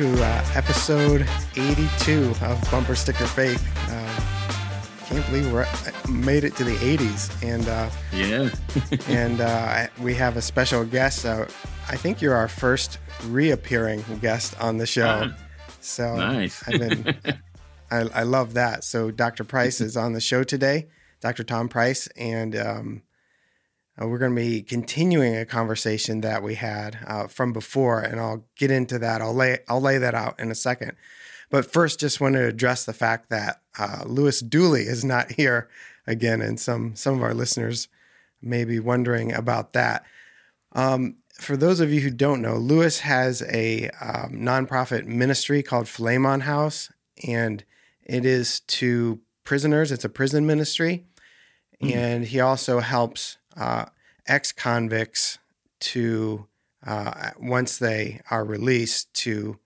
uh, 0.00 0.16
to 0.16 0.24
uh, 0.24 0.44
episode 0.54 1.26
82 1.56 2.34
of 2.42 2.70
Bumper 2.70 2.94
Sticker 2.94 3.26
Faith. 3.26 3.62
Um, 3.90 5.06
can't 5.06 5.26
believe 5.26 5.52
we 5.52 5.58
uh, 5.58 5.66
made 6.08 6.44
it 6.44 6.54
to 6.56 6.64
the 6.64 6.76
80s, 6.76 7.30
and 7.42 7.68
uh, 7.68 7.90
yeah, 8.12 8.50
and 9.14 9.40
uh, 9.40 9.86
we 10.00 10.14
have 10.14 10.36
a 10.36 10.42
special 10.42 10.84
guest. 10.84 11.20
So 11.20 11.46
I 11.88 11.96
think 11.96 12.22
you're 12.22 12.34
our 12.34 12.48
first 12.48 12.98
reappearing 13.26 14.04
guest 14.20 14.58
on 14.60 14.78
the 14.78 14.86
show. 14.86 15.30
Ah, 15.32 15.36
so 15.80 16.16
nice. 16.16 16.62
I've 16.66 16.78
been, 16.78 17.16
I, 17.90 17.98
I 18.14 18.22
love 18.22 18.54
that. 18.54 18.84
So 18.84 19.10
Dr. 19.10 19.44
Price 19.44 19.80
is 19.80 19.96
on 19.96 20.12
the 20.12 20.20
show 20.20 20.44
today, 20.44 20.88
Dr. 21.20 21.44
Tom 21.44 21.68
Price, 21.68 22.06
and 22.16 22.56
um, 22.56 23.02
uh, 24.00 24.06
we're 24.06 24.18
going 24.18 24.34
to 24.34 24.40
be 24.40 24.62
continuing 24.62 25.36
a 25.36 25.44
conversation 25.46 26.20
that 26.20 26.42
we 26.42 26.54
had 26.56 26.98
uh, 27.06 27.26
from 27.26 27.52
before, 27.52 28.00
and 28.00 28.20
I'll 28.20 28.44
get 28.56 28.70
into 28.70 28.98
that. 28.98 29.20
I'll 29.22 29.34
lay 29.34 29.58
I'll 29.68 29.80
lay 29.80 29.98
that 29.98 30.14
out 30.14 30.38
in 30.38 30.50
a 30.50 30.54
second. 30.54 30.92
But 31.50 31.70
first, 31.72 31.98
just 32.00 32.20
wanted 32.20 32.40
to 32.40 32.46
address 32.48 32.84
the 32.84 32.92
fact 32.92 33.28
that 33.30 33.60
uh, 33.78 34.04
Lewis 34.06 34.40
Dooley 34.40 34.82
is 34.82 35.04
not 35.04 35.32
here 35.36 35.68
again, 36.06 36.40
and 36.40 36.58
some 36.58 36.94
some 36.96 37.14
of 37.16 37.22
our 37.22 37.34
listeners 37.34 37.88
may 38.42 38.64
be 38.64 38.78
wondering 38.78 39.32
about 39.32 39.72
that. 39.74 40.04
Um, 40.72 41.16
for 41.40 41.56
those 41.56 41.80
of 41.80 41.92
you 41.92 42.00
who 42.00 42.10
don't 42.10 42.42
know, 42.42 42.56
Lewis 42.56 43.00
has 43.00 43.42
a 43.42 43.88
um, 44.00 44.32
nonprofit 44.34 45.06
ministry 45.06 45.62
called 45.62 45.88
Philemon 45.88 46.40
House, 46.40 46.92
and 47.26 47.64
it 48.04 48.24
is 48.24 48.60
to 48.60 49.20
prisoners. 49.44 49.90
It's 49.90 50.04
a 50.04 50.08
prison 50.08 50.46
ministry, 50.46 51.06
Mhm. 51.82 51.94
and 51.96 52.24
he 52.26 52.40
also 52.40 52.80
helps 52.80 53.38
uh, 53.56 53.86
ex 54.26 54.52
convicts 54.52 55.38
to 55.80 56.46
uh, 56.86 57.30
once 57.38 57.78
they 57.78 58.20
are 58.30 58.44
released 58.44 59.12
to 59.14 59.58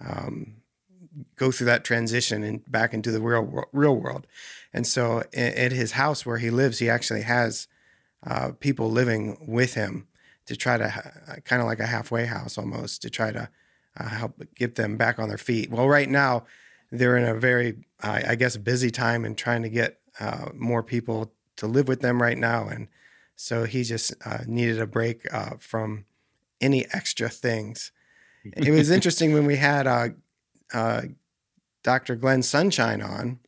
um, 0.00 0.56
go 1.36 1.50
through 1.50 1.66
that 1.66 1.84
transition 1.84 2.42
and 2.42 2.70
back 2.70 2.92
into 2.92 3.10
the 3.10 3.20
real 3.20 3.64
real 3.72 3.96
world. 3.96 4.26
And 4.72 4.86
so, 4.86 5.22
at 5.34 5.72
his 5.72 5.92
house 5.92 6.26
where 6.26 6.38
he 6.38 6.50
lives, 6.50 6.78
he 6.78 6.90
actually 6.90 7.22
has 7.22 7.68
uh, 8.26 8.52
people 8.58 8.90
living 8.90 9.38
with 9.46 9.74
him 9.74 10.06
to 10.46 10.56
try 10.56 10.76
to 10.76 11.40
kind 11.44 11.62
of 11.62 11.66
like 11.66 11.80
a 11.80 11.86
halfway 11.86 12.26
house 12.26 12.58
almost 12.58 13.02
to 13.02 13.10
try 13.10 13.32
to 13.32 13.48
uh, 13.98 14.08
help 14.08 14.42
get 14.54 14.74
them 14.74 14.96
back 14.96 15.18
on 15.18 15.28
their 15.28 15.38
feet. 15.38 15.70
Well, 15.70 15.88
right 15.88 16.08
now 16.08 16.44
they're 16.90 17.16
in 17.16 17.24
a 17.24 17.34
very, 17.34 17.78
uh, 18.02 18.22
I 18.28 18.34
guess, 18.34 18.56
busy 18.56 18.90
time 18.90 19.24
and 19.24 19.36
trying 19.36 19.62
to 19.62 19.68
get 19.68 19.98
uh, 20.20 20.50
more 20.54 20.82
people 20.82 21.32
to 21.56 21.66
live 21.66 21.88
with 21.88 22.00
them 22.00 22.22
right 22.22 22.38
now. 22.38 22.68
And 22.68 22.88
so 23.36 23.64
he 23.64 23.84
just 23.84 24.14
uh, 24.24 24.38
needed 24.46 24.80
a 24.80 24.86
break 24.86 25.32
uh, 25.32 25.56
from 25.58 26.06
any 26.60 26.86
extra 26.92 27.28
things. 27.28 27.92
It 28.44 28.70
was 28.70 28.90
interesting 28.96 29.34
when 29.34 29.46
we 29.46 29.56
had 29.56 29.86
uh, 29.86 30.08
uh, 30.72 31.02
Dr. 31.82 32.16
Glenn 32.16 32.42
Sunshine 32.42 33.02
on, 33.02 33.38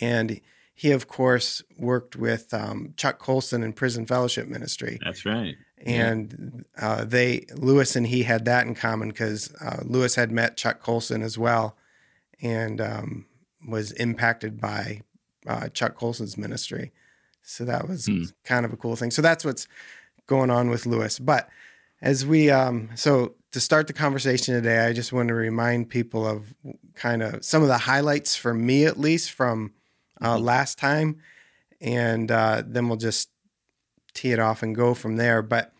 and 0.00 0.40
he, 0.74 0.92
of 0.92 1.08
course, 1.08 1.62
worked 1.76 2.16
with 2.16 2.54
um, 2.54 2.94
Chuck 2.96 3.18
Colson 3.18 3.62
in 3.62 3.72
Prison 3.72 4.06
Fellowship 4.06 4.48
Ministry 4.48 4.98
That's 5.04 5.24
right. 5.26 5.56
and 5.84 6.64
uh, 6.80 7.04
they 7.04 7.46
Lewis 7.54 7.96
and 7.96 8.06
he 8.06 8.22
had 8.22 8.44
that 8.46 8.66
in 8.66 8.74
common 8.74 9.08
because 9.08 9.52
uh, 9.60 9.82
Lewis 9.84 10.14
had 10.14 10.32
met 10.32 10.56
Chuck 10.56 10.80
Colson 10.80 11.22
as 11.22 11.36
well, 11.36 11.76
and 12.40 12.80
um, 12.80 13.26
was 13.68 13.92
impacted 13.92 14.60
by 14.60 15.02
uh, 15.46 15.68
Chuck 15.68 15.94
Colson's 15.96 16.36
ministry. 16.36 16.92
So 17.44 17.64
that 17.64 17.88
was 17.88 18.06
Hmm. 18.06 18.24
kind 18.44 18.64
of 18.66 18.72
a 18.72 18.76
cool 18.76 18.96
thing. 18.96 19.10
So 19.10 19.22
that's 19.22 19.44
what's 19.44 19.68
going 20.26 20.50
on 20.50 20.70
with 20.70 20.86
Lewis. 20.86 21.18
But 21.18 21.48
as 22.02 22.26
we 22.26 22.50
um, 22.50 22.90
so 22.94 23.34
to 23.52 23.60
start 23.60 23.86
the 23.86 23.92
conversation 23.92 24.54
today, 24.54 24.86
I 24.86 24.92
just 24.92 25.12
want 25.12 25.28
to 25.28 25.34
remind 25.34 25.88
people 25.88 26.26
of 26.26 26.54
kind 26.94 27.22
of 27.22 27.44
some 27.44 27.62
of 27.62 27.68
the 27.68 27.78
highlights 27.78 28.34
for 28.34 28.52
me 28.54 28.84
at 28.86 28.98
least 28.98 29.30
from 29.30 29.72
uh, 30.20 30.36
Mhm. 30.36 30.42
last 30.44 30.78
time, 30.78 31.16
and 31.80 32.30
uh, 32.30 32.62
then 32.66 32.88
we'll 32.88 32.96
just 32.98 33.28
tee 34.14 34.32
it 34.32 34.38
off 34.38 34.62
and 34.62 34.74
go 34.74 34.94
from 34.94 35.16
there. 35.16 35.42
But 35.42 35.72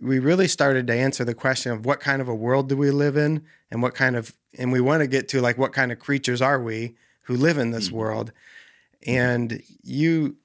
we 0.00 0.18
really 0.18 0.48
started 0.48 0.86
to 0.88 0.94
answer 0.94 1.24
the 1.24 1.34
question 1.34 1.72
of 1.72 1.84
what 1.86 2.00
kind 2.00 2.20
of 2.20 2.28
a 2.28 2.34
world 2.34 2.68
do 2.68 2.76
we 2.76 2.90
live 2.90 3.16
in 3.16 3.42
and 3.70 3.82
what 3.82 3.94
kind 3.94 4.16
of 4.16 4.34
and 4.58 4.72
we 4.72 4.80
want 4.80 5.00
to 5.02 5.06
get 5.06 5.28
to 5.28 5.40
like 5.40 5.58
what 5.58 5.72
kind 5.72 5.92
of 5.92 5.98
creatures 5.98 6.42
are 6.42 6.60
we 6.60 6.96
who 7.22 7.36
live 7.36 7.58
in 7.58 7.70
this 7.70 7.88
Mhm. 7.90 7.92
world 7.92 8.32
and 9.06 9.62
you 9.82 10.36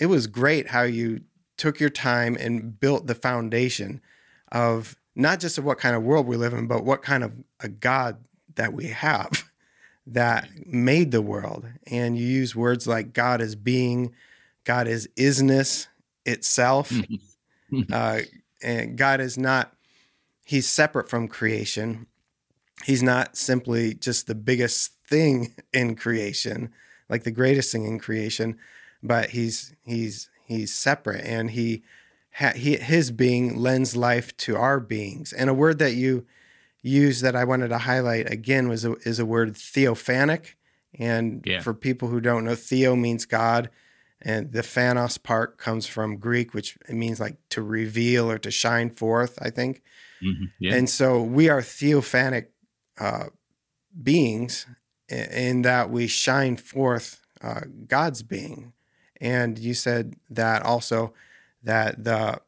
it 0.00 0.06
was 0.06 0.26
great 0.26 0.68
how 0.68 0.82
you 0.82 1.20
took 1.56 1.78
your 1.78 1.90
time 1.90 2.36
and 2.40 2.80
built 2.80 3.06
the 3.06 3.14
foundation 3.14 4.00
of 4.50 4.96
not 5.14 5.38
just 5.38 5.58
of 5.58 5.64
what 5.64 5.78
kind 5.78 5.94
of 5.94 6.02
world 6.02 6.26
we 6.26 6.36
live 6.36 6.54
in 6.54 6.66
but 6.66 6.84
what 6.84 7.02
kind 7.02 7.22
of 7.22 7.32
a 7.60 7.68
god 7.68 8.18
that 8.54 8.72
we 8.72 8.86
have 8.86 9.44
that 10.06 10.48
made 10.66 11.10
the 11.10 11.22
world 11.22 11.66
and 11.86 12.18
you 12.18 12.26
use 12.26 12.56
words 12.56 12.86
like 12.86 13.12
god 13.12 13.40
is 13.40 13.54
being 13.54 14.12
god 14.64 14.88
is 14.88 15.08
isness 15.16 15.86
itself 16.24 16.92
uh, 17.92 18.20
and 18.62 18.96
God 18.96 19.20
is 19.20 19.38
not, 19.38 19.72
he's 20.44 20.68
separate 20.68 21.08
from 21.08 21.28
creation. 21.28 22.06
He's 22.84 23.02
not 23.02 23.36
simply 23.36 23.94
just 23.94 24.26
the 24.26 24.34
biggest 24.34 24.92
thing 25.06 25.54
in 25.72 25.96
creation, 25.96 26.72
like 27.08 27.24
the 27.24 27.30
greatest 27.30 27.72
thing 27.72 27.84
in 27.84 27.98
creation, 27.98 28.58
but 29.02 29.30
he's, 29.30 29.74
he's, 29.84 30.28
he's 30.44 30.74
separate 30.74 31.24
and 31.24 31.50
he, 31.50 31.82
ha, 32.34 32.52
he, 32.54 32.76
his 32.76 33.10
being 33.10 33.56
lends 33.56 33.96
life 33.96 34.36
to 34.38 34.56
our 34.56 34.80
beings. 34.80 35.32
And 35.32 35.48
a 35.50 35.54
word 35.54 35.78
that 35.78 35.94
you 35.94 36.26
use 36.82 37.20
that 37.20 37.36
I 37.36 37.44
wanted 37.44 37.68
to 37.68 37.78
highlight 37.78 38.30
again 38.30 38.68
was 38.68 38.84
a, 38.84 38.94
is 39.04 39.18
a 39.18 39.26
word 39.26 39.54
theophanic. 39.54 40.56
And 40.98 41.42
Yeah. 41.46 41.60
for 41.60 41.72
people 41.72 42.08
who 42.08 42.20
don't 42.20 42.44
know, 42.44 42.54
theo 42.56 42.96
means 42.96 43.24
God, 43.24 43.70
and 44.20 44.52
the 44.52 44.62
phanos 44.62 45.22
part 45.22 45.56
comes 45.56 45.86
from 45.86 46.16
Greek, 46.18 46.52
which 46.52 46.76
it 46.88 46.94
means 46.94 47.20
like 47.20 47.36
to 47.50 47.62
reveal 47.62 48.30
or 48.30 48.38
to 48.38 48.50
shine 48.50 48.90
forth, 48.90 49.38
I 49.40 49.50
think. 49.50 49.82
Mhm. 50.22 50.50
Yeah. 50.58 50.74
And 50.74 50.90
so 50.90 51.22
we 51.22 51.48
are 51.48 51.62
theophanic 51.62 52.48
uh, 52.98 53.26
beings 54.02 54.66
in 55.08 55.62
that 55.62 55.90
we 55.90 56.06
shine 56.06 56.56
forth 56.56 57.20
uh, 57.40 57.62
God's 57.86 58.22
being. 58.22 58.72
And 59.20 59.58
you 59.58 59.74
said 59.74 60.16
that 60.30 60.62
also 60.62 61.12
that 61.62 62.04
the 62.04 62.40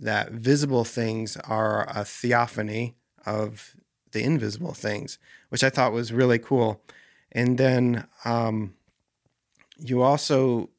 that 0.00 0.30
visible 0.30 0.84
things 0.84 1.36
are 1.38 1.88
a 1.88 2.04
theophany 2.04 2.94
of 3.26 3.74
the 4.12 4.22
invisible 4.22 4.72
things, 4.72 5.18
which 5.48 5.64
I 5.64 5.70
thought 5.70 5.92
was 5.92 6.12
really 6.12 6.38
cool. 6.38 6.80
And 7.32 7.58
then 7.58 8.06
um, 8.24 8.74
you 9.78 10.02
also 10.02 10.70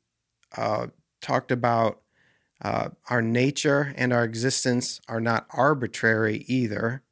uh, 0.55 0.87
talked 1.21 1.51
about 1.51 1.99
uh, 2.61 2.89
our 3.09 3.21
nature 3.21 3.93
and 3.97 4.11
our 4.13 4.23
existence 4.23 4.99
are 5.07 5.21
not 5.21 5.47
arbitrary 5.51 6.45
either. 6.47 7.03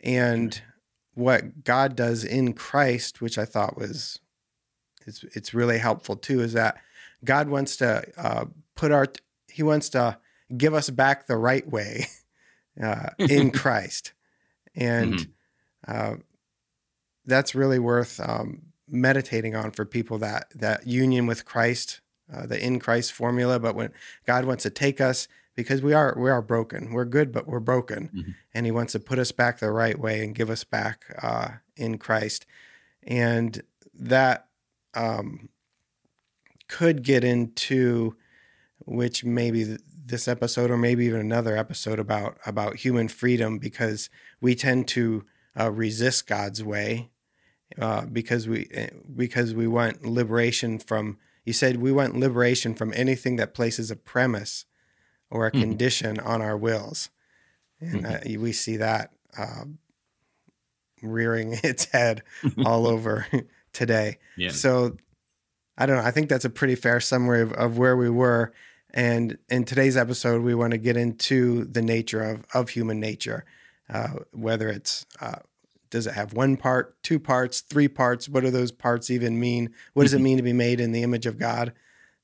And 0.00 0.60
what 1.14 1.64
God 1.64 1.96
does 1.96 2.24
in 2.24 2.52
Christ, 2.52 3.20
which 3.20 3.38
I 3.38 3.44
thought 3.44 3.78
was 3.78 4.18
it's, 5.06 5.22
it's 5.34 5.54
really 5.54 5.78
helpful 5.78 6.16
too, 6.16 6.40
is 6.40 6.54
that 6.54 6.76
God 7.24 7.48
wants 7.48 7.76
to 7.78 8.04
uh, 8.16 8.44
put 8.76 8.92
our 8.92 9.06
He 9.48 9.62
wants 9.62 9.88
to 9.90 10.18
give 10.56 10.74
us 10.74 10.90
back 10.90 11.26
the 11.26 11.36
right 11.36 11.66
way 11.68 12.06
uh, 12.82 13.10
in 13.18 13.50
Christ, 13.62 14.12
and 14.74 15.14
Mhm. 15.18 15.28
uh, 15.88 16.16
that's 17.26 17.54
really 17.54 17.78
worth 17.78 18.20
um, 18.20 18.62
meditating 18.88 19.54
on 19.56 19.70
for 19.70 19.84
people 19.84 20.18
that 20.18 20.50
that 20.54 20.86
union 20.86 21.26
with 21.26 21.44
Christ, 21.44 22.00
uh, 22.32 22.46
the 22.46 22.62
in 22.64 22.78
Christ 22.78 23.12
formula. 23.12 23.58
But 23.58 23.74
when 23.74 23.92
God 24.26 24.44
wants 24.44 24.62
to 24.64 24.70
take 24.70 25.00
us, 25.00 25.26
because 25.54 25.82
we 25.82 25.92
are 25.92 26.14
we 26.18 26.30
are 26.30 26.42
broken, 26.42 26.92
we're 26.92 27.04
good, 27.04 27.32
but 27.32 27.46
we're 27.46 27.60
broken, 27.60 28.10
Mhm. 28.14 28.34
and 28.52 28.66
He 28.66 28.72
wants 28.72 28.92
to 28.92 29.00
put 29.00 29.18
us 29.18 29.32
back 29.32 29.58
the 29.58 29.70
right 29.70 29.98
way 29.98 30.22
and 30.24 30.34
give 30.34 30.50
us 30.50 30.64
back 30.64 31.04
uh, 31.22 31.48
in 31.76 31.98
Christ, 31.98 32.44
and 33.02 33.62
that 33.94 34.48
um, 34.94 35.48
could 36.76 37.02
get 37.02 37.22
into 37.24 38.16
which 39.00 39.24
maybe 39.24 39.64
th- 39.64 39.80
this 40.06 40.26
episode 40.28 40.70
or 40.70 40.76
maybe 40.76 41.04
even 41.06 41.20
another 41.20 41.56
episode 41.56 41.98
about 41.98 42.36
about 42.46 42.76
human 42.84 43.08
freedom 43.08 43.58
because 43.58 44.10
we 44.40 44.54
tend 44.54 44.86
to 44.88 45.24
uh, 45.58 45.70
resist 45.70 46.26
God's 46.26 46.62
way 46.62 47.10
uh, 47.84 48.02
because 48.06 48.46
we 48.48 48.58
eh, 48.72 48.90
because 49.24 49.54
we 49.54 49.66
want 49.66 50.04
liberation 50.04 50.78
from. 50.78 51.16
You 51.46 51.52
said 51.52 51.76
we 51.76 51.92
want 51.92 52.16
liberation 52.26 52.74
from 52.74 52.92
anything 52.94 53.36
that 53.36 53.54
places 53.54 53.90
a 53.90 53.96
premise 53.96 54.64
or 55.30 55.46
a 55.46 55.52
Mhm. 55.52 55.60
condition 55.60 56.18
on 56.32 56.40
our 56.42 56.56
wills, 56.56 57.10
and 57.80 58.06
uh, 58.06 58.18
we 58.46 58.52
see 58.52 58.76
that 58.78 59.10
uh, 59.38 59.64
rearing 61.02 61.52
its 61.62 61.84
head 61.86 62.22
all 62.64 62.86
over 62.94 63.26
today. 63.72 64.18
yeah. 64.36 64.50
So 64.50 64.96
I 65.76 65.86
don't 65.86 65.96
know. 65.96 66.04
I 66.04 66.10
think 66.10 66.28
that's 66.28 66.44
a 66.44 66.50
pretty 66.50 66.74
fair 66.74 67.00
summary 67.00 67.42
of, 67.42 67.52
of 67.54 67.78
where 67.78 67.96
we 67.96 68.10
were. 68.10 68.52
And 68.92 69.38
in 69.48 69.64
today's 69.64 69.96
episode, 69.96 70.42
we 70.42 70.54
want 70.54 70.70
to 70.70 70.78
get 70.78 70.96
into 70.96 71.64
the 71.64 71.82
nature 71.82 72.22
of, 72.22 72.44
of 72.54 72.70
human 72.70 73.00
nature 73.00 73.44
uh, 73.92 74.08
whether 74.32 74.68
it's 74.68 75.06
uh, 75.20 75.36
does 75.90 76.06
it 76.06 76.14
have 76.14 76.32
one 76.32 76.56
part, 76.56 77.00
two 77.02 77.18
parts, 77.18 77.60
three 77.60 77.88
parts? 77.88 78.28
What 78.28 78.42
do 78.42 78.50
those 78.50 78.72
parts 78.72 79.10
even 79.10 79.38
mean? 79.38 79.72
What 79.92 80.04
does 80.04 80.14
it 80.14 80.20
mean 80.20 80.36
to 80.38 80.42
be 80.42 80.52
made 80.52 80.80
in 80.80 80.92
the 80.92 81.02
image 81.02 81.26
of 81.26 81.38
God? 81.38 81.72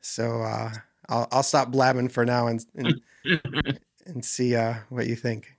So 0.00 0.42
uh, 0.42 0.70
I'll 1.08 1.28
I'll 1.30 1.42
stop 1.42 1.70
blabbing 1.70 2.08
for 2.08 2.24
now 2.24 2.46
and 2.46 2.64
and, 2.74 3.00
and 4.06 4.24
see 4.24 4.56
uh, 4.56 4.74
what 4.88 5.06
you 5.06 5.16
think. 5.16 5.56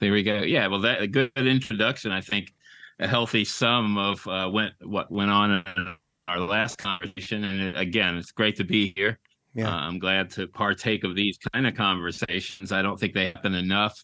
There 0.00 0.12
we 0.12 0.22
go. 0.22 0.42
Yeah, 0.42 0.66
well, 0.66 0.80
that 0.80 1.00
a 1.00 1.06
good 1.06 1.30
introduction. 1.36 2.10
I 2.10 2.20
think 2.20 2.52
a 2.98 3.06
healthy 3.06 3.44
sum 3.44 3.96
of 3.96 4.26
uh, 4.26 4.50
went 4.52 4.74
what 4.82 5.10
went 5.10 5.30
on 5.30 5.52
in 5.52 5.96
our 6.28 6.40
last 6.40 6.78
conversation, 6.78 7.44
and 7.44 7.76
again, 7.76 8.16
it's 8.16 8.32
great 8.32 8.56
to 8.56 8.64
be 8.64 8.92
here. 8.96 9.18
Yeah. 9.54 9.68
Uh, 9.68 9.80
I'm 9.80 9.98
glad 9.98 10.30
to 10.30 10.46
partake 10.46 11.04
of 11.04 11.14
these 11.14 11.38
kind 11.52 11.66
of 11.66 11.74
conversations. 11.74 12.72
I 12.72 12.80
don't 12.82 12.98
think 12.98 13.12
they 13.12 13.26
happen 13.26 13.54
enough. 13.54 14.00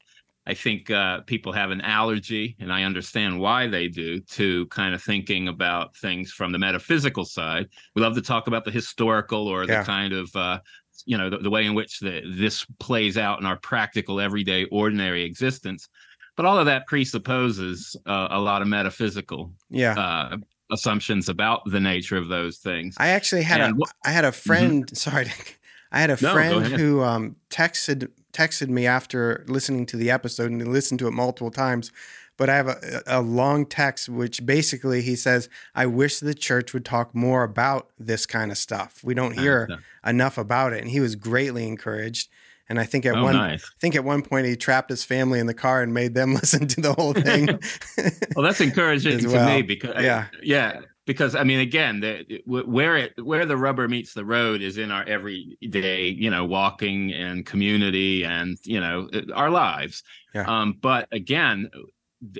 I 0.46 0.54
think 0.54 0.90
uh, 0.90 1.20
people 1.22 1.52
have 1.52 1.70
an 1.70 1.82
allergy, 1.82 2.56
and 2.58 2.72
I 2.72 2.84
understand 2.84 3.38
why 3.38 3.66
they 3.66 3.86
do, 3.86 4.18
to 4.20 4.66
kind 4.66 4.94
of 4.94 5.02
thinking 5.02 5.48
about 5.48 5.94
things 5.96 6.32
from 6.32 6.52
the 6.52 6.58
metaphysical 6.58 7.26
side. 7.26 7.68
We 7.94 8.00
love 8.00 8.14
to 8.14 8.22
talk 8.22 8.46
about 8.46 8.64
the 8.64 8.70
historical 8.70 9.46
or 9.46 9.66
the 9.66 9.82
kind 9.84 10.14
of, 10.14 10.34
uh, 10.34 10.60
you 11.04 11.18
know, 11.18 11.28
the, 11.28 11.38
the, 11.38 11.50
way 11.50 11.66
in 11.66 11.74
which 11.74 12.00
the, 12.00 12.22
this 12.24 12.64
plays 12.80 13.18
out 13.18 13.40
in 13.40 13.46
our 13.46 13.58
practical, 13.58 14.20
everyday, 14.20 14.64
ordinary 14.72 15.22
existence. 15.22 15.86
But 16.34 16.46
all 16.46 16.56
of 16.56 16.64
that 16.64 16.86
presupposes 16.86 17.94
uh, 18.06 18.28
a 18.30 18.40
lot 18.40 18.62
of 18.62 18.68
metaphysical 18.68 19.52
yeah. 19.68 20.36
Assumptions 20.70 21.28
about 21.28 21.62
the 21.64 21.80
nature 21.80 22.16
of 22.16 22.28
those 22.28 22.58
things. 22.58 22.94
I 22.98 23.08
actually 23.08 23.42
had 23.42 23.60
and, 23.60 23.80
a 23.80 23.86
I 24.04 24.10
had 24.10 24.24
a 24.24 24.28
mm-hmm. 24.28 24.48
friend. 24.48 24.86
Mm-hmm. 24.86 24.94
Sorry, 24.94 25.26
I 25.92 26.00
had 26.00 26.10
a 26.10 26.18
no, 26.20 26.32
friend 26.32 26.66
who 26.66 27.02
um, 27.02 27.36
texted 27.50 28.10
texted 28.32 28.68
me 28.68 28.86
after 28.86 29.44
listening 29.48 29.86
to 29.86 29.96
the 29.96 30.10
episode 30.10 30.50
and 30.50 30.60
he 30.60 30.66
listened 30.66 31.00
to 31.00 31.08
it 31.08 31.12
multiple 31.12 31.50
times. 31.50 31.90
But 32.36 32.48
I 32.48 32.54
have 32.54 32.68
a, 32.68 33.02
a 33.06 33.20
long 33.20 33.66
text 33.66 34.08
which 34.08 34.46
basically 34.46 35.02
he 35.02 35.16
says, 35.16 35.48
I 35.74 35.86
wish 35.86 36.20
the 36.20 36.34
church 36.34 36.72
would 36.72 36.84
talk 36.84 37.14
more 37.14 37.42
about 37.42 37.90
this 37.98 38.26
kind 38.26 38.52
of 38.52 38.58
stuff. 38.58 39.00
We 39.02 39.14
don't 39.14 39.36
hear 39.36 39.80
enough 40.06 40.38
about 40.38 40.72
it. 40.72 40.82
And 40.82 40.90
he 40.90 41.00
was 41.00 41.16
greatly 41.16 41.66
encouraged. 41.66 42.28
And 42.68 42.78
I 42.78 42.84
think 42.84 43.06
at 43.06 43.16
oh, 43.16 43.24
one 43.24 43.34
nice. 43.34 43.64
I 43.64 43.78
think 43.80 43.96
at 43.96 44.04
one 44.04 44.22
point 44.22 44.46
he 44.46 44.54
trapped 44.54 44.90
his 44.90 45.02
family 45.02 45.38
in 45.38 45.46
the 45.46 45.54
car 45.54 45.82
and 45.82 45.94
made 45.94 46.14
them 46.14 46.34
listen 46.34 46.68
to 46.68 46.80
the 46.80 46.92
whole 46.92 47.14
thing. 47.14 47.46
well, 48.36 48.44
that's 48.44 48.60
encouraging 48.60 49.26
well. 49.30 49.46
to 49.46 49.54
me 49.54 49.62
because 49.62 50.02
yeah, 50.02 50.26
I, 50.30 50.36
yeah, 50.42 50.80
because 51.06 51.34
I 51.34 51.44
mean, 51.44 51.60
again, 51.60 52.00
the, 52.00 52.42
where 52.44 52.96
it 52.96 53.14
where 53.24 53.46
the 53.46 53.56
rubber 53.56 53.88
meets 53.88 54.12
the 54.12 54.26
road 54.26 54.60
is 54.60 54.76
in 54.76 54.90
our 54.90 55.04
everyday, 55.04 56.08
you 56.08 56.30
know, 56.30 56.44
walking 56.44 57.12
and 57.12 57.46
community 57.46 58.24
and 58.24 58.58
you 58.64 58.78
know 58.78 59.08
our 59.34 59.48
lives. 59.48 60.02
Yeah. 60.34 60.44
Um, 60.46 60.76
but 60.78 61.08
again, 61.10 61.70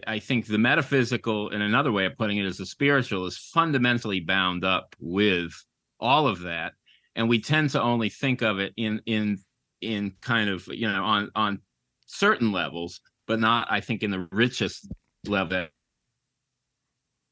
I 0.06 0.19
think 0.19 0.46
the 0.46 0.58
metaphysical, 0.58 1.48
and 1.48 1.62
another 1.62 1.92
way 1.92 2.04
of 2.04 2.19
putting 2.19 2.36
it 2.36 2.44
is 2.44 2.58
the 2.58 2.66
spiritual, 2.66 3.25
is 3.25 3.38
fundamentally 3.38 4.20
bound 4.20 4.64
up 4.64 4.94
with 5.00 5.52
all 5.98 6.28
of 6.28 6.40
that, 6.40 6.75
and 7.16 7.28
we 7.28 7.40
tend 7.40 7.70
to 7.70 7.82
only 7.82 8.10
think 8.10 8.42
of 8.42 8.58
it 8.58 8.75
in 8.76 9.00
in 9.06 9.38
in 9.80 10.12
kind 10.20 10.50
of 10.50 10.66
you 10.69 10.88
know 10.88 11.04
on 11.04 11.30
on 11.34 11.60
certain 12.06 12.52
levels, 12.52 13.00
but 13.26 13.40
not 13.40 13.66
I 13.70 13.80
think 13.80 14.02
in 14.02 14.10
the 14.10 14.28
richest 14.30 14.88
level 15.26 15.66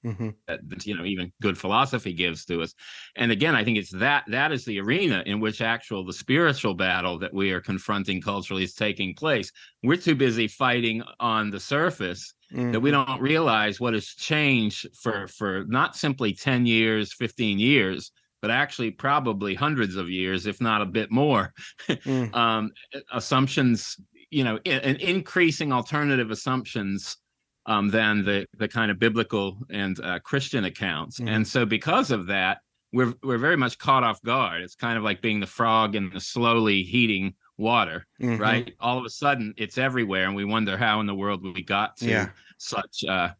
mm-hmm. 0.06 0.30
that 0.46 0.86
you 0.86 0.96
know 0.96 1.04
even 1.04 1.32
good 1.42 1.58
philosophy 1.58 2.12
gives 2.12 2.44
to 2.44 2.62
us 2.62 2.74
and 3.16 3.32
again 3.32 3.54
i 3.54 3.64
think 3.64 3.76
it's 3.76 3.90
that 3.90 4.24
that 4.28 4.52
is 4.52 4.64
the 4.64 4.80
arena 4.80 5.22
in 5.26 5.40
which 5.40 5.60
actual 5.60 6.04
the 6.04 6.12
spiritual 6.12 6.74
battle 6.74 7.18
that 7.18 7.32
we 7.32 7.50
are 7.50 7.60
confronting 7.60 8.20
culturally 8.20 8.62
is 8.62 8.74
taking 8.74 9.14
place 9.14 9.50
we're 9.82 9.96
too 9.96 10.14
busy 10.14 10.46
fighting 10.46 11.02
on 11.20 11.50
the 11.50 11.60
surface 11.60 12.34
mm-hmm. 12.52 12.72
that 12.72 12.80
we 12.80 12.90
mm-hmm. 12.90 13.10
don't 13.10 13.20
realize 13.20 13.80
what 13.80 13.94
has 13.94 14.06
changed 14.06 14.86
for 14.94 15.26
for 15.28 15.64
not 15.66 15.96
simply 15.96 16.32
10 16.32 16.66
years 16.66 17.12
15 17.12 17.58
years 17.58 18.12
but 18.46 18.52
actually 18.52 18.92
probably 18.92 19.56
hundreds 19.56 19.96
of 19.96 20.08
years 20.08 20.46
if 20.46 20.60
not 20.60 20.80
a 20.80 20.86
bit 20.86 21.10
more 21.10 21.52
mm. 21.88 22.32
um, 22.42 22.70
assumptions 23.12 23.96
you 24.30 24.44
know 24.44 24.56
in, 24.64 24.94
increasing 24.96 25.72
alternative 25.72 26.30
assumptions 26.30 27.16
um, 27.66 27.88
than 27.88 28.24
the 28.24 28.46
the 28.56 28.68
kind 28.68 28.92
of 28.92 29.00
biblical 29.00 29.58
and 29.68 29.98
uh, 29.98 30.20
Christian 30.20 30.64
accounts. 30.66 31.18
Mm-hmm. 31.18 31.28
And 31.28 31.48
so 31.48 31.66
because 31.66 32.12
of 32.12 32.28
that, 32.28 32.58
we're 32.92 33.14
we're 33.24 33.38
very 33.38 33.56
much 33.56 33.78
caught 33.78 34.04
off 34.04 34.22
guard. 34.22 34.62
It's 34.62 34.76
kind 34.76 34.96
of 34.96 35.02
like 35.02 35.20
being 35.20 35.40
the 35.40 35.46
frog 35.48 35.96
in 35.96 36.10
the 36.10 36.20
slowly 36.20 36.84
heating 36.84 37.34
water, 37.58 38.06
mm-hmm. 38.22 38.40
right? 38.40 38.72
All 38.78 38.96
of 38.96 39.04
a 39.04 39.10
sudden, 39.10 39.54
it's 39.56 39.76
everywhere, 39.76 40.26
and 40.26 40.36
we 40.36 40.44
wonder 40.44 40.76
how 40.76 41.00
in 41.00 41.06
the 41.06 41.14
world 41.16 41.42
we 41.42 41.64
got 41.64 41.96
to 41.96 42.06
yeah. 42.06 42.28
such 42.58 43.02
uh, 43.08 43.30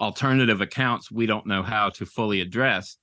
alternative 0.00 0.60
accounts 0.60 1.12
we 1.12 1.26
don't 1.26 1.46
know 1.46 1.62
how 1.62 1.90
to 1.90 2.04
fully 2.04 2.40
address. 2.40 2.96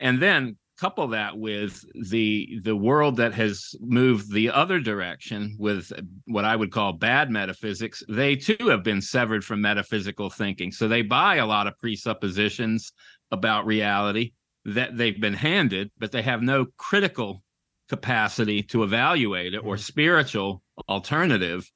And 0.00 0.20
then 0.20 0.58
couple 0.78 1.08
that 1.08 1.36
with 1.36 1.84
the 2.08 2.60
the 2.62 2.76
world 2.76 3.16
that 3.16 3.34
has 3.34 3.74
moved 3.80 4.32
the 4.32 4.50
other 4.50 4.78
direction 4.78 5.56
with 5.58 5.92
what 6.26 6.44
I 6.44 6.54
would 6.54 6.70
call 6.70 6.92
bad 6.92 7.30
metaphysics, 7.30 8.02
they 8.08 8.36
too 8.36 8.68
have 8.68 8.82
been 8.82 9.02
severed 9.02 9.44
from 9.44 9.60
metaphysical 9.60 10.30
thinking. 10.30 10.70
So 10.72 10.86
they 10.86 11.02
buy 11.02 11.36
a 11.36 11.46
lot 11.46 11.66
of 11.66 11.78
presuppositions 11.80 12.92
about 13.30 13.66
reality 13.66 14.32
that 14.64 14.96
they've 14.96 15.20
been 15.20 15.34
handed, 15.34 15.90
but 15.98 16.12
they 16.12 16.22
have 16.22 16.42
no 16.42 16.66
critical 16.76 17.42
capacity 17.88 18.62
to 18.62 18.82
evaluate 18.82 19.54
it 19.54 19.58
or 19.58 19.74
mm-hmm. 19.74 19.80
spiritual 19.80 20.62
alternative. 20.88 21.70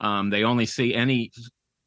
Um, 0.00 0.30
they 0.30 0.42
only 0.42 0.66
see 0.66 0.94
any 0.94 1.30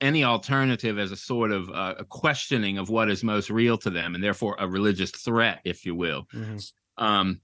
any 0.01 0.23
alternative 0.23 0.99
as 0.99 1.11
a 1.11 1.15
sort 1.15 1.51
of 1.51 1.69
uh, 1.69 1.95
a 1.97 2.05
questioning 2.05 2.77
of 2.77 2.89
what 2.89 3.09
is 3.09 3.23
most 3.23 3.49
real 3.49 3.77
to 3.77 3.89
them 3.89 4.15
and 4.15 4.23
therefore 4.23 4.55
a 4.59 4.67
religious 4.67 5.11
threat 5.11 5.61
if 5.63 5.85
you 5.85 5.95
will 5.95 6.25
mm-hmm. 6.33 6.57
um, 7.03 7.39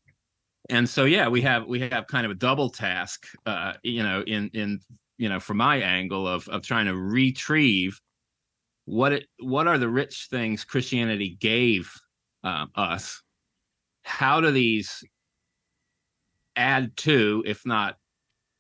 and 0.69 0.87
so 0.87 1.05
yeah 1.05 1.27
we 1.27 1.41
have 1.41 1.65
we 1.65 1.79
have 1.79 2.07
kind 2.07 2.25
of 2.25 2.31
a 2.31 2.35
double 2.35 2.69
task 2.69 3.25
uh, 3.45 3.73
you 3.83 4.03
know 4.03 4.21
in 4.21 4.49
in 4.53 4.79
you 5.17 5.29
know 5.29 5.39
from 5.39 5.57
my 5.57 5.77
angle 5.77 6.27
of 6.27 6.47
of 6.49 6.61
trying 6.61 6.85
to 6.85 6.95
retrieve 6.95 7.99
what 8.85 9.13
it 9.13 9.27
what 9.39 9.67
are 9.67 9.77
the 9.77 9.89
rich 9.89 10.27
things 10.29 10.65
christianity 10.65 11.37
gave 11.39 11.91
um, 12.43 12.69
us 12.75 13.21
how 14.03 14.41
do 14.41 14.51
these 14.51 15.03
add 16.55 16.95
to 16.97 17.43
if 17.45 17.65
not 17.65 17.95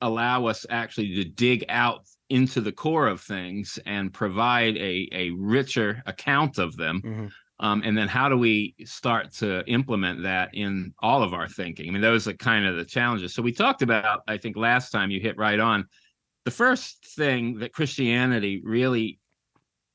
allow 0.01 0.45
us 0.45 0.65
actually 0.69 1.15
to 1.15 1.23
dig 1.23 1.65
out 1.69 2.05
into 2.31 2.61
the 2.61 2.71
core 2.71 3.07
of 3.07 3.21
things 3.21 3.77
and 3.85 4.13
provide 4.13 4.77
a, 4.77 5.07
a 5.11 5.31
richer 5.31 6.01
account 6.05 6.57
of 6.57 6.75
them. 6.77 7.01
Mm-hmm. 7.01 7.27
Um, 7.59 7.83
and 7.85 7.95
then 7.95 8.07
how 8.07 8.27
do 8.27 8.37
we 8.37 8.73
start 8.85 9.31
to 9.33 9.63
implement 9.67 10.23
that 10.23 10.49
in 10.53 10.93
all 10.99 11.21
of 11.21 11.33
our 11.33 11.47
thinking? 11.47 11.87
I 11.87 11.91
mean, 11.91 12.01
those 12.01 12.27
are 12.27 12.33
kind 12.33 12.65
of 12.65 12.75
the 12.75 12.85
challenges. 12.85 13.35
So 13.35 13.43
we 13.43 13.51
talked 13.51 13.83
about, 13.83 14.21
I 14.27 14.37
think 14.37 14.57
last 14.57 14.89
time 14.89 15.11
you 15.11 15.19
hit 15.19 15.37
right 15.37 15.59
on 15.59 15.85
the 16.43 16.51
first 16.51 17.05
thing 17.15 17.59
that 17.59 17.73
Christianity 17.73 18.61
really 18.63 19.19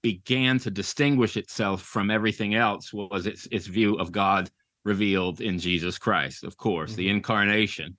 began 0.03 0.59
to 0.61 0.71
distinguish 0.71 1.37
itself 1.37 1.83
from 1.83 2.11
everything 2.11 2.55
else 2.55 2.93
was 2.93 3.27
its 3.27 3.49
its 3.51 3.67
view 3.67 3.97
of 3.97 4.13
God 4.13 4.49
revealed 4.85 5.41
in 5.41 5.59
Jesus 5.59 5.99
Christ, 5.99 6.45
of 6.45 6.57
course, 6.57 6.93
mm-hmm. 6.93 6.99
the 6.99 7.09
incarnation. 7.09 7.97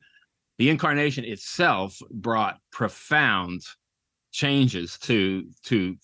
The 0.57 0.69
incarnation 0.69 1.25
itself 1.25 1.97
brought 2.09 2.57
profound 2.71 3.61
changes 4.31 4.97
to 4.99 5.45
to 5.63 5.95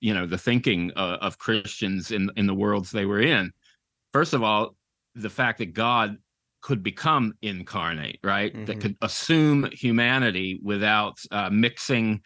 you 0.00 0.14
know 0.14 0.26
the 0.26 0.38
thinking 0.38 0.92
uh, 0.96 1.18
of 1.20 1.38
Christians 1.38 2.10
in 2.10 2.30
in 2.36 2.46
the 2.46 2.54
worlds 2.54 2.90
they 2.90 3.06
were 3.06 3.20
in. 3.20 3.52
First 4.12 4.34
of 4.34 4.42
all, 4.42 4.76
the 5.14 5.30
fact 5.30 5.58
that 5.58 5.74
God 5.74 6.16
could 6.62 6.82
become 6.82 7.34
incarnate, 7.42 8.18
right? 8.22 8.52
Mm-hmm. 8.52 8.64
That 8.66 8.80
could 8.80 8.96
assume 9.00 9.68
humanity 9.72 10.60
without 10.62 11.18
uh, 11.30 11.48
mixing 11.50 12.20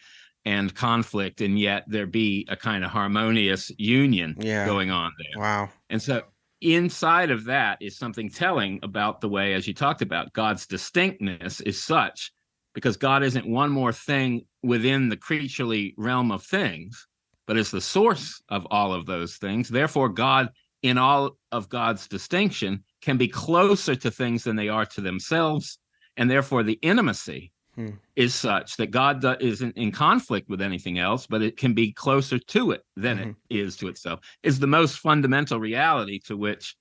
and 0.45 0.73
conflict, 0.75 1.41
and 1.41 1.57
yet 1.57 1.83
there 1.87 2.05
be 2.05 2.45
a 2.49 2.55
kind 2.55 2.83
of 2.83 2.91
harmonious 2.91 3.71
union 3.77 4.35
yeah. 4.39 4.65
going 4.65 4.91
on 4.91 5.11
there. 5.17 5.41
Wow! 5.41 5.69
And 5.89 6.01
so 6.01 6.23
inside 6.61 7.31
of 7.31 7.45
that 7.45 7.77
is 7.81 7.97
something 7.97 8.29
telling 8.29 8.79
about 8.83 9.21
the 9.21 9.29
way, 9.29 9.53
as 9.53 9.67
you 9.67 9.73
talked 9.73 10.01
about, 10.01 10.33
God's 10.33 10.65
distinctness 10.65 11.61
is 11.61 11.83
such 11.83 12.31
because 12.75 12.97
God 12.97 13.23
isn't 13.23 13.47
one 13.47 13.71
more 13.71 13.93
thing 13.93 14.45
within 14.61 15.09
the 15.09 15.17
creaturely 15.17 15.95
realm 15.97 16.31
of 16.31 16.43
things, 16.43 17.07
but 17.47 17.57
is 17.57 17.71
the 17.71 17.81
source 17.81 18.43
of 18.49 18.67
all 18.69 18.93
of 18.93 19.07
those 19.07 19.37
things. 19.37 19.69
Therefore, 19.69 20.09
God, 20.09 20.49
in 20.83 20.97
all 20.97 21.37
of 21.51 21.69
God's 21.69 22.07
distinction, 22.07 22.83
can 23.01 23.17
be 23.17 23.29
closer 23.29 23.95
to 23.95 24.11
things 24.11 24.43
than 24.43 24.57
they 24.57 24.69
are 24.69 24.85
to 24.87 25.01
themselves. 25.01 25.79
And 26.17 26.29
therefore, 26.29 26.63
the 26.63 26.77
intimacy 26.81 27.53
hmm. 27.75 27.91
is 28.17 28.35
such 28.35 28.75
that 28.75 28.91
God 28.91 29.25
isn't 29.41 29.77
in 29.77 29.93
conflict 29.93 30.49
with 30.49 30.61
anything 30.61 30.99
else, 30.99 31.25
but 31.27 31.41
it 31.41 31.55
can 31.55 31.73
be 31.73 31.93
closer 31.93 32.37
to 32.37 32.71
it 32.71 32.83
than 32.97 33.17
mm-hmm. 33.17 33.31
it 33.49 33.59
is 33.59 33.77
to 33.77 33.87
itself, 33.87 34.19
is 34.43 34.59
the 34.59 34.67
most 34.67 34.99
fundamental 34.99 35.59
reality 35.59 36.19
to 36.25 36.35
which 36.35 36.75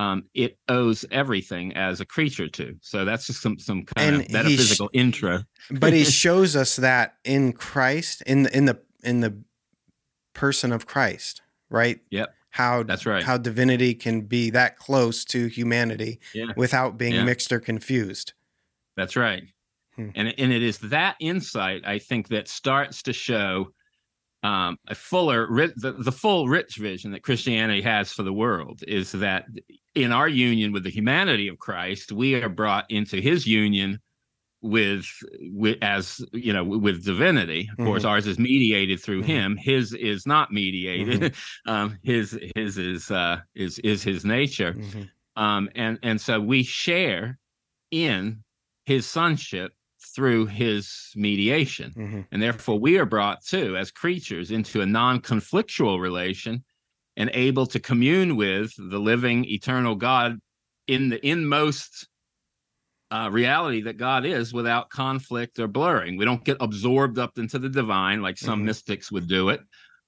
um, 0.00 0.24
it 0.32 0.56
owes 0.66 1.04
everything 1.10 1.76
as 1.76 2.00
a 2.00 2.06
creature 2.06 2.48
to. 2.48 2.74
So 2.80 3.04
that's 3.04 3.26
just 3.26 3.42
some 3.42 3.58
some 3.58 3.84
kind 3.84 4.14
and 4.16 4.24
of 4.24 4.32
metaphysical 4.32 4.86
sh- 4.86 4.98
intro. 4.98 5.40
but 5.70 5.92
he 5.92 6.04
shows 6.22 6.56
us 6.56 6.76
that 6.76 7.16
in 7.22 7.52
Christ, 7.52 8.22
in 8.22 8.44
the 8.44 8.56
in 8.56 8.64
the 8.64 8.80
in 9.04 9.20
the 9.20 9.42
person 10.32 10.72
of 10.72 10.86
Christ, 10.86 11.42
right? 11.68 12.00
Yep. 12.10 12.34
How 12.48 12.82
that's 12.82 13.04
right. 13.04 13.22
How 13.22 13.36
divinity 13.36 13.94
can 13.94 14.22
be 14.22 14.48
that 14.50 14.78
close 14.78 15.22
to 15.26 15.48
humanity 15.48 16.18
yeah. 16.32 16.46
without 16.56 16.96
being 16.96 17.16
yeah. 17.16 17.24
mixed 17.24 17.52
or 17.52 17.60
confused. 17.60 18.32
That's 18.96 19.16
right. 19.16 19.42
Hmm. 19.96 20.08
And 20.14 20.34
and 20.38 20.50
it 20.50 20.62
is 20.62 20.78
that 20.78 21.16
insight 21.20 21.82
I 21.86 21.98
think 21.98 22.28
that 22.28 22.48
starts 22.48 23.02
to 23.02 23.12
show 23.12 23.72
um, 24.42 24.78
a 24.88 24.94
fuller 24.94 25.46
the, 25.76 25.92
the 25.98 26.12
full 26.12 26.48
rich 26.48 26.76
vision 26.76 27.10
that 27.12 27.22
Christianity 27.22 27.82
has 27.82 28.12
for 28.12 28.22
the 28.22 28.32
world 28.32 28.82
is 28.88 29.12
that 29.12 29.44
in 29.94 30.12
our 30.12 30.28
union 30.28 30.72
with 30.72 30.84
the 30.84 30.90
humanity 30.90 31.48
of 31.48 31.58
Christ, 31.58 32.12
we 32.12 32.34
are 32.34 32.48
brought 32.48 32.90
into 32.90 33.20
His 33.20 33.46
union 33.46 34.00
with 34.62 35.06
with 35.52 35.78
as 35.80 36.20
you 36.32 36.52
know 36.52 36.62
with 36.62 37.04
divinity 37.04 37.60
of 37.72 37.78
mm-hmm. 37.78 37.86
course 37.86 38.04
ours 38.04 38.26
is 38.26 38.38
mediated 38.38 39.00
through 39.00 39.22
mm-hmm. 39.22 39.30
him 39.30 39.56
his 39.56 39.94
is 39.94 40.26
not 40.26 40.52
mediated 40.52 41.20
mm-hmm. 41.22 41.70
um 41.72 41.98
his 42.02 42.38
his 42.54 42.76
is 42.76 43.10
uh 43.10 43.38
is 43.54 43.78
is 43.78 44.02
his 44.02 44.22
nature 44.22 44.74
mm-hmm. 44.74 45.42
um 45.42 45.68
and 45.74 45.98
and 46.02 46.20
so 46.20 46.38
we 46.38 46.62
share 46.62 47.38
in 47.90 48.42
his 48.84 49.06
sonship 49.06 49.72
through 50.14 50.46
his 50.46 51.12
mediation 51.14 51.92
mm-hmm. 51.96 52.20
and 52.32 52.42
therefore 52.42 52.78
we 52.78 52.98
are 52.98 53.06
brought 53.06 53.44
too 53.44 53.76
as 53.76 53.90
creatures 53.90 54.50
into 54.50 54.80
a 54.80 54.86
non-conflictual 54.86 56.00
relation 56.00 56.64
and 57.16 57.30
able 57.34 57.66
to 57.66 57.78
commune 57.78 58.36
with 58.36 58.72
the 58.76 58.98
living 58.98 59.44
eternal 59.44 59.94
god 59.94 60.38
in 60.86 61.08
the 61.08 61.24
inmost 61.26 62.08
uh, 63.12 63.28
reality 63.30 63.82
that 63.82 63.96
God 63.96 64.24
is 64.24 64.52
without 64.52 64.88
conflict 64.88 65.58
or 65.58 65.66
blurring. 65.66 66.16
We 66.16 66.24
don't 66.24 66.44
get 66.44 66.56
absorbed 66.60 67.18
up 67.18 67.38
into 67.38 67.58
the 67.58 67.68
divine 67.68 68.22
like 68.22 68.38
some 68.38 68.60
mm-hmm. 68.60 68.66
mystics 68.66 69.10
would 69.10 69.28
do 69.28 69.48
it. 69.48 69.60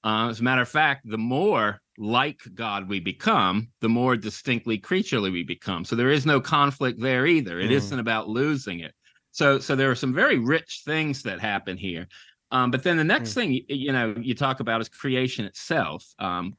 Uh, 0.03 0.29
as 0.29 0.39
a 0.39 0.43
matter 0.43 0.61
of 0.61 0.69
fact, 0.69 1.01
the 1.09 1.17
more 1.17 1.79
like 1.97 2.39
God 2.53 2.89
we 2.89 2.99
become, 2.99 3.69
the 3.81 3.89
more 3.89 4.17
distinctly 4.17 4.77
creaturely 4.77 5.29
we 5.29 5.43
become. 5.43 5.85
So 5.85 5.95
there 5.95 6.09
is 6.09 6.25
no 6.25 6.41
conflict 6.41 6.99
there 6.99 7.25
either. 7.25 7.59
It 7.59 7.71
mm. 7.71 7.91
not 7.91 7.99
about 7.99 8.27
losing 8.27 8.79
it. 8.79 8.93
So, 9.33 9.59
so 9.59 9.75
there 9.75 9.91
are 9.91 9.95
some 9.95 10.13
very 10.13 10.37
rich 10.37 10.83
things 10.85 11.23
that 11.23 11.41
happen 11.41 11.75
here. 11.75 12.07
Um, 12.51 12.71
but 12.71 12.83
then 12.83 12.97
the 12.97 13.03
next 13.03 13.31
mm. 13.31 13.33
thing 13.33 13.61
you 13.67 13.91
know 13.91 14.15
you 14.17 14.35
talk 14.35 14.59
about 14.59 14.79
is 14.79 14.87
creation 14.87 15.43
itself. 15.45 16.05
Um, 16.19 16.55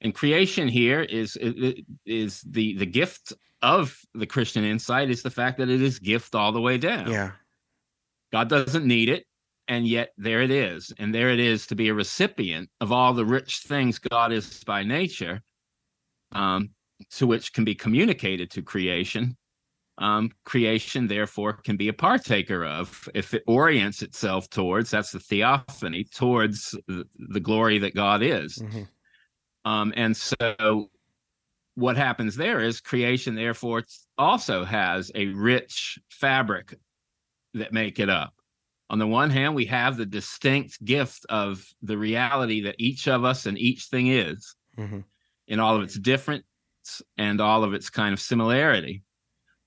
and 0.00 0.14
creation 0.14 0.68
here 0.68 1.00
is 1.02 1.38
is 2.04 2.42
the 2.42 2.76
the 2.76 2.86
gift 2.86 3.32
of 3.62 3.96
the 4.14 4.26
Christian 4.26 4.64
insight 4.64 5.10
is 5.10 5.22
the 5.22 5.30
fact 5.30 5.58
that 5.58 5.68
it 5.68 5.80
is 5.82 5.98
gift 5.98 6.34
all 6.34 6.52
the 6.52 6.60
way 6.60 6.76
down. 6.78 7.10
Yeah. 7.10 7.32
God 8.32 8.48
doesn't 8.48 8.84
need 8.84 9.08
it. 9.08 9.24
And 9.68 9.86
yet 9.86 10.10
there 10.16 10.42
it 10.42 10.50
is. 10.50 10.92
And 10.98 11.14
there 11.14 11.30
it 11.30 11.40
is 11.40 11.66
to 11.66 11.74
be 11.74 11.88
a 11.88 11.94
recipient 11.94 12.70
of 12.80 12.90
all 12.90 13.12
the 13.12 13.24
rich 13.24 13.58
things 13.58 13.98
God 13.98 14.32
is 14.32 14.64
by 14.64 14.82
nature, 14.82 15.42
um, 16.32 16.70
to 17.16 17.26
which 17.26 17.52
can 17.52 17.64
be 17.64 17.74
communicated 17.74 18.50
to 18.52 18.62
creation. 18.62 19.36
Um, 20.00 20.30
creation, 20.44 21.08
therefore, 21.08 21.54
can 21.54 21.76
be 21.76 21.88
a 21.88 21.92
partaker 21.92 22.64
of 22.64 23.08
if 23.14 23.34
it 23.34 23.42
orients 23.48 24.00
itself 24.02 24.48
towards 24.48 24.90
that's 24.92 25.10
the 25.10 25.18
theophany, 25.18 26.04
towards 26.04 26.70
the, 26.86 27.04
the 27.18 27.40
glory 27.40 27.78
that 27.78 27.96
God 27.96 28.22
is. 28.22 28.58
Mm-hmm. 28.58 28.82
Um, 29.64 29.92
and 29.96 30.16
so 30.16 30.88
what 31.74 31.96
happens 31.96 32.36
there 32.36 32.60
is 32.60 32.80
creation 32.80 33.34
therefore 33.34 33.84
also 34.16 34.64
has 34.64 35.12
a 35.14 35.26
rich 35.26 35.98
fabric 36.10 36.74
that 37.54 37.72
make 37.72 38.00
it 38.00 38.10
up 38.10 38.34
on 38.90 38.98
the 38.98 39.06
one 39.06 39.30
hand 39.30 39.54
we 39.54 39.64
have 39.64 39.96
the 39.96 40.06
distinct 40.06 40.82
gift 40.84 41.24
of 41.28 41.64
the 41.82 41.96
reality 41.96 42.62
that 42.62 42.74
each 42.78 43.06
of 43.06 43.24
us 43.24 43.46
and 43.46 43.56
each 43.58 43.84
thing 43.84 44.08
is 44.08 44.56
mm-hmm. 44.76 45.00
in 45.46 45.60
all 45.60 45.76
of 45.76 45.82
its 45.82 45.98
difference 45.98 46.42
and 47.16 47.40
all 47.40 47.62
of 47.62 47.74
its 47.74 47.90
kind 47.90 48.12
of 48.12 48.20
similarity 48.20 49.02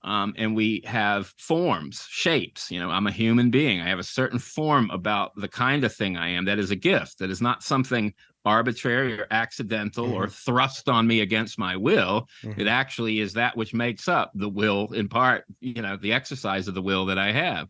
um, 0.03 0.33
and 0.37 0.55
we 0.55 0.81
have 0.85 1.33
forms 1.37 2.05
shapes 2.09 2.71
you 2.71 2.79
know 2.79 2.89
i'm 2.89 3.07
a 3.07 3.11
human 3.11 3.49
being 3.49 3.81
i 3.81 3.87
have 3.87 3.99
a 3.99 4.03
certain 4.03 4.39
form 4.39 4.89
about 4.91 5.31
the 5.35 5.47
kind 5.47 5.83
of 5.83 5.93
thing 5.93 6.17
i 6.17 6.27
am 6.27 6.45
that 6.45 6.59
is 6.59 6.71
a 6.71 6.75
gift 6.75 7.19
that 7.19 7.29
is 7.29 7.41
not 7.41 7.63
something 7.63 8.13
arbitrary 8.45 9.19
or 9.19 9.27
accidental 9.31 10.05
mm-hmm. 10.05 10.15
or 10.15 10.27
thrust 10.27 10.89
on 10.89 11.07
me 11.07 11.21
against 11.21 11.59
my 11.59 11.75
will. 11.75 12.27
Mm-hmm. 12.43 12.61
It 12.61 12.67
actually 12.67 13.19
is 13.19 13.33
that 13.33 13.55
which 13.55 13.73
makes 13.73 14.07
up 14.07 14.31
the 14.33 14.49
will, 14.49 14.91
in 14.93 15.07
part, 15.07 15.45
you 15.59 15.81
know, 15.81 15.97
the 15.97 16.13
exercise 16.13 16.67
of 16.67 16.73
the 16.73 16.81
will 16.81 17.05
that 17.07 17.17
I 17.17 17.31
have. 17.31 17.67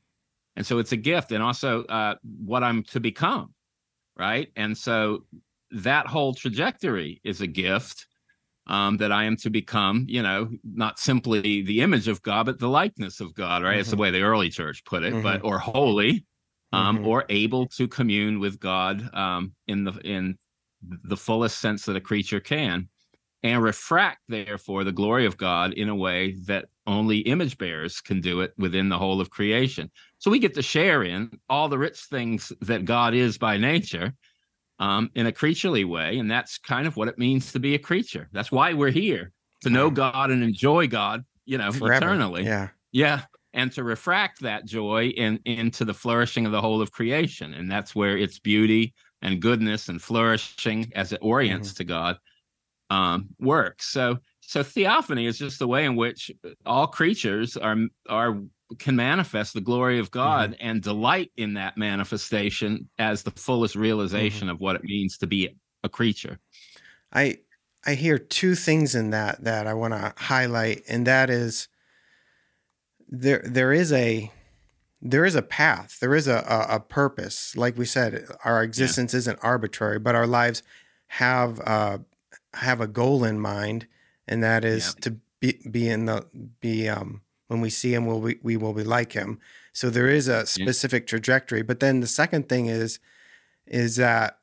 And 0.56 0.66
so 0.66 0.80
it's 0.80 0.92
a 0.92 0.98
gift 0.98 1.32
and 1.32 1.42
also 1.42 1.84
uh, 1.86 2.16
what 2.24 2.64
I'm 2.64 2.84
to 2.86 3.00
become. 3.00 3.54
Right. 4.18 4.50
And 4.56 4.78
so 4.78 5.26
that 5.72 6.08
whole 6.08 6.34
trajectory 6.34 7.22
is 7.24 7.42
a 7.42 7.48
gift 7.48 8.08
um, 8.72 8.96
that 8.98 9.12
I 9.12 9.26
am 9.26 9.36
to 9.38 9.50
become, 9.50 10.06
you 10.08 10.24
know, 10.24 10.50
not 10.64 10.98
simply 10.98 11.62
the 11.62 11.82
image 11.82 12.08
of 12.08 12.22
God, 12.22 12.46
but 12.46 12.58
the 12.58 12.70
likeness 12.70 13.20
of 13.20 13.34
God, 13.34 13.64
right? 13.64 13.72
Mm-hmm. 13.72 13.80
It's 13.82 13.90
the 13.90 13.98
way 13.98 14.12
the 14.12 14.22
early 14.22 14.50
church 14.50 14.86
put 14.86 15.04
it, 15.04 15.22
but 15.22 15.40
mm-hmm. 15.40 15.48
or 15.48 15.60
holy, 15.60 16.26
um, 16.72 17.00
mm-hmm. 17.00 17.08
or 17.08 17.26
able 17.28 17.68
to 17.68 17.90
commune 17.90 18.40
with 18.40 18.62
God 18.62 19.14
um, 19.14 19.52
in 19.68 19.84
the 19.84 19.92
in 20.06 20.38
the 20.82 21.18
fullest 21.18 21.60
sense 21.60 21.84
that 21.86 21.98
a 21.98 22.02
creature 22.02 22.40
can 22.40 22.88
and 23.44 23.62
refract 23.62 24.20
therefore 24.30 24.84
the 24.84 24.92
glory 24.92 25.28
of 25.28 25.38
god 25.38 25.74
in 25.74 25.90
a 25.90 25.96
way 25.96 26.34
that 26.46 26.66
only 26.88 27.20
image 27.20 27.56
bearers 27.60 28.02
can 28.02 28.20
do 28.20 28.42
it 28.42 28.52
within 28.58 28.90
the 28.90 28.98
whole 28.98 29.22
of 29.22 29.30
creation 29.30 29.92
so 30.18 30.32
we 30.32 30.40
get 30.40 30.56
to 30.56 30.62
share 30.64 31.04
in 31.04 31.30
all 31.50 31.70
the 31.70 31.78
rich 31.78 32.00
things 32.10 32.52
that 32.62 32.84
god 32.84 33.14
is 33.14 33.38
by 33.38 33.58
nature 33.58 34.12
um, 34.82 35.10
in 35.16 35.28
a 35.28 35.32
creaturely 35.32 35.86
way 35.86 36.18
and 36.18 36.30
that's 36.30 36.58
kind 36.58 36.86
of 36.88 36.98
what 36.98 37.08
it 37.08 37.18
means 37.18 37.54
to 37.54 37.60
be 37.60 37.76
a 37.76 37.80
creature 37.80 38.28
that's 38.34 38.52
why 38.52 38.74
we're 38.74 38.92
here 38.92 39.32
to 39.62 39.70
know 39.70 39.90
god 39.90 40.32
and 40.32 40.44
enjoy 40.44 40.88
god 40.88 41.24
you 41.46 41.58
know 41.58 41.72
Forever. 41.72 42.06
eternally 42.06 42.44
yeah 42.44 42.70
yeah 42.92 43.22
and 43.54 43.72
to 43.74 43.84
refract 43.84 44.42
that 44.42 44.66
joy 44.66 45.08
in, 45.08 45.40
into 45.46 45.86
the 45.86 45.94
flourishing 45.94 46.46
of 46.46 46.52
the 46.52 46.62
whole 46.62 46.82
of 46.82 46.92
creation 46.92 47.54
and 47.54 47.72
that's 47.72 47.96
where 47.96 48.18
its 48.18 48.40
beauty 48.40 48.94
and 49.22 49.42
goodness 49.42 49.88
and 49.90 50.02
flourishing 50.02 50.92
as 50.96 51.12
it 51.12 51.20
orients 51.22 51.70
mm-hmm. 51.70 51.78
to 51.78 51.84
God 51.84 52.18
um, 52.90 53.30
works. 53.40 53.88
So 53.88 54.18
so 54.42 54.64
theophany 54.64 55.26
is 55.26 55.38
just 55.38 55.60
the 55.60 55.68
way 55.68 55.86
in 55.86 55.96
which 55.96 56.32
all 56.66 56.88
creatures 56.88 57.56
are 57.58 57.78
are 58.10 58.42
can 58.80 58.96
manifest 58.96 59.54
the 59.54 59.62
glory 59.62 60.00
of 60.00 60.12
God 60.12 60.52
mm-hmm. 60.52 60.68
and 60.68 60.82
delight 60.82 61.32
in 61.38 61.54
that 61.56 61.78
manifestation 61.78 62.90
as 62.98 63.24
the 63.24 63.32
fullest 63.32 63.76
realization 63.76 64.48
mm-hmm. 64.48 64.56
of 64.56 64.62
what 64.62 64.76
it 64.76 64.84
means 64.84 65.18
to 65.20 65.28
be 65.28 65.58
a 65.84 65.90
creature. 65.90 66.40
I 67.14 67.38
I 67.86 67.96
hear 67.96 68.18
two 68.18 68.56
things 68.56 68.96
in 68.96 69.10
that 69.10 69.44
that 69.44 69.68
I 69.68 69.74
want 69.74 69.94
to 69.94 70.14
highlight, 70.18 70.84
and 70.88 71.08
that 71.08 71.30
is 71.30 71.68
there 73.10 73.44
there 73.46 73.74
is 73.74 73.92
a 73.92 74.32
there 75.02 75.26
is 75.26 75.36
a 75.36 75.42
path, 75.42 75.98
there 76.00 76.14
is 76.14 76.28
a, 76.28 76.46
a, 76.48 76.76
a 76.76 76.80
purpose. 76.80 77.58
Like 77.58 77.78
we 77.78 77.86
said, 77.86 78.26
our 78.46 78.62
existence 78.62 79.14
yeah. 79.14 79.20
isn't 79.20 79.40
arbitrary, 79.42 79.98
but 79.98 80.16
our 80.16 80.28
lives 80.28 80.62
have 81.08 81.60
uh, 81.62 81.98
have 82.54 82.82
a 82.82 82.88
goal 82.88 83.24
in 83.24 83.40
mind, 83.40 83.88
and 84.28 84.44
that 84.44 84.64
is 84.64 84.96
yeah. 84.96 85.02
to 85.02 85.18
be 85.40 85.60
be 85.70 85.90
in 85.90 86.06
the 86.06 86.26
be 86.62 86.88
um 86.88 87.22
when 87.52 87.60
we 87.60 87.70
see 87.70 87.94
him, 87.94 88.06
will 88.06 88.22
we 88.22 88.40
we 88.42 88.56
will 88.56 88.72
be 88.72 88.86
like 88.86 89.12
him. 89.12 89.38
So 89.74 89.90
there 89.90 90.08
is 90.08 90.30
a 90.30 90.46
specific 90.46 91.06
trajectory. 91.06 91.64
But 91.64 91.82
then 91.82 92.00
the 92.00 92.08
second 92.08 92.48
thing 92.48 92.68
is 92.68 93.00
is 93.68 93.98
that 93.98 94.38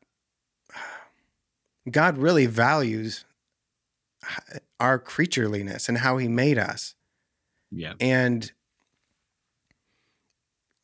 God 1.90 2.18
really 2.18 2.44
values 2.44 3.24
our 4.78 4.98
creatureliness 4.98 5.88
and 5.88 5.98
how 5.98 6.18
He 6.18 6.28
made 6.28 6.58
us. 6.58 6.94
Yeah, 7.70 7.94
and 7.98 8.52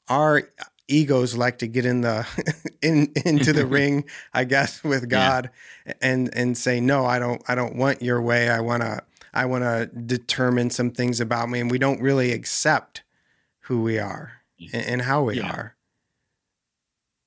our 0.09 0.45
egos 0.89 1.37
like 1.37 1.59
to 1.59 1.67
get 1.67 1.85
in 1.85 2.01
the 2.01 2.27
in 2.83 3.13
into 3.25 3.55
the 3.55 3.65
ring 3.79 4.05
i 4.35 4.45
guess 4.45 4.85
with 4.85 5.09
god 5.09 5.49
yeah. 5.87 5.95
and 6.03 6.29
and 6.35 6.59
say 6.59 6.79
no 6.79 7.07
i 7.07 7.19
don't 7.19 7.41
i 7.49 7.55
don't 7.55 7.75
want 7.75 8.03
your 8.03 8.21
way 8.21 8.51
i 8.51 8.61
want 8.61 8.83
to 8.83 9.03
i 9.35 9.45
want 9.45 9.65
to 9.65 9.87
determine 10.07 10.71
some 10.71 10.91
things 10.91 11.21
about 11.21 11.49
me 11.49 11.61
and 11.61 11.71
we 11.71 11.79
don't 11.79 12.01
really 12.01 12.33
accept 12.33 13.03
who 13.61 13.83
we 13.83 13.99
are 13.99 14.33
and, 14.73 14.85
and 14.87 15.03
how 15.03 15.23
we 15.23 15.37
yeah. 15.37 15.51
are 15.51 15.77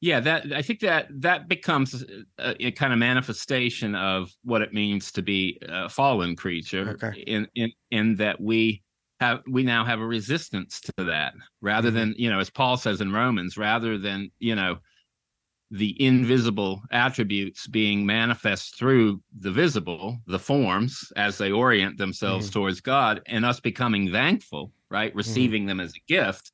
yeah 0.02 0.20
that 0.20 0.52
i 0.54 0.62
think 0.62 0.80
that 0.80 1.08
that 1.12 1.48
becomes 1.48 2.04
a, 2.40 2.68
a, 2.68 2.72
kind 2.72 2.94
of 2.94 3.00
manifestation 3.00 3.96
of 3.96 4.36
what 4.44 4.62
it 4.62 4.74
means 4.74 5.12
to 5.12 5.22
be 5.22 5.58
a 5.64 5.90
fallen 5.90 6.36
creature 6.36 6.98
okay. 7.02 7.24
in 7.26 7.48
in 7.56 7.72
in 7.92 8.16
that 8.16 8.40
we 8.40 8.82
have 9.20 9.42
we 9.50 9.64
now 9.64 9.84
have 9.84 10.00
a 10.00 10.06
resistance 10.06 10.80
to 10.80 11.04
that 11.04 11.34
rather 11.62 11.90
mm-hmm. 11.90 11.98
than 11.98 12.16
you 12.18 12.30
know 12.30 12.40
as 12.40 12.50
paul 12.50 12.78
says 12.78 13.02
in 13.02 13.12
romans 13.12 13.58
rather 13.58 13.98
than 13.98 14.32
you 14.40 14.56
know 14.56 14.78
the 15.70 16.02
invisible 16.02 16.82
attributes 16.92 17.68
being 17.68 18.06
manifest 18.06 18.78
through 18.78 19.22
the 19.40 19.52
visible 19.52 20.18
the 20.28 20.40
forms 20.40 21.12
as 21.18 21.38
they 21.38 21.52
orient 21.52 21.98
themselves 21.98 22.46
mm-hmm. 22.46 22.54
towards 22.54 22.82
god 22.82 23.22
and 23.28 23.46
us 23.46 23.60
becoming 23.60 24.12
thankful 24.12 24.72
right 24.90 25.10
mm-hmm. 25.10 25.18
receiving 25.18 25.62
mm-hmm. 25.64 25.70
them 25.70 25.80
as 25.80 25.94
a 25.96 26.08
gift 26.08 26.52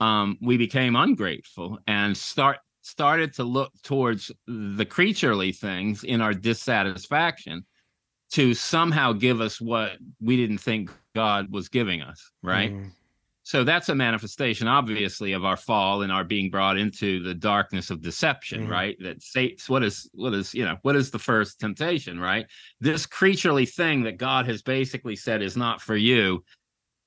um, 0.00 0.36
we 0.40 0.56
became 0.56 0.96
ungrateful 0.96 1.78
and 1.86 2.16
start 2.16 2.58
started 2.82 3.32
to 3.32 3.44
look 3.44 3.72
towards 3.82 4.30
the 4.46 4.84
creaturely 4.84 5.52
things 5.52 6.04
in 6.04 6.20
our 6.20 6.34
dissatisfaction 6.34 7.64
to 8.32 8.54
somehow 8.54 9.12
give 9.12 9.40
us 9.40 9.60
what 9.60 9.92
we 10.20 10.36
didn't 10.36 10.58
think 10.58 10.90
God 11.14 11.52
was 11.52 11.68
giving 11.68 12.00
us, 12.00 12.30
right? 12.42 12.72
Mm. 12.72 12.90
So 13.52 13.64
that's 13.64 13.90
a 13.90 13.94
manifestation, 13.94 14.66
obviously, 14.66 15.34
of 15.34 15.44
our 15.44 15.58
fall 15.58 16.00
and 16.00 16.10
our 16.10 16.24
being 16.24 16.48
brought 16.48 16.78
into 16.78 17.22
the 17.22 17.34
darkness 17.34 17.90
of 17.90 18.00
deception, 18.00 18.66
mm. 18.66 18.70
right? 18.70 18.96
That 19.00 19.22
states 19.22 19.68
what 19.68 19.82
is 19.82 20.08
what 20.14 20.32
is 20.32 20.54
you 20.54 20.64
know 20.64 20.78
what 20.80 20.96
is 20.96 21.10
the 21.10 21.18
first 21.18 21.60
temptation, 21.60 22.18
right? 22.18 22.46
This 22.80 23.04
creaturely 23.04 23.66
thing 23.66 24.04
that 24.04 24.16
God 24.16 24.46
has 24.46 24.62
basically 24.62 25.16
said 25.16 25.42
is 25.42 25.54
not 25.54 25.82
for 25.82 25.96
you 25.96 26.42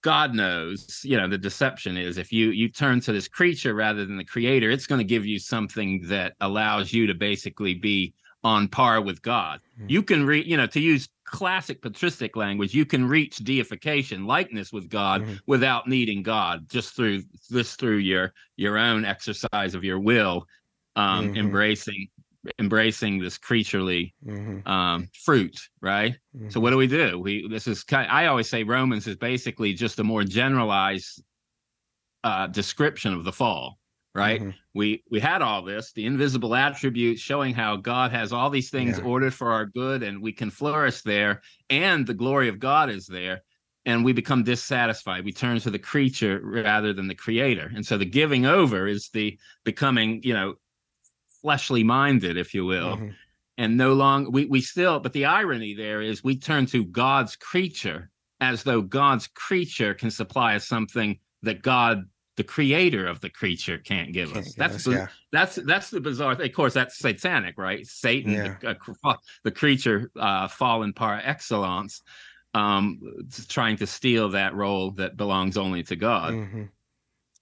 God 0.03 0.35
knows, 0.35 1.01
you 1.03 1.17
know, 1.17 1.27
the 1.27 1.35
deception 1.35 1.97
is 1.97 2.19
if 2.19 2.31
you 2.31 2.51
you 2.51 2.69
turn 2.69 2.99
to 3.01 3.11
this 3.11 3.27
creature 3.27 3.73
rather 3.73 4.05
than 4.05 4.17
the 4.17 4.23
creator, 4.23 4.69
it's 4.69 4.85
going 4.85 4.99
to 4.99 5.03
give 5.15 5.25
you 5.25 5.39
something 5.39 6.03
that 6.09 6.35
allows 6.41 6.93
you 6.93 7.07
to 7.07 7.15
basically 7.15 7.73
be 7.73 8.13
on 8.43 8.67
par 8.67 9.01
with 9.01 9.19
God. 9.23 9.61
Mm-hmm. 9.79 9.89
You 9.89 10.03
can 10.03 10.27
read, 10.27 10.45
you 10.45 10.57
know, 10.57 10.67
to 10.67 10.79
use 10.79 11.09
classic 11.25 11.81
patristic 11.81 12.35
language, 12.35 12.73
you 12.73 12.85
can 12.85 13.05
reach 13.05 13.37
deification, 13.37 14.25
likeness 14.25 14.71
with 14.71 14.89
God 14.89 15.21
mm-hmm. 15.21 15.33
without 15.47 15.87
needing 15.87 16.23
God, 16.23 16.69
just 16.69 16.95
through 16.95 17.23
this 17.49 17.75
through 17.75 17.97
your 17.97 18.33
your 18.55 18.77
own 18.77 19.05
exercise 19.05 19.75
of 19.75 19.83
your 19.83 19.99
will, 19.99 20.45
um, 20.95 21.27
mm-hmm. 21.27 21.37
embracing 21.37 22.07
embracing 22.59 23.19
this 23.19 23.37
creaturely 23.37 24.13
mm-hmm. 24.25 24.67
um, 24.67 25.09
fruit, 25.23 25.59
right? 25.81 26.15
Mm-hmm. 26.35 26.49
So 26.49 26.59
what 26.59 26.69
do 26.69 26.77
we 26.77 26.87
do? 26.87 27.19
We 27.19 27.47
this 27.47 27.67
is 27.67 27.83
kind. 27.83 28.07
Of, 28.07 28.13
I 28.13 28.27
always 28.27 28.49
say 28.49 28.63
Romans 28.63 29.07
is 29.07 29.15
basically 29.15 29.73
just 29.73 29.99
a 29.99 30.03
more 30.03 30.23
generalized 30.23 31.23
uh, 32.23 32.47
description 32.47 33.13
of 33.13 33.23
the 33.23 33.31
fall, 33.31 33.77
right? 34.15 34.39
Mm-hmm. 34.41 34.51
We 34.73 35.03
we 35.11 35.19
had 35.19 35.41
all 35.41 35.61
this, 35.61 35.91
the 35.91 36.05
invisible 36.05 36.55
attributes 36.55 37.21
showing 37.21 37.53
how 37.53 37.75
God 37.75 38.11
has 38.11 38.33
all 38.33 38.49
these 38.49 38.69
things 38.69 38.97
yeah. 38.97 39.03
ordered 39.03 39.33
for 39.33 39.51
our 39.51 39.65
good, 39.65 40.01
and 40.01 40.21
we 40.21 40.31
can 40.31 40.49
flourish 40.49 41.01
there, 41.01 41.41
and 41.69 42.07
the 42.07 42.13
glory 42.13 42.47
of 42.49 42.57
God 42.59 42.89
is 42.89 43.05
there. 43.05 43.43
And 43.87 44.03
we 44.03 44.13
become 44.13 44.43
dissatisfied. 44.43 45.23
We 45.23 45.31
turn 45.31 45.59
to 45.59 45.69
the 45.69 45.77
creature 45.77 46.41
rather 46.43 46.91
than 46.91 47.07
the 47.07 47.13
creator. 47.13 47.71
And 47.75 47.85
so 47.85 47.99
the 47.99 48.05
giving 48.05 48.47
over 48.47 48.87
is 48.87 49.09
the 49.09 49.37
becoming, 49.63 50.21
you 50.23 50.33
know, 50.33 50.55
fleshly 51.39 51.83
minded, 51.83 52.35
if 52.35 52.55
you 52.55 52.65
will. 52.65 52.95
Mm-hmm. 52.95 53.09
And 53.59 53.77
no 53.77 53.93
longer 53.93 54.31
we 54.31 54.45
we 54.45 54.61
still, 54.61 54.99
but 54.99 55.13
the 55.13 55.25
irony 55.25 55.75
there 55.75 56.01
is 56.01 56.23
we 56.23 56.35
turn 56.35 56.65
to 56.67 56.83
God's 56.85 57.35
creature 57.35 58.09
as 58.41 58.63
though 58.63 58.81
God's 58.81 59.27
creature 59.27 59.93
can 59.93 60.09
supply 60.09 60.55
us 60.55 60.67
something 60.67 61.19
that 61.43 61.61
God, 61.61 62.05
the 62.37 62.43
creator 62.43 63.07
of 63.07 63.21
the 63.21 63.29
creature, 63.29 63.77
can't 63.77 64.11
give 64.11 64.33
can't 64.33 64.45
us. 64.45 64.53
Give 64.53 64.57
that's 64.57 64.87
us, 64.87 64.93
yeah. 64.93 65.07
that's 65.31 65.55
that's 65.55 65.89
the 65.89 66.01
bizarre 66.01 66.35
thing. 66.35 66.49
Of 66.49 66.55
course, 66.55 66.73
that's 66.73 66.97
satanic, 66.97 67.57
right? 67.57 67.85
Satan, 67.85 68.33
yeah. 68.33 68.55
the, 68.61 68.77
uh, 69.03 69.15
the, 69.43 69.51
creature, 69.51 70.11
uh, 70.19 70.47
fallen 70.47 70.93
par 70.93 71.21
excellence, 71.23 72.01
um, 72.53 72.99
trying 73.47 73.77
to 73.77 73.87
steal 73.87 74.29
that 74.29 74.53
role 74.53 74.91
that 74.91 75.17
belongs 75.17 75.57
only 75.57 75.83
to 75.83 75.95
God. 75.95 76.33
Mm-hmm. 76.33 76.63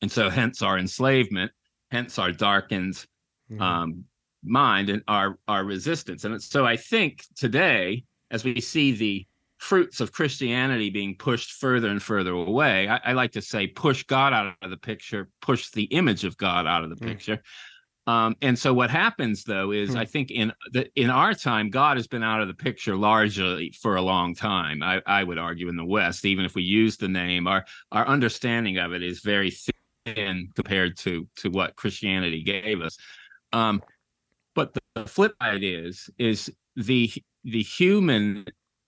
And 0.02 0.12
so, 0.12 0.30
hence 0.30 0.62
our 0.62 0.78
enslavement, 0.78 1.52
hence 1.90 2.20
our 2.20 2.32
darkened 2.32 3.06
mm-hmm. 3.52 3.62
um, 3.62 4.06
mind 4.44 4.90
and 4.90 5.02
our 5.08 5.40
our 5.48 5.64
resistance. 5.64 6.24
And 6.24 6.42
so 6.42 6.66
I 6.66 6.78
think 6.78 7.26
today, 7.36 8.04
as 8.30 8.44
we 8.44 8.62
see 8.62 8.92
the 8.92 9.26
fruits 9.64 10.02
of 10.02 10.12
Christianity 10.12 10.90
being 10.90 11.16
pushed 11.16 11.54
further 11.54 11.88
and 11.88 12.04
further 12.04 12.32
away, 12.32 12.90
I, 12.90 13.00
I 13.06 13.14
like 13.14 13.32
to 13.32 13.42
say 13.42 13.66
push 13.66 14.04
God 14.04 14.34
out 14.34 14.56
of 14.62 14.70
the 14.70 14.78
picture, 14.78 15.30
push 15.42 15.70
the 15.70 15.86
image 15.86 16.26
of 16.26 16.36
God 16.36 16.68
out 16.68 16.84
of 16.84 16.90
the 16.90 16.98
mm. 16.98 17.08
picture. 17.08 17.42
Um, 18.06 18.36
and 18.42 18.60
so 18.60 18.74
what 18.74 18.90
happens 18.90 19.46
though 19.46 19.72
is 19.72 19.92
mm. 19.92 19.98
I 19.98 20.04
think 20.04 20.32
in 20.32 20.52
the 20.74 20.90
in 20.96 21.10
our 21.10 21.34
time, 21.34 21.70
God 21.70 21.96
has 21.96 22.08
been 22.08 22.24
out 22.24 22.42
of 22.42 22.50
the 22.50 22.54
picture 22.54 22.98
largely 22.98 23.74
for 23.82 23.96
a 23.96 24.02
long 24.02 24.36
time. 24.36 24.84
I, 24.84 25.02
I 25.06 25.24
would 25.24 25.38
argue 25.38 25.70
in 25.70 25.78
the 25.78 25.86
West, 25.86 26.26
even 26.26 26.44
if 26.44 26.56
we 26.56 26.64
use 26.64 26.98
the 26.98 27.08
name, 27.08 27.48
our 27.48 27.64
our 27.94 28.06
understanding 28.06 28.78
of 28.80 28.92
it 28.92 29.02
is 29.02 29.22
very 29.22 29.54
thin 30.06 30.50
compared 30.56 30.98
to 30.98 31.26
to 31.38 31.50
what 31.50 31.78
Christianity 31.78 32.44
gave 32.44 32.82
us. 32.82 32.98
Um, 33.54 33.82
but 34.56 34.74
the 34.74 35.06
flip 35.06 35.34
side 35.42 35.64
is 35.64 36.10
is 36.20 36.52
the 36.76 37.10
the 37.46 37.64
human 37.64 38.46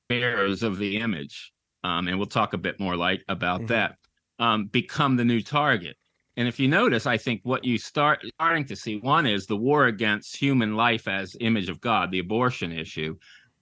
bearers 0.08 0.64
of 0.64 0.78
the 0.78 0.98
image, 0.98 1.52
um, 1.84 2.08
and 2.08 2.18
we'll 2.18 2.28
talk 2.28 2.54
a 2.54 2.58
bit 2.58 2.80
more 2.80 2.96
like 2.96 3.24
about 3.28 3.62
mm-hmm. 3.62 3.68
that, 3.68 3.98
um, 4.40 4.66
become 4.68 5.16
the 5.16 5.26
new 5.26 5.42
target. 5.42 5.98
And 6.38 6.48
if 6.48 6.60
you 6.60 6.68
notice, 6.68 7.06
I 7.06 7.18
think 7.18 7.42
what 7.44 7.64
you 7.64 7.78
start 7.78 8.26
starting 8.34 8.66
to 8.66 8.76
see 8.76 8.98
one 8.98 9.26
is 9.26 9.46
the 9.46 9.56
war 9.56 9.86
against 9.86 10.36
human 10.36 10.76
life 10.76 11.08
as 11.08 11.38
image 11.40 11.70
of 11.70 11.80
God, 11.80 12.12
the 12.12 12.20
abortion 12.20 12.72
issue, 12.74 13.16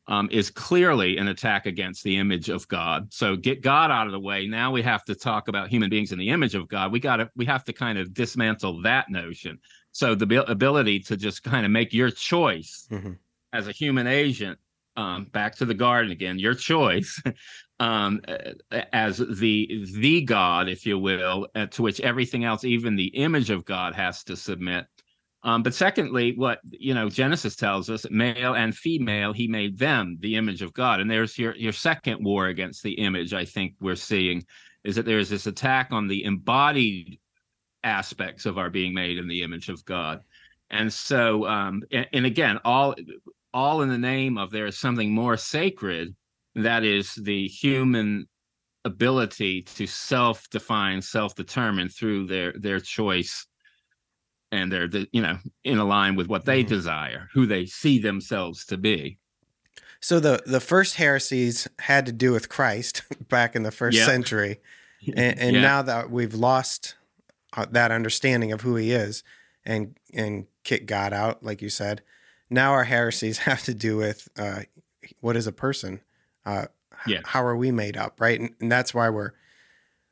um, 0.08 0.28
is 0.32 0.50
clearly 0.50 1.18
an 1.18 1.28
attack 1.28 1.66
against 1.66 2.04
the 2.04 2.18
image 2.18 2.50
of 2.50 2.68
God. 2.68 3.14
So 3.14 3.36
get 3.36 3.62
God 3.62 3.92
out 3.92 4.08
of 4.08 4.12
the 4.12 4.20
way. 4.20 4.48
Now 4.48 4.72
we 4.72 4.82
have 4.82 5.06
to 5.06 5.16
talk 5.16 5.48
about 5.48 5.70
human 5.70 5.90
beings 5.90 6.12
in 6.12 6.20
the 6.20 6.30
image 6.30 6.56
of 6.56 6.68
God. 6.68 6.92
We 6.92 7.00
got 7.00 7.18
to 7.18 7.30
we 7.36 7.46
have 7.46 7.64
to 7.66 7.74
kind 7.74 7.98
of 7.98 8.14
dismantle 8.14 8.82
that 8.82 9.10
notion. 9.10 9.60
So 9.92 10.16
the 10.16 10.50
ability 10.50 11.00
to 11.02 11.16
just 11.16 11.44
kind 11.44 11.66
of 11.66 11.72
make 11.72 11.94
your 11.94 12.10
choice 12.10 12.88
mm-hmm. 12.92 13.14
as 13.54 13.68
a 13.68 13.72
human 13.72 14.08
agent, 14.08 14.58
um, 14.96 15.26
back 15.26 15.56
to 15.58 15.66
the 15.66 15.74
garden 15.74 16.12
again, 16.12 16.40
your 16.40 16.54
choice 16.54 17.22
um, 17.80 18.22
as 18.92 19.18
the 19.18 19.86
the 19.94 20.22
God, 20.22 20.70
if 20.70 20.86
you 20.86 21.00
will, 21.00 21.48
uh, 21.56 21.66
to 21.68 21.82
which 21.82 22.00
everything 22.00 22.44
else, 22.44 22.64
even 22.64 22.96
the 22.96 23.08
image 23.08 23.50
of 23.50 23.66
God, 23.66 23.96
has 23.96 24.24
to 24.26 24.36
submit. 24.36 24.86
Um, 25.44 25.62
but 25.62 25.74
secondly, 25.74 26.34
what 26.38 26.60
you 26.70 26.94
know, 26.94 27.10
Genesis 27.10 27.56
tells 27.56 27.90
us, 27.90 28.06
male 28.10 28.56
and 28.56 28.76
female, 28.76 29.34
he 29.34 29.48
made 29.48 29.78
them 29.78 30.18
the 30.22 30.36
image 30.36 30.62
of 30.62 30.74
God. 30.74 31.02
And 31.02 31.10
there's 31.12 31.38
your 31.38 31.56
your 31.56 31.74
second 31.74 32.24
war 32.24 32.48
against 32.48 32.84
the 32.84 32.94
image. 32.94 33.34
I 33.34 33.46
think 33.46 33.76
we're 33.80 33.96
seeing 33.96 34.46
is 34.84 34.96
that 34.96 35.06
there 35.06 35.20
is 35.20 35.30
this 35.30 35.48
attack 35.48 35.90
on 35.92 36.08
the 36.08 36.24
embodied 36.24 37.20
aspects 37.84 38.46
of 38.46 38.58
our 38.58 38.70
being 38.70 38.94
made 38.94 39.18
in 39.18 39.28
the 39.28 39.44
image 39.44 39.70
of 39.70 39.84
God. 39.86 40.22
And 40.70 40.92
so, 40.92 41.46
um, 41.46 41.84
and, 41.92 42.08
and 42.14 42.26
again, 42.26 42.60
all 42.66 42.96
all 43.54 43.82
in 43.82 43.90
the 43.90 43.98
name 43.98 44.38
of 44.38 44.52
there 44.52 44.66
is 44.66 44.78
something 44.78 45.12
more 45.12 45.38
sacred 45.38 46.16
that 46.56 46.84
is 46.84 47.16
the 47.16 47.48
human 47.48 48.28
ability 48.86 49.62
to 49.62 49.88
self-define, 49.88 51.02
self-determine 51.02 51.90
through 51.90 52.28
their 52.28 52.54
their 52.54 52.80
choice 52.80 53.48
and 54.52 54.72
their 54.72 54.88
you 55.12 55.22
know 55.22 55.38
in 55.64 55.80
line 55.80 56.16
with 56.16 56.28
what 56.28 56.46
they 56.46 56.62
mm-hmm. 56.62 56.70
desire, 56.70 57.30
who 57.34 57.46
they 57.46 57.66
see 57.66 58.00
themselves 58.00 58.66
to 58.66 58.78
be. 58.78 59.18
So 60.00 60.20
the 60.20 60.42
the 60.46 60.60
first 60.60 60.96
heresies 60.96 61.68
had 61.80 62.06
to 62.06 62.12
do 62.12 62.32
with 62.32 62.50
Christ 62.50 63.04
back 63.30 63.56
in 63.56 63.64
the 63.64 63.72
first 63.72 63.98
yep. 63.98 64.06
century, 64.06 64.60
and, 65.16 65.40
and 65.40 65.62
now 65.62 65.82
that 65.82 66.12
we've 66.12 66.36
lost 66.36 66.96
uh, 67.56 67.66
that 67.72 67.92
understanding 67.92 68.52
of 68.52 68.62
who 68.62 68.76
he 68.76 68.92
is 68.92 69.24
and 69.66 69.98
and 70.14 70.46
kick 70.64 70.86
God 70.86 71.14
out, 71.14 71.44
like 71.44 71.62
you 71.62 71.70
said. 71.70 72.02
Now 72.50 72.72
our 72.72 72.84
heresies 72.84 73.38
have 73.40 73.64
to 73.64 73.74
do 73.74 73.98
with 73.98 74.28
uh, 74.38 74.62
what 75.20 75.36
is 75.36 75.48
a 75.48 75.52
person? 75.52 76.02
Uh, 76.46 76.66
yeah. 77.08 77.20
How 77.26 77.44
are 77.46 77.56
we 77.56 77.72
made 77.72 77.98
up, 77.98 78.20
right? 78.20 78.40
And, 78.40 78.52
and, 78.62 78.72
that's 78.72 78.94
why 78.94 79.10
we're 79.10 79.32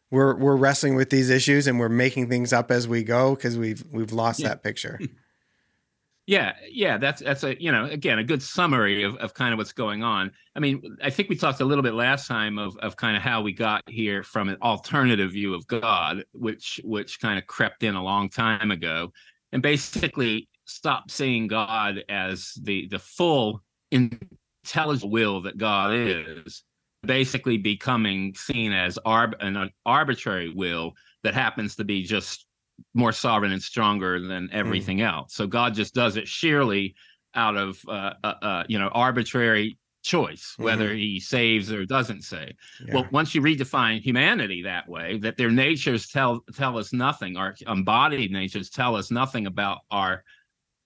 we're 0.10 0.36
we're 0.36 0.58
wrestling 0.58 0.96
with 0.96 1.10
these 1.10 1.30
issues 1.30 1.67
and 1.67 1.80
we're 1.80 1.89
making 1.89 2.30
things 2.30 2.52
up 2.52 2.70
as 2.72 2.88
we 2.88 3.04
go 3.04 3.36
because 3.36 3.58
we've 3.58 3.84
we've 3.91 4.12
lost 4.12 4.39
yeah. 4.39 4.50
that 4.50 4.63
picture. 4.63 5.00
Yeah, 6.28 6.54
yeah, 6.70 6.98
that's 6.98 7.22
that's 7.22 7.44
a 7.44 7.62
you 7.62 7.72
know 7.72 7.86
again 7.86 8.20
a 8.20 8.24
good 8.24 8.44
summary 8.44 9.04
of, 9.04 9.15
of 9.17 9.34
kind 9.34 9.54
of 9.54 9.58
what's 9.58 9.74
going 9.74 10.04
on. 10.04 10.32
I 10.56 10.60
mean, 10.60 10.96
I 11.04 11.10
think 11.10 11.30
we 11.30 11.36
talked 11.36 11.62
a 11.62 11.65
little 11.65 11.82
bit 11.82 11.94
last 11.94 12.28
time 12.28 12.60
of 12.60 12.78
of 12.78 12.96
kind 12.96 13.17
of 13.17 13.24
how 13.24 13.41
we 13.41 13.54
got 13.54 13.84
here 13.89 14.24
from 14.24 14.48
an 14.48 14.58
alternative 14.62 15.32
view 15.32 15.54
of 15.54 15.65
God, 15.67 16.24
which 16.34 16.80
which 16.84 17.20
kind 17.20 17.39
of 17.39 17.48
crept 17.48 17.84
in 17.84 17.96
a 17.96 18.04
long 18.04 18.30
time 18.30 18.70
ago, 18.70 19.12
and 19.52 19.63
basically 19.63 20.48
stopped 20.72 21.12
seeing 21.12 21.48
God 21.48 22.04
as 22.10 22.54
the 22.62 22.88
the 22.88 23.00
full 23.00 23.62
intelligent 23.92 25.12
will 25.12 25.42
that 25.42 25.58
God 25.58 25.94
is, 25.94 26.64
basically 27.04 27.58
becoming 27.58 28.34
seen 28.36 28.72
as 28.72 29.00
arb- 29.06 29.34
an 29.40 29.70
arbitrary 29.86 30.54
will 30.54 30.94
that 31.24 31.34
happens 31.34 31.76
to 31.76 31.84
be 31.84 32.04
just 32.04 32.46
more 32.94 33.12
sovereign 33.12 33.52
and 33.52 33.62
stronger 33.62 34.20
than 34.20 34.50
everything 34.52 35.00
mm. 35.00 35.12
else. 35.12 35.34
So 35.34 35.48
God 35.48 35.74
just 35.74 35.94
does 35.94 36.16
it 36.16 36.28
sheerly 36.28 36.96
out 37.34 37.56
of 37.56 37.80
uh, 37.88 38.14
uh, 38.24 38.34
uh, 38.42 38.64
you 38.68 38.78
know 38.78 38.90
arbitrary 38.90 39.78
choice 40.04 40.56
whether 40.58 40.88
mm-hmm. 40.88 40.98
he 40.98 41.20
saves 41.20 41.72
or 41.72 41.86
doesn't 41.86 42.24
save. 42.24 42.54
Yeah. 42.86 42.96
Well, 42.96 43.08
once 43.12 43.36
you 43.36 43.42
redefine 43.42 44.02
humanity 44.02 44.64
that 44.64 44.90
way, 44.90 45.20
that 45.20 45.38
their 45.38 45.52
natures 45.52 46.08
tell 46.08 46.42
tell 46.56 46.78
us 46.78 46.92
nothing, 46.94 47.38
our 47.38 47.56
embodied 47.68 48.32
natures 48.32 48.70
tell 48.70 48.96
us 48.96 49.12
nothing 49.12 49.48
about 49.48 49.80
our 49.92 50.24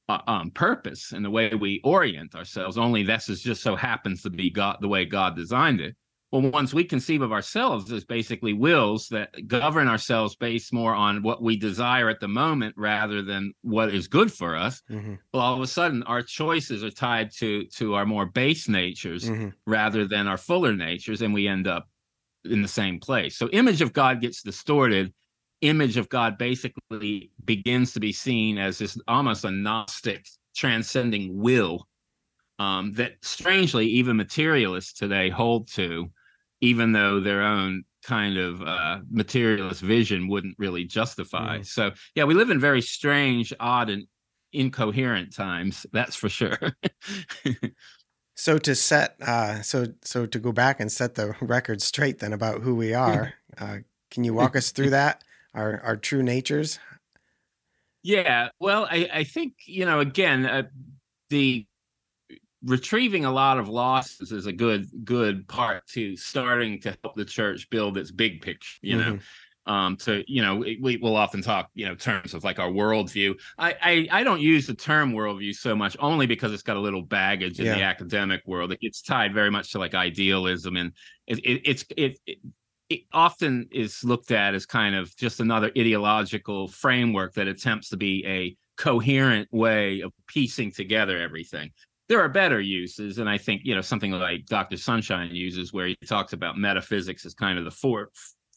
um, 0.10 0.52
purpose 0.52 1.12
and 1.12 1.24
the 1.24 1.30
way 1.30 1.54
we 1.54 1.82
orient 1.84 2.36
ourselves. 2.36 2.78
Only 2.78 3.04
this 3.04 3.30
is 3.30 3.42
just 3.42 3.62
so 3.62 3.76
happens 3.76 4.22
to 4.24 4.30
be 4.30 4.50
God 4.50 4.78
the 4.82 4.88
way 4.88 5.06
God 5.06 5.36
designed 5.36 5.82
it. 5.82 5.96
well, 6.32 6.42
once 6.42 6.74
we 6.74 6.84
conceive 6.84 7.22
of 7.22 7.32
ourselves 7.32 7.92
as 7.92 8.04
basically 8.04 8.54
wills 8.54 9.08
that 9.10 9.48
govern 9.48 9.88
ourselves 9.88 10.36
based 10.36 10.74
more 10.74 10.94
on 10.94 11.24
what 11.24 11.42
we 11.42 11.58
desire 11.58 12.10
at 12.10 12.20
the 12.20 12.28
moment 12.28 12.76
rather 12.78 13.22
than 13.22 13.54
what 13.62 13.94
is 13.94 14.08
good 14.08 14.32
for 14.32 14.56
us, 14.56 14.82
mm-hmm. 14.90 15.16
well, 15.34 15.44
all 15.44 15.56
of 15.56 15.62
a 15.62 15.68
sudden 15.68 16.04
our 16.04 16.22
choices 16.22 16.84
are 16.84 16.92
tied 16.92 17.32
to 17.38 17.66
to 17.66 17.96
our 17.96 18.06
more 18.06 18.26
base 18.26 18.68
natures 18.68 19.30
mm-hmm. 19.30 19.50
rather 19.66 20.08
than 20.08 20.28
our 20.28 20.38
fuller 20.38 20.76
natures, 20.76 21.22
and 21.22 21.34
we 21.34 21.48
end 21.48 21.68
up 21.68 21.88
in 22.44 22.62
the 22.62 22.68
same 22.68 23.00
place. 23.00 23.38
So 23.38 23.50
image 23.50 23.82
of 23.82 23.94
God 23.94 24.22
gets 24.22 24.44
distorted. 24.44 25.14
Image 25.62 25.98
of 25.98 26.10
God 26.10 26.38
basically 26.38 27.32
begins 27.44 27.94
to 27.94 28.00
be 28.00 28.12
seen 28.12 28.58
as 28.58 28.78
this 28.78 28.98
almost 29.08 29.46
a 29.46 29.52
Gnostic 29.52 30.28
transcending 30.56 31.38
will 31.40 31.88
um, 32.60 32.94
that 32.94 33.14
strangely 33.22 33.88
even 33.88 34.16
materialists 34.16 34.94
today 34.94 35.30
hold 35.30 35.68
to 35.70 36.10
even 36.62 36.92
though 36.92 37.20
their 37.20 37.42
own 37.42 37.84
kind 38.04 38.38
of 38.38 38.62
uh, 38.62 39.00
materialist 39.10 39.82
vision 39.82 40.28
wouldn't 40.28 40.56
really 40.58 40.84
justify. 40.84 41.62
So, 41.62 41.92
yeah, 42.14 42.24
we 42.24 42.34
live 42.34 42.50
in 42.50 42.60
very 42.60 42.82
strange, 42.82 43.54
odd, 43.60 43.90
and 43.90 44.08
incoherent 44.54 45.34
times. 45.34 45.86
That's 45.92 46.16
for 46.16 46.30
sure. 46.30 46.58
so 48.36 48.58
to 48.60 48.76
set, 48.76 49.16
uh, 49.22 49.62
so 49.62 49.88
so 50.02 50.26
to 50.26 50.40
go 50.40 50.52
back 50.52 50.80
and 50.80 50.92
set 50.92 51.16
the 51.16 51.36
record 51.42 51.82
straight 51.82 52.20
then 52.20 52.34
about 52.34 52.62
who 52.62 52.76
we 52.76 52.94
are, 52.94 53.34
uh, 53.58 53.80
can 54.12 54.24
you 54.24 54.34
walk 54.34 54.56
us 54.56 54.72
through 54.72 54.90
that? 54.92 55.24
Our 55.56 55.82
our 55.82 55.98
true 55.98 56.22
natures. 56.22 56.78
Yeah, 58.04 58.50
well, 58.60 58.88
I 58.90 59.10
I 59.12 59.24
think 59.24 59.54
you 59.66 59.86
know 59.86 60.00
again 60.02 60.46
uh, 60.46 60.64
the 61.30 61.66
retrieving 62.66 63.26
a 63.26 63.32
lot 63.32 63.58
of 63.60 63.70
losses 63.70 64.32
is 64.32 64.48
a 64.48 64.52
good 64.54 64.88
good 65.04 65.48
part 65.48 65.86
to 65.88 66.16
starting 66.18 66.80
to 66.82 66.98
help 67.04 67.16
the 67.16 67.26
church 67.26 67.70
build 67.70 67.98
its 67.98 68.12
big 68.12 68.42
picture 68.42 68.80
you 68.82 68.98
mm-hmm. 68.98 69.12
know 69.12 69.20
um 69.72 69.96
to 69.96 70.24
you 70.28 70.42
know 70.42 70.58
we 70.58 70.98
will 70.98 71.16
often 71.16 71.42
talk 71.42 71.70
you 71.76 71.86
know 71.86 71.94
terms 71.94 72.34
of 72.34 72.44
like 72.44 72.58
our 72.58 72.70
worldview 72.70 73.36
I, 73.58 73.76
I 73.82 74.08
i 74.20 74.24
don't 74.24 74.42
use 74.42 74.66
the 74.66 74.74
term 74.74 75.14
worldview 75.14 75.54
so 75.54 75.76
much 75.76 75.96
only 76.00 76.26
because 76.26 76.54
it's 76.54 76.64
got 76.64 76.76
a 76.76 76.80
little 76.80 77.04
baggage 77.04 77.60
in 77.60 77.68
yeah. 77.68 77.76
the 77.76 77.84
academic 77.84 78.42
world 78.48 78.72
it 78.72 78.80
gets 78.80 79.02
tied 79.02 79.34
very 79.34 79.52
much 79.52 79.72
to 79.74 79.80
like 79.80 79.94
idealism 79.94 80.76
and 80.76 80.92
it, 81.28 81.38
it 81.40 81.62
it's 81.66 81.86
it, 81.96 82.20
it 82.26 82.40
it 82.90 83.02
often 83.14 83.68
is 83.72 84.04
looked 84.04 84.32
at 84.32 84.54
as 84.54 84.66
kind 84.66 84.96
of 84.96 85.16
just 85.16 85.40
another 85.40 85.72
ideological 85.78 86.68
framework 86.68 87.34
that 87.34 87.48
attempts 87.48 87.90
to 87.90 87.98
be 87.98 88.24
a 88.28 88.56
coherent 88.78 89.48
way 89.52 90.02
of 90.02 90.12
piecing 90.28 90.72
together 90.72 91.20
everything 91.22 91.72
there 92.10 92.20
are 92.20 92.30
better 92.30 92.60
uses 92.60 93.18
and 93.20 93.30
i 93.30 93.38
think 93.38 93.62
you 93.64 93.74
know 93.74 93.82
something 93.82 94.12
like 94.12 94.46
dr 94.48 94.76
sunshine 94.78 95.30
uses 95.34 95.72
where 95.72 95.88
he 95.88 95.98
talks 96.06 96.34
about 96.34 96.58
metaphysics 96.58 97.26
as 97.26 97.34
kind 97.34 97.58
of 97.58 97.64
the 97.64 97.72
fore, 97.72 98.10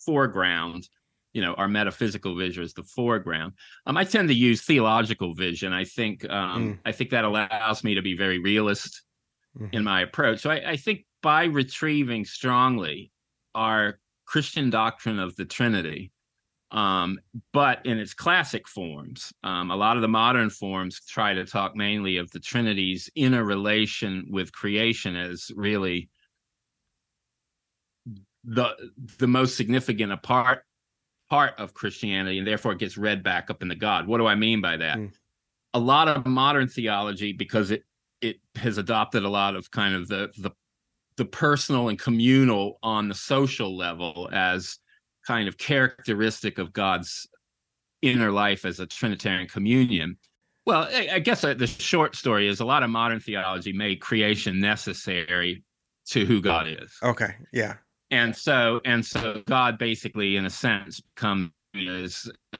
foreground 0.04 0.88
you 1.32 1.40
know 1.40 1.54
our 1.54 1.68
metaphysical 1.68 2.34
vision 2.36 2.64
is 2.64 2.72
the 2.72 2.82
foreground 2.82 3.52
um, 3.86 3.96
i 3.96 4.02
tend 4.02 4.28
to 4.28 4.34
use 4.34 4.62
theological 4.62 5.34
vision 5.34 5.72
i 5.72 5.84
think 5.84 6.28
um, 6.28 6.74
mm. 6.74 6.78
i 6.84 6.90
think 6.90 7.10
that 7.10 7.24
allows 7.24 7.84
me 7.84 7.94
to 7.94 8.02
be 8.02 8.16
very 8.16 8.40
realist 8.40 9.02
mm. 9.56 9.72
in 9.72 9.84
my 9.84 10.00
approach 10.00 10.40
so 10.40 10.50
I, 10.50 10.70
I 10.70 10.76
think 10.76 11.04
by 11.22 11.44
retrieving 11.44 12.24
strongly 12.24 13.12
our 13.54 14.00
christian 14.28 14.70
doctrine 14.70 15.18
of 15.18 15.34
the 15.36 15.44
trinity 15.44 16.12
um, 16.70 17.18
but 17.52 17.84
in 17.86 17.98
its 17.98 18.12
classic 18.14 18.68
forms. 18.68 19.32
Um, 19.42 19.70
a 19.70 19.76
lot 19.76 19.96
of 19.96 20.02
the 20.02 20.08
modern 20.08 20.50
forms 20.50 21.00
try 21.08 21.32
to 21.32 21.44
talk 21.44 21.74
mainly 21.74 22.18
of 22.18 22.30
the 22.30 22.40
Trinity's 22.40 23.08
inner 23.14 23.44
relation 23.44 24.26
with 24.30 24.52
creation 24.52 25.16
as 25.16 25.50
really 25.56 26.10
the 28.44 28.74
the 29.18 29.26
most 29.26 29.56
significant 29.56 30.22
part 30.22 30.62
part 31.30 31.54
of 31.58 31.74
Christianity, 31.74 32.38
and 32.38 32.46
therefore 32.46 32.72
it 32.72 32.78
gets 32.78 32.96
read 32.96 33.22
back 33.22 33.50
up 33.50 33.62
in 33.62 33.68
the 33.68 33.74
God. 33.74 34.06
What 34.06 34.18
do 34.18 34.26
I 34.26 34.34
mean 34.34 34.60
by 34.60 34.76
that? 34.76 34.98
Mm. 34.98 35.12
A 35.74 35.78
lot 35.78 36.08
of 36.08 36.26
modern 36.26 36.68
theology, 36.68 37.32
because 37.32 37.70
it 37.70 37.84
it 38.20 38.36
has 38.56 38.78
adopted 38.78 39.24
a 39.24 39.28
lot 39.28 39.56
of 39.56 39.70
kind 39.70 39.94
of 39.94 40.08
the 40.08 40.30
the 40.38 40.50
the 41.18 41.26
personal 41.26 41.90
and 41.90 41.98
communal 41.98 42.78
on 42.82 43.08
the 43.08 43.14
social 43.14 43.76
level 43.76 44.30
as 44.32 44.78
kind 45.26 45.46
of 45.46 45.58
characteristic 45.58 46.58
of 46.58 46.72
God's 46.72 47.28
inner 48.00 48.30
life 48.30 48.64
as 48.64 48.80
a 48.80 48.86
Trinitarian 48.86 49.48
communion. 49.48 50.16
Well, 50.64 50.88
I 50.92 51.18
guess 51.18 51.44
uh, 51.44 51.54
the 51.54 51.66
short 51.66 52.14
story 52.14 52.46
is 52.46 52.60
a 52.60 52.64
lot 52.64 52.82
of 52.82 52.90
modern 52.90 53.20
theology 53.20 53.72
made 53.72 54.00
creation 54.00 54.60
necessary 54.60 55.64
to 56.06 56.24
who 56.24 56.40
God 56.40 56.68
is. 56.68 56.92
Okay. 57.02 57.34
Yeah. 57.52 57.74
And 58.10 58.34
so, 58.34 58.80
and 58.84 59.04
so, 59.04 59.42
God 59.46 59.76
basically, 59.78 60.36
in 60.36 60.46
a 60.46 60.50
sense, 60.50 61.00
becomes 61.00 61.50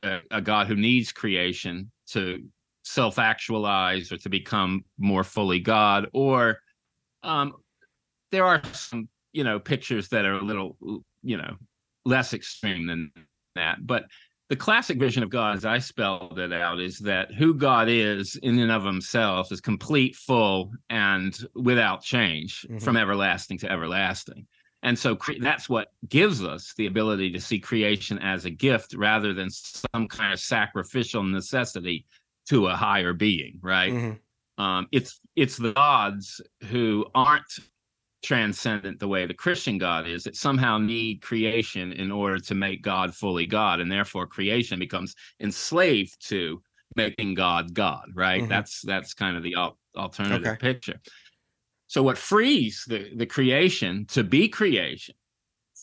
a, 0.03 0.19
a 0.31 0.41
God 0.43 0.67
who 0.67 0.75
needs 0.75 1.13
creation 1.13 1.91
to 2.09 2.43
self-actualize 2.85 4.11
or 4.13 4.19
to 4.19 4.29
become 4.29 4.85
more 4.99 5.25
fully 5.25 5.61
God. 5.61 6.09
Or 6.13 6.59
um, 7.23 7.55
there 8.31 8.45
are 8.45 8.63
some, 8.73 9.09
you 9.33 9.45
know, 9.45 9.59
pictures 9.59 10.09
that 10.09 10.25
are 10.25 10.35
a 10.35 10.43
little, 10.43 10.77
you 11.23 11.37
know, 11.37 11.57
less 12.05 12.35
extreme 12.35 12.87
than 12.87 13.13
that. 13.55 13.87
But 13.87 14.05
the 14.49 14.57
classic 14.57 14.99
vision 14.99 15.23
of 15.23 15.31
God, 15.31 15.57
as 15.57 15.67
I 15.67 15.79
spelled 15.79 16.39
it 16.39 16.53
out, 16.53 16.81
is 16.81 16.99
that 17.01 17.35
who 17.35 17.53
God 17.53 17.89
is 17.89 18.37
in 18.43 18.59
and 18.59 18.73
of 18.73 18.85
himself 18.85 19.53
is 19.53 19.61
complete, 19.61 20.17
full, 20.17 20.73
and 20.89 21.39
without 21.55 22.03
change 22.03 22.63
mm-hmm. 22.63 22.79
from 22.79 22.97
everlasting 22.97 23.59
to 23.59 23.71
everlasting. 23.71 24.47
And 24.83 24.99
so 24.99 25.17
cre- 25.17 25.33
that's 25.41 25.69
what 25.69 25.89
gives 26.09 26.43
us 26.43 26.73
the 26.77 26.87
ability 26.87 27.31
to 27.33 27.41
see 27.41 27.59
creation 27.59 28.19
as 28.21 28.45
a 28.45 28.51
gift 28.51 28.95
rather 28.95 29.35
than 29.35 29.51
some 29.51 30.09
kind 30.09 30.33
of 30.33 30.41
sacrificial 30.41 31.23
necessity 31.23 32.07
to 32.49 32.69
a 32.69 32.77
higher 32.77 33.13
being, 33.13 33.59
right? 33.61 33.93
Mm-hmm. 33.93 34.63
Um, 34.63 34.87
it's 34.93 35.21
it's 35.37 35.57
the 35.57 35.73
gods 35.73 36.41
who 36.65 37.07
aren't 37.15 37.59
transcendent 38.23 38.99
the 38.99 39.09
way 39.09 39.27
the 39.27 39.35
Christian 39.35 39.79
God 39.79 40.07
is, 40.07 40.25
that 40.25 40.37
somehow 40.37 40.79
need 40.79 41.23
creation 41.23 41.93
in 41.93 42.11
order 42.11 42.39
to 42.39 42.55
make 42.55 42.83
God 42.83 43.15
fully 43.15 43.47
God, 43.47 43.81
and 43.81 43.91
therefore 43.91 44.27
creation 44.27 44.79
becomes 44.79 45.15
enslaved 45.41 46.17
to 46.29 46.63
making 46.97 47.35
God 47.35 47.75
God. 47.75 48.07
Right? 48.15 48.41
Mm-hmm. 48.41 48.51
That's 48.51 48.83
that's 48.83 49.15
kind 49.15 49.37
of 49.37 49.43
the 49.43 49.55
al- 49.55 49.79
alternative 49.97 50.47
okay. 50.47 50.57
picture. 50.57 51.01
So 51.87 52.03
what 52.03 52.19
frees 52.19 52.85
the 52.87 53.11
the 53.17 53.27
creation 53.27 54.07
to 54.07 54.23
be 54.23 54.49
creation 54.49 55.15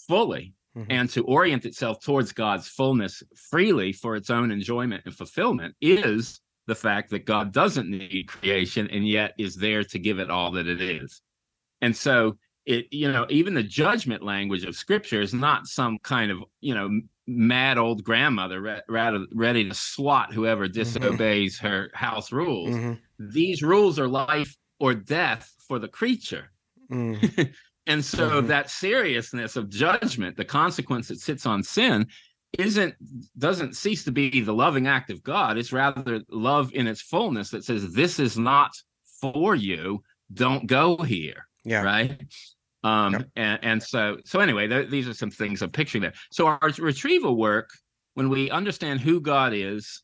fully 0.07 0.53
mm-hmm. 0.77 0.91
and 0.91 1.09
to 1.09 1.23
orient 1.23 1.65
itself 1.65 2.01
towards 2.01 2.31
God's 2.31 2.67
fullness 2.67 3.23
freely 3.35 3.91
for 3.91 4.15
its 4.15 4.29
own 4.29 4.51
enjoyment 4.51 5.03
and 5.05 5.15
fulfillment 5.15 5.75
is 5.81 6.39
the 6.67 6.75
fact 6.75 7.09
that 7.11 7.25
God 7.25 7.51
doesn't 7.51 7.89
need 7.89 8.27
creation 8.27 8.89
and 8.91 9.07
yet 9.07 9.33
is 9.37 9.55
there 9.55 9.83
to 9.83 9.99
give 9.99 10.19
it 10.19 10.29
all 10.29 10.51
that 10.51 10.67
it 10.67 10.81
is. 10.81 11.21
And 11.81 11.95
so 11.95 12.37
it, 12.65 12.87
you 12.91 13.11
know, 13.11 13.25
even 13.29 13.53
the 13.53 13.63
judgment 13.63 14.23
language 14.23 14.63
of 14.63 14.75
scripture 14.75 15.21
is 15.21 15.33
not 15.33 15.67
some 15.67 15.99
kind 15.99 16.31
of, 16.31 16.39
you 16.61 16.73
know, 16.73 16.89
mad 17.27 17.77
old 17.77 18.03
grandmother 18.03 18.61
re- 18.61 18.81
rather 18.87 19.25
ready 19.33 19.67
to 19.67 19.75
swat 19.75 20.33
whoever 20.33 20.67
mm-hmm. 20.67 20.73
disobeys 20.73 21.57
mm-hmm. 21.57 21.67
her 21.67 21.91
house 21.93 22.31
rules. 22.31 22.75
Mm-hmm. 22.75 22.93
These 23.19 23.63
rules 23.63 23.99
are 23.99 24.07
life 24.07 24.55
or 24.79 24.93
death 24.93 25.51
for 25.67 25.79
the 25.79 25.87
creature. 25.87 26.51
Mm. 26.91 27.53
and 27.87 28.03
so 28.03 28.29
mm-hmm. 28.29 28.47
that 28.47 28.69
seriousness 28.69 29.55
of 29.55 29.69
judgment, 29.69 30.37
the 30.37 30.45
consequence 30.45 31.07
that 31.07 31.19
sits 31.19 31.45
on 31.45 31.63
sin, 31.63 32.07
isn't 32.57 32.95
doesn't 33.37 33.75
cease 33.75 34.05
to 34.05 34.11
be 34.11 34.41
the 34.41 34.53
loving 34.53 34.87
act 34.87 35.09
of 35.09 35.21
God. 35.23 35.57
It's 35.57 35.73
rather 35.73 36.21
love 36.29 36.71
in 36.73 36.87
its 36.87 37.01
fullness 37.01 37.49
that 37.49 37.65
says, 37.65 37.93
This 37.93 38.19
is 38.19 38.37
not 38.37 38.71
for 39.19 39.55
you. 39.55 40.03
Don't 40.33 40.65
go 40.65 40.97
here. 40.97 41.47
Yeah. 41.65 41.81
Right. 41.81 42.21
Um, 42.83 43.13
yep. 43.13 43.27
and, 43.35 43.59
and 43.63 43.83
so, 43.83 44.17
so 44.25 44.39
anyway, 44.39 44.67
th- 44.67 44.89
these 44.89 45.07
are 45.07 45.13
some 45.13 45.31
things 45.31 45.61
I'm 45.61 45.71
picturing 45.71 46.03
there. 46.03 46.13
So 46.31 46.45
our 46.45 46.59
retrieval 46.77 47.35
work, 47.35 47.71
when 48.13 48.29
we 48.29 48.51
understand 48.51 49.01
who 49.01 49.19
God 49.19 49.53
is 49.53 50.03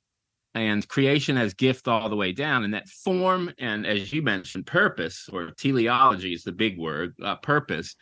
and 0.56 0.86
creation 0.88 1.38
as 1.38 1.54
gift 1.54 1.88
all 1.88 2.10
the 2.10 2.16
way 2.16 2.32
down 2.32 2.64
and 2.64 2.74
that 2.74 2.90
form, 2.90 3.54
and 3.60 3.86
as 3.86 4.12
you 4.12 4.24
mentioned, 4.24 4.66
purpose 4.66 5.30
or 5.32 5.52
teleology 5.52 6.34
is 6.34 6.44
the 6.44 6.52
big 6.52 6.78
word, 6.80 7.14
uh, 7.24 7.36
purpose 7.36 7.96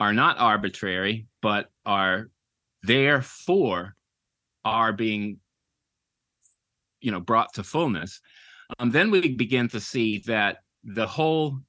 are 0.00 0.12
not 0.12 0.38
arbitrary, 0.38 1.26
but 1.40 1.70
are 1.86 2.28
there 2.82 3.22
for 3.22 3.94
our 4.64 4.92
being, 4.92 5.38
you 7.00 7.12
know, 7.12 7.20
brought 7.20 7.54
to 7.54 7.62
fullness. 7.62 8.20
Um, 8.78 8.90
then 8.90 9.10
we 9.10 9.34
begin 9.34 9.68
to 9.68 9.80
see 9.80 10.18
that 10.26 10.58
the 10.82 11.06
whole 11.06 11.60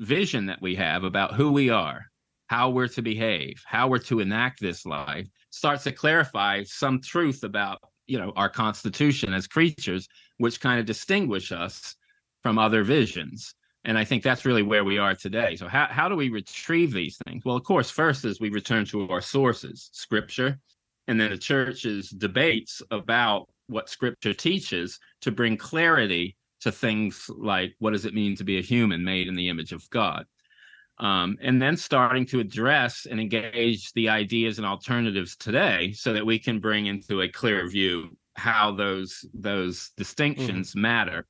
vision 0.00 0.46
that 0.46 0.60
we 0.60 0.74
have 0.76 1.04
about 1.04 1.34
who 1.34 1.52
we 1.52 1.70
are, 1.70 2.06
how 2.46 2.70
we're 2.70 2.88
to 2.88 3.02
behave, 3.02 3.62
how 3.66 3.88
we're 3.88 3.98
to 3.98 4.20
enact 4.20 4.60
this 4.60 4.84
life 4.84 5.26
starts 5.50 5.84
to 5.84 5.92
clarify 5.92 6.62
some 6.64 7.00
truth 7.00 7.44
about, 7.44 7.78
you 8.06 8.18
know, 8.18 8.32
our 8.36 8.48
constitution 8.48 9.32
as 9.32 9.46
creatures, 9.46 10.08
which 10.38 10.60
kind 10.60 10.80
of 10.80 10.86
distinguish 10.86 11.52
us 11.52 11.94
from 12.42 12.58
other 12.58 12.84
visions. 12.84 13.54
And 13.84 13.98
I 13.98 14.04
think 14.04 14.22
that's 14.22 14.44
really 14.44 14.62
where 14.62 14.84
we 14.84 14.98
are 14.98 15.14
today. 15.14 15.56
So 15.56 15.68
how, 15.68 15.86
how 15.90 16.08
do 16.08 16.16
we 16.16 16.28
retrieve 16.28 16.92
these 16.92 17.18
things? 17.26 17.44
Well, 17.44 17.56
of 17.56 17.64
course, 17.64 17.90
first 17.90 18.24
is 18.24 18.40
we 18.40 18.50
return 18.50 18.84
to 18.86 19.08
our 19.08 19.20
sources, 19.20 19.90
scripture, 19.92 20.58
and 21.08 21.20
then 21.20 21.30
the 21.30 21.38
church's 21.38 22.10
debates 22.10 22.80
about 22.90 23.48
what 23.66 23.88
scripture 23.88 24.34
teaches 24.34 24.98
to 25.22 25.32
bring 25.32 25.56
clarity 25.56 26.36
to 26.62 26.72
things 26.72 27.28
like 27.36 27.74
what 27.78 27.92
does 27.92 28.04
it 28.04 28.14
mean 28.14 28.36
to 28.36 28.44
be 28.44 28.58
a 28.58 28.62
human 28.62 29.04
made 29.04 29.28
in 29.28 29.34
the 29.34 29.48
image 29.48 29.72
of 29.72 29.88
God? 29.90 30.26
Um, 30.98 31.36
and 31.40 31.60
then 31.60 31.76
starting 31.76 32.26
to 32.26 32.40
address 32.40 33.06
and 33.10 33.20
engage 33.20 33.92
the 33.94 34.08
ideas 34.08 34.58
and 34.58 34.66
alternatives 34.66 35.36
today 35.36 35.92
so 35.92 36.12
that 36.12 36.24
we 36.24 36.38
can 36.38 36.60
bring 36.60 36.86
into 36.86 37.22
a 37.22 37.28
clear 37.28 37.66
view 37.68 38.16
how 38.34 38.72
those 38.72 39.24
those 39.34 39.78
mm-hmm. 39.78 39.94
distinctions 39.96 40.72
mm. 40.72 40.80
matter 40.80 41.26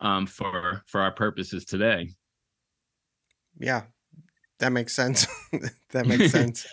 um, 0.00 0.26
for 0.26 0.82
for 0.86 1.00
our 1.00 1.12
purposes 1.12 1.64
today. 1.64 2.10
Yeah, 3.58 3.82
that 4.58 4.72
makes 4.72 4.94
sense. 4.94 5.26
that 5.90 6.06
makes 6.06 6.30
sense. 6.32 6.66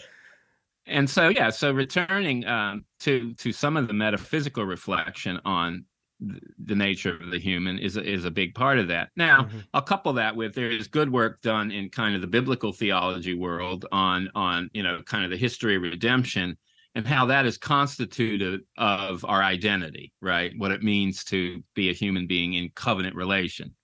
and 0.85 1.09
so, 1.09 1.29
yeah, 1.29 1.49
so 1.49 1.71
returning 1.71 2.45
um, 2.45 2.85
to 3.01 3.33
to 3.35 3.51
some 3.51 3.77
of 3.77 3.87
the 3.87 3.93
metaphysical 3.93 4.65
reflection 4.65 5.39
on 5.45 5.85
the 6.19 6.75
nature 6.75 7.15
of 7.15 7.29
the 7.29 7.39
human 7.39 7.77
is 7.77 7.95
a, 7.95 8.03
is 8.03 8.25
a 8.25 8.31
big 8.31 8.55
part 8.55 8.79
of 8.79 8.87
that. 8.87 9.09
Now, 9.15 9.43
mm-hmm. 9.43 9.59
I'll 9.73 9.81
couple 9.81 10.13
that 10.13 10.35
with 10.35 10.55
there 10.55 10.71
is 10.71 10.87
good 10.87 11.11
work 11.11 11.41
done 11.41 11.71
in 11.71 11.89
kind 11.89 12.15
of 12.15 12.21
the 12.21 12.27
biblical 12.27 12.73
theology 12.73 13.35
world 13.35 13.85
on 13.91 14.29
on 14.33 14.69
you 14.73 14.83
know 14.83 15.01
kind 15.03 15.23
of 15.23 15.29
the 15.29 15.37
history 15.37 15.75
of 15.75 15.83
redemption 15.83 16.57
and 16.95 17.05
how 17.05 17.27
that 17.27 17.45
is 17.45 17.59
constituted 17.59 18.61
of 18.77 19.23
our 19.25 19.43
identity, 19.43 20.11
right? 20.19 20.51
What 20.57 20.71
it 20.71 20.81
means 20.81 21.23
to 21.25 21.63
be 21.75 21.91
a 21.91 21.93
human 21.93 22.25
being 22.25 22.55
in 22.55 22.71
covenant 22.73 23.15
relation. 23.15 23.75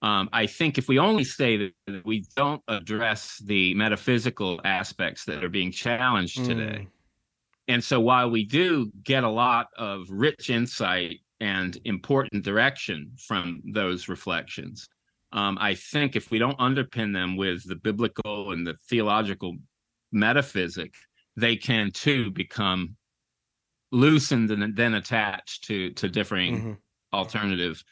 Um, 0.00 0.30
I 0.32 0.46
think 0.46 0.78
if 0.78 0.88
we 0.88 0.98
only 0.98 1.24
say 1.24 1.72
that 1.86 2.06
we 2.06 2.24
don't 2.36 2.62
address 2.68 3.42
the 3.44 3.74
metaphysical 3.74 4.60
aspects 4.64 5.24
that 5.24 5.44
are 5.44 5.48
being 5.50 5.72
challenged 5.72 6.42
today, 6.44 6.86
mm. 6.86 6.88
and 7.66 7.84
so 7.84 8.00
while 8.00 8.30
we 8.30 8.46
do 8.46 8.90
get 9.02 9.24
a 9.24 9.28
lot 9.28 9.66
of 9.76 10.06
rich 10.08 10.48
insight 10.50 11.18
and 11.40 11.78
important 11.84 12.44
direction 12.44 13.12
from 13.26 13.62
those 13.72 14.08
reflections, 14.08 14.88
um, 15.32 15.58
I 15.60 15.74
think 15.74 16.16
if 16.16 16.30
we 16.30 16.38
don't 16.38 16.58
underpin 16.58 17.12
them 17.12 17.36
with 17.36 17.66
the 17.68 17.76
biblical 17.76 18.52
and 18.52 18.66
the 18.66 18.76
theological 18.88 19.56
metaphysic, 20.10 20.94
they 21.36 21.56
can 21.56 21.90
too 21.90 22.30
become 22.30 22.96
loosened 23.92 24.50
and 24.50 24.76
then 24.76 24.94
attached 24.94 25.64
to 25.64 25.90
to 25.92 26.08
differing 26.08 26.56
mm-hmm. 26.56 26.72
alternative 27.12 27.82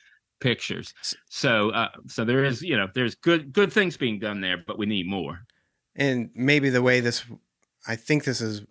pictures. 0.40 0.92
So 1.28 1.70
uh, 1.70 1.88
so 2.06 2.24
there 2.24 2.44
is 2.44 2.62
you 2.62 2.76
know 2.76 2.88
there's 2.94 3.14
good 3.14 3.52
good 3.52 3.72
things 3.72 3.96
being 3.96 4.18
done 4.18 4.40
there, 4.40 4.62
but 4.66 4.78
we 4.78 4.86
need 4.86 5.06
more. 5.06 5.40
And 5.94 6.30
maybe 6.34 6.68
the 6.68 6.82
way 6.82 7.00
this, 7.00 7.24
I 7.88 7.96
think 7.96 8.24
this 8.24 8.42
is 8.42 8.62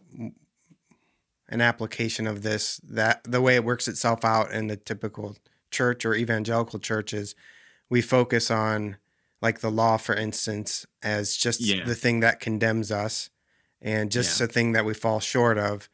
an 1.49 1.62
application 1.62 2.27
of 2.27 2.41
this 2.41 2.77
that 2.84 3.23
the 3.23 3.41
way 3.41 3.55
it 3.55 3.63
works 3.63 3.88
itself 3.88 4.25
out 4.25 4.51
in 4.51 4.67
the 4.67 4.75
typical 4.75 5.38
church 5.71 6.05
or 6.05 6.15
evangelical 6.15 6.79
churches, 6.79 7.36
we 7.89 8.01
focus 8.01 8.49
on 8.49 8.97
like 9.41 9.60
the 9.60 9.69
law, 9.69 9.97
for 9.97 10.15
instance, 10.15 10.86
as 11.03 11.36
just 11.36 11.62
yeah. 11.62 11.84
the 11.84 11.95
thing 11.95 12.21
that 12.21 12.39
condemns 12.39 12.91
us 12.91 13.29
and 13.81 14.12
just 14.12 14.39
yeah. 14.39 14.45
a 14.45 14.47
thing 14.47 14.71
that 14.71 14.86
we 14.86 14.93
fall 14.93 15.19
short 15.19 15.58
of. 15.58 15.89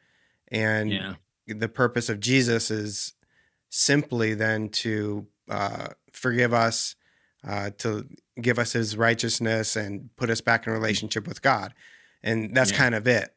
And 0.48 0.90
yeah. 0.90 1.14
the 1.46 1.68
purpose 1.68 2.08
of 2.08 2.20
Jesus 2.20 2.70
is 2.70 3.12
simply 3.68 4.34
then 4.34 4.68
to 4.70 5.26
uh, 5.50 5.88
forgive 6.12 6.54
us, 6.54 6.94
uh, 7.46 7.70
to 7.78 8.06
give 8.40 8.58
us 8.58 8.72
his 8.72 8.96
righteousness 8.96 9.76
and 9.76 10.14
put 10.16 10.30
us 10.30 10.40
back 10.40 10.66
in 10.66 10.72
relationship 10.72 11.26
with 11.26 11.42
God. 11.42 11.74
And 12.22 12.54
that's 12.54 12.72
kind 12.72 12.94
of 12.94 13.06
it. 13.06 13.34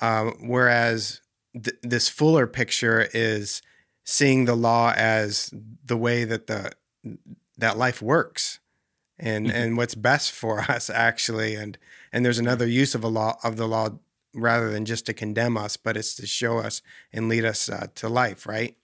Uh, 0.00 0.30
whereas 0.40 1.20
th- 1.54 1.76
this 1.82 2.08
fuller 2.08 2.46
picture 2.46 3.08
is 3.14 3.62
seeing 4.04 4.44
the 4.44 4.54
law 4.54 4.92
as 4.96 5.52
the 5.84 5.96
way 5.96 6.24
that 6.24 6.46
the 6.46 6.72
that 7.56 7.78
life 7.78 8.02
works 8.02 8.60
and 9.18 9.46
mm-hmm. 9.46 9.56
and 9.56 9.76
what's 9.76 9.94
best 9.94 10.32
for 10.32 10.60
us 10.68 10.90
actually 10.90 11.54
and 11.54 11.78
and 12.12 12.24
there's 12.24 12.38
another 12.38 12.66
use 12.66 12.94
of 12.94 13.04
a 13.04 13.08
law 13.08 13.36
of 13.42 13.56
the 13.56 13.66
law 13.66 13.88
rather 14.34 14.70
than 14.70 14.84
just 14.84 15.06
to 15.06 15.12
condemn 15.12 15.56
us 15.56 15.76
but 15.76 15.96
it's 15.96 16.14
to 16.14 16.26
show 16.26 16.58
us 16.58 16.82
and 17.12 17.28
lead 17.28 17.44
us 17.44 17.68
uh, 17.68 17.86
to 17.94 18.08
life 18.08 18.46
right 18.46 18.76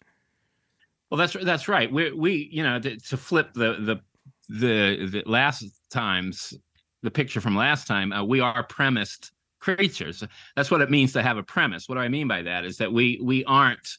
well 1.11 1.19
that's 1.19 1.37
that's 1.45 1.69
right 1.69 1.93
we 1.93 2.13
we 2.13 2.49
you 2.53 2.63
know 2.63 2.79
to, 2.79 2.97
to 2.97 3.17
flip 3.17 3.53
the 3.55 3.75
the 3.81 4.01
the 4.49 5.07
the 5.07 5.23
last 5.27 5.65
times 5.91 6.55
the 7.03 7.11
picture 7.11 7.41
from 7.41 7.57
last 7.57 7.87
time 7.87 8.13
uh, 8.13 8.23
we 8.23 8.41
are 8.41 8.63
premised 8.65 9.33
creatures 9.61 10.25
that's 10.57 10.71
what 10.71 10.81
it 10.81 10.91
means 10.91 11.13
to 11.13 11.23
have 11.23 11.37
a 11.37 11.43
premise 11.43 11.89
what 11.89 11.95
do 11.95 12.01
i 12.01 12.09
mean 12.09 12.27
by 12.27 12.43
that 12.43 12.65
is 12.65 12.77
that 12.77 12.93
we 12.93 13.21
we 13.23 13.45
aren't 13.45 13.99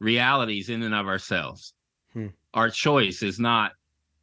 realities 0.00 0.68
in 0.68 0.82
and 0.82 0.94
of 0.94 1.06
ourselves 1.06 1.74
hmm. 2.12 2.26
our 2.54 2.68
choice 2.68 3.22
is 3.22 3.38
not 3.38 3.72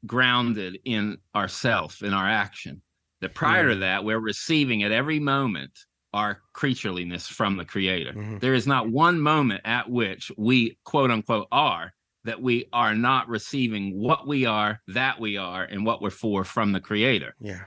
grounded 0.06 0.80
in 0.86 1.18
ourself, 1.36 2.02
in 2.02 2.14
our 2.14 2.28
action. 2.28 2.82
That 3.22 3.34
prior 3.34 3.70
to 3.70 3.76
that, 3.78 4.04
we're 4.04 4.20
receiving 4.20 4.84
at 4.84 4.92
every 4.92 5.20
moment 5.20 5.72
our 6.14 6.42
creatureliness 6.56 7.28
from 7.28 7.58
the 7.58 7.66
Creator. 7.66 8.14
Mm-hmm. 8.14 8.38
There 8.40 8.54
is 8.54 8.68
not 8.68 8.90
one 8.90 9.20
moment 9.20 9.62
at 9.66 9.90
which 9.90 10.32
we, 10.38 10.78
quote 10.84 11.10
unquote, 11.10 11.48
are 11.52 11.94
that 12.26 12.42
we 12.42 12.68
are 12.74 12.94
not 12.94 13.28
receiving 13.28 13.98
what 13.98 14.28
we 14.28 14.46
are, 14.46 14.82
that 14.88 15.20
we 15.20 15.38
are, 15.38 15.64
and 15.64 15.86
what 15.86 16.02
we're 16.02 16.10
for 16.10 16.44
from 16.44 16.74
the 16.74 16.80
Creator. 16.80 17.36
Yeah. 17.40 17.62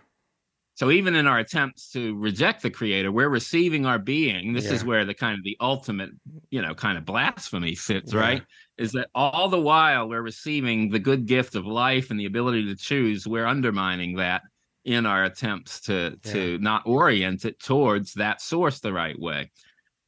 So 0.81 0.91
even 0.91 1.15
in 1.15 1.27
our 1.27 1.39
attempts 1.39 1.91
to 1.91 2.17
reject 2.17 2.63
the 2.63 2.71
creator, 2.71 3.13
we're 3.13 3.29
receiving 3.29 3.85
our 3.85 3.99
being. 3.99 4.55
This 4.55 4.65
yeah. 4.65 4.73
is 4.73 4.83
where 4.83 5.05
the 5.05 5.13
kind 5.13 5.37
of 5.37 5.45
the 5.45 5.55
ultimate, 5.61 6.09
you 6.49 6.63
know, 6.63 6.75
kind 6.75 6.97
of 6.97 7.05
blasphemy 7.05 7.75
sits, 7.75 8.15
yeah. 8.15 8.21
right? 8.21 8.43
Is 8.79 8.93
that 8.93 9.11
all 9.15 9.51
the 9.51 9.61
while 9.61 10.09
we're 10.09 10.23
receiving 10.23 10.89
the 10.89 10.99
good 10.99 11.27
gift 11.27 11.55
of 11.55 11.67
life 11.67 12.11
and 12.11 12.19
the 12.19 12.25
ability 12.25 12.65
to 12.65 12.77
choose, 12.77 13.27
we're 13.27 13.45
undermining 13.45 14.17
that 14.17 14.41
in 14.87 15.05
our 15.05 15.25
attempts 15.25 15.83
to 15.83 16.19
yeah. 16.25 16.33
to 16.33 16.59
not 16.61 16.85
orient 16.87 17.45
it 17.45 17.61
towards 17.61 18.15
that 18.15 18.41
source 18.41 18.81
the 18.81 18.91
right 18.91 19.21
way. 19.21 19.51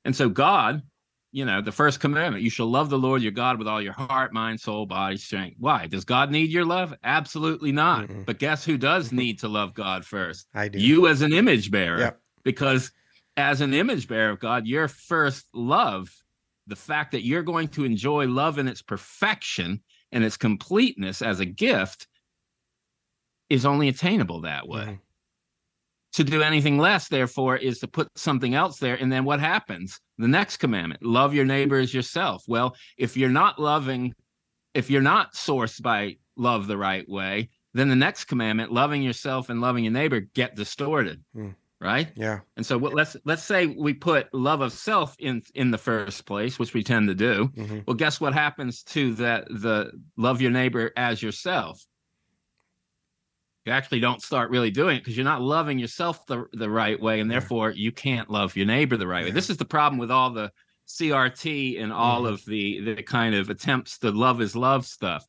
And 0.06 0.16
so 0.16 0.30
God 0.30 0.80
you 1.32 1.46
know, 1.46 1.62
the 1.62 1.72
first 1.72 1.98
commandment, 1.98 2.44
you 2.44 2.50
shall 2.50 2.70
love 2.70 2.90
the 2.90 2.98
Lord 2.98 3.22
your 3.22 3.32
God 3.32 3.58
with 3.58 3.66
all 3.66 3.80
your 3.80 3.94
heart, 3.94 4.34
mind, 4.34 4.60
soul, 4.60 4.84
body, 4.84 5.16
strength. 5.16 5.56
Why? 5.58 5.86
Does 5.86 6.04
God 6.04 6.30
need 6.30 6.50
your 6.50 6.66
love? 6.66 6.94
Absolutely 7.02 7.72
not. 7.72 8.08
mm 8.08 8.26
But 8.26 8.38
guess 8.38 8.64
who 8.64 8.76
does 8.76 9.12
need 9.12 9.38
to 9.40 9.48
love 9.48 9.72
God 9.72 10.04
first? 10.04 10.46
I 10.54 10.68
do. 10.68 10.78
You 10.78 11.08
as 11.08 11.22
an 11.22 11.32
image 11.32 11.70
bearer. 11.70 11.98
Yep. 11.98 12.20
Because 12.44 12.92
as 13.38 13.62
an 13.62 13.72
image 13.72 14.08
bearer 14.08 14.30
of 14.30 14.40
God, 14.40 14.66
your 14.66 14.88
first 14.88 15.46
love, 15.54 16.14
the 16.66 16.76
fact 16.76 17.12
that 17.12 17.24
you're 17.24 17.42
going 17.42 17.68
to 17.68 17.84
enjoy 17.84 18.26
love 18.26 18.58
in 18.58 18.68
its 18.68 18.82
perfection 18.82 19.80
and 20.12 20.22
its 20.22 20.36
completeness 20.36 21.22
as 21.22 21.40
a 21.40 21.46
gift 21.46 22.08
is 23.48 23.64
only 23.64 23.88
attainable 23.88 24.42
that 24.42 24.68
way. 24.68 24.84
mm 24.84 24.98
To 26.14 26.25
do 26.25 26.42
anything 26.42 26.79
less, 26.79 27.09
therefore, 27.09 27.57
is 27.57 27.79
to 27.79 27.88
put 27.88 28.09
something 28.16 28.55
else 28.55 28.79
there. 28.79 28.96
And 28.96 29.11
then 29.11 29.25
what 29.25 29.40
happens? 29.40 29.98
The 30.18 30.29
next 30.29 30.59
commandment, 30.59 31.03
love 31.03 31.33
your 31.33 31.46
neighbor 31.46 31.79
as 31.79 31.94
yourself. 31.94 32.44
Well, 32.46 32.77
if 32.98 33.16
you're 33.16 33.31
not 33.31 33.59
loving, 33.59 34.14
if 34.75 34.90
you're 34.90 35.01
not 35.01 35.33
sourced 35.33 35.81
by 35.81 36.16
love 36.37 36.66
the 36.66 36.77
right 36.77 37.09
way, 37.09 37.48
then 37.75 37.88
the 37.88 37.96
next 37.96 38.25
commandment, 38.25 38.72
loving 38.72 39.03
yourself 39.03 39.48
and 39.48 39.61
loving 39.61 39.85
your 39.85 39.92
neighbor, 39.92 40.20
get 40.20 40.55
distorted. 40.55 41.25
Mm. 41.35 41.55
Right. 41.81 42.12
Yeah. 42.14 42.40
And 42.57 42.64
so 42.64 42.79
what, 42.79 42.94
let's 42.94 43.16
let's 43.25 43.42
say 43.42 43.66
we 43.66 43.92
put 43.92 44.33
love 44.33 44.61
of 44.61 44.72
self 44.72 45.16
in 45.18 45.42
in 45.57 45.72
the 45.72 45.79
first 45.79 46.27
place, 46.27 46.57
which 46.57 46.75
we 46.75 46.85
tend 46.85 47.09
to 47.09 47.14
do. 47.14 47.51
Mm-hmm. 47.57 47.79
Well, 47.87 47.96
guess 47.96 48.20
what 48.20 48.35
happens 48.35 48.85
to 48.85 49.14
that 49.14 49.48
the 49.48 49.90
love 50.16 50.40
your 50.40 50.53
neighbor 50.53 50.92
as 50.96 51.20
yourself? 51.20 51.85
You 53.64 53.72
actually 53.72 54.01
don't 54.01 54.22
start 54.22 54.51
really 54.51 54.70
doing 54.70 54.96
it 54.96 55.01
because 55.01 55.16
you're 55.16 55.25
not 55.25 55.40
loving 55.40 55.79
yourself 55.79 56.27
the, 56.27 56.46
the 56.53 56.68
right 56.68 57.01
way 57.01 57.20
and 57.20 57.31
therefore 57.31 57.70
you 57.70 57.92
can't 57.92 58.31
love 58.31 58.57
your 58.57 58.66
neighbor 58.66 58.96
the 58.96 59.07
right 59.07 59.25
way. 59.25 59.31
This 59.31 59.51
is 59.51 59.57
the 59.57 59.64
problem 59.64 59.98
with 59.98 60.11
all 60.11 60.31
the 60.31 60.51
crt 60.88 61.81
and 61.81 61.92
all 61.92 62.22
mm-hmm. 62.22 62.35
of 62.35 62.44
the 62.44 62.81
the 62.81 63.03
kind 63.03 63.35
of 63.35 63.51
attempts 63.51 63.98
to 63.98 64.11
love 64.11 64.40
is 64.40 64.57
love 64.57 64.85
stuff 64.85 65.25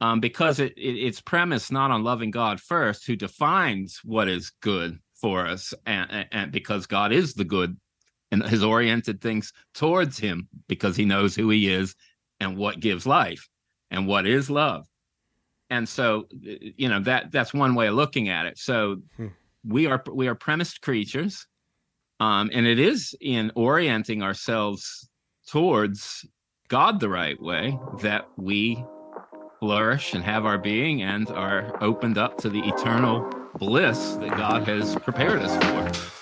um, 0.00 0.18
because 0.18 0.58
it, 0.58 0.72
it, 0.76 0.96
it's 0.96 1.20
premised 1.20 1.70
not 1.70 1.90
on 1.90 2.02
loving 2.02 2.30
god 2.30 2.58
first 2.58 3.06
who 3.06 3.14
defines 3.14 4.00
what 4.02 4.28
is 4.28 4.52
good 4.62 4.98
for 5.14 5.46
us 5.46 5.74
and, 5.86 6.10
and, 6.10 6.28
and 6.32 6.52
because 6.52 6.86
god 6.86 7.12
is 7.12 7.34
the 7.34 7.44
good 7.44 7.76
and 8.30 8.42
has 8.42 8.64
oriented 8.64 9.20
things 9.20 9.52
towards 9.74 10.18
him 10.18 10.48
because 10.68 10.96
he 10.96 11.04
knows 11.04 11.36
who 11.36 11.50
he 11.50 11.68
is 11.68 11.94
and 12.40 12.56
what 12.56 12.80
gives 12.80 13.06
life 13.06 13.46
and 13.90 14.06
what 14.06 14.26
is 14.26 14.50
love 14.50 14.86
and 15.70 15.88
so 15.88 16.26
you 16.40 16.88
know 16.88 17.00
that 17.00 17.30
that's 17.32 17.54
one 17.54 17.74
way 17.74 17.86
of 17.86 17.94
looking 17.94 18.28
at 18.28 18.46
it 18.46 18.58
so 18.58 18.96
hmm. 19.16 19.28
we 19.66 19.86
are 19.86 20.02
we 20.12 20.28
are 20.28 20.34
premised 20.34 20.80
creatures 20.82 21.46
um 22.20 22.50
and 22.52 22.66
it 22.66 22.78
is 22.78 23.14
in 23.20 23.50
orienting 23.54 24.22
ourselves 24.22 25.08
towards 25.48 26.26
god 26.68 27.00
the 27.00 27.08
right 27.08 27.40
way 27.40 27.78
that 28.00 28.28
we 28.36 28.84
flourish 29.64 30.12
and 30.12 30.22
have 30.22 30.44
our 30.44 30.58
being 30.58 31.02
and 31.02 31.30
are 31.30 31.82
opened 31.82 32.18
up 32.18 32.36
to 32.36 32.50
the 32.50 32.60
eternal 32.60 33.26
bliss 33.58 34.14
that 34.20 34.36
God 34.36 34.68
has 34.68 34.94
prepared 34.96 35.40
us 35.40 35.56
for. 35.64 36.13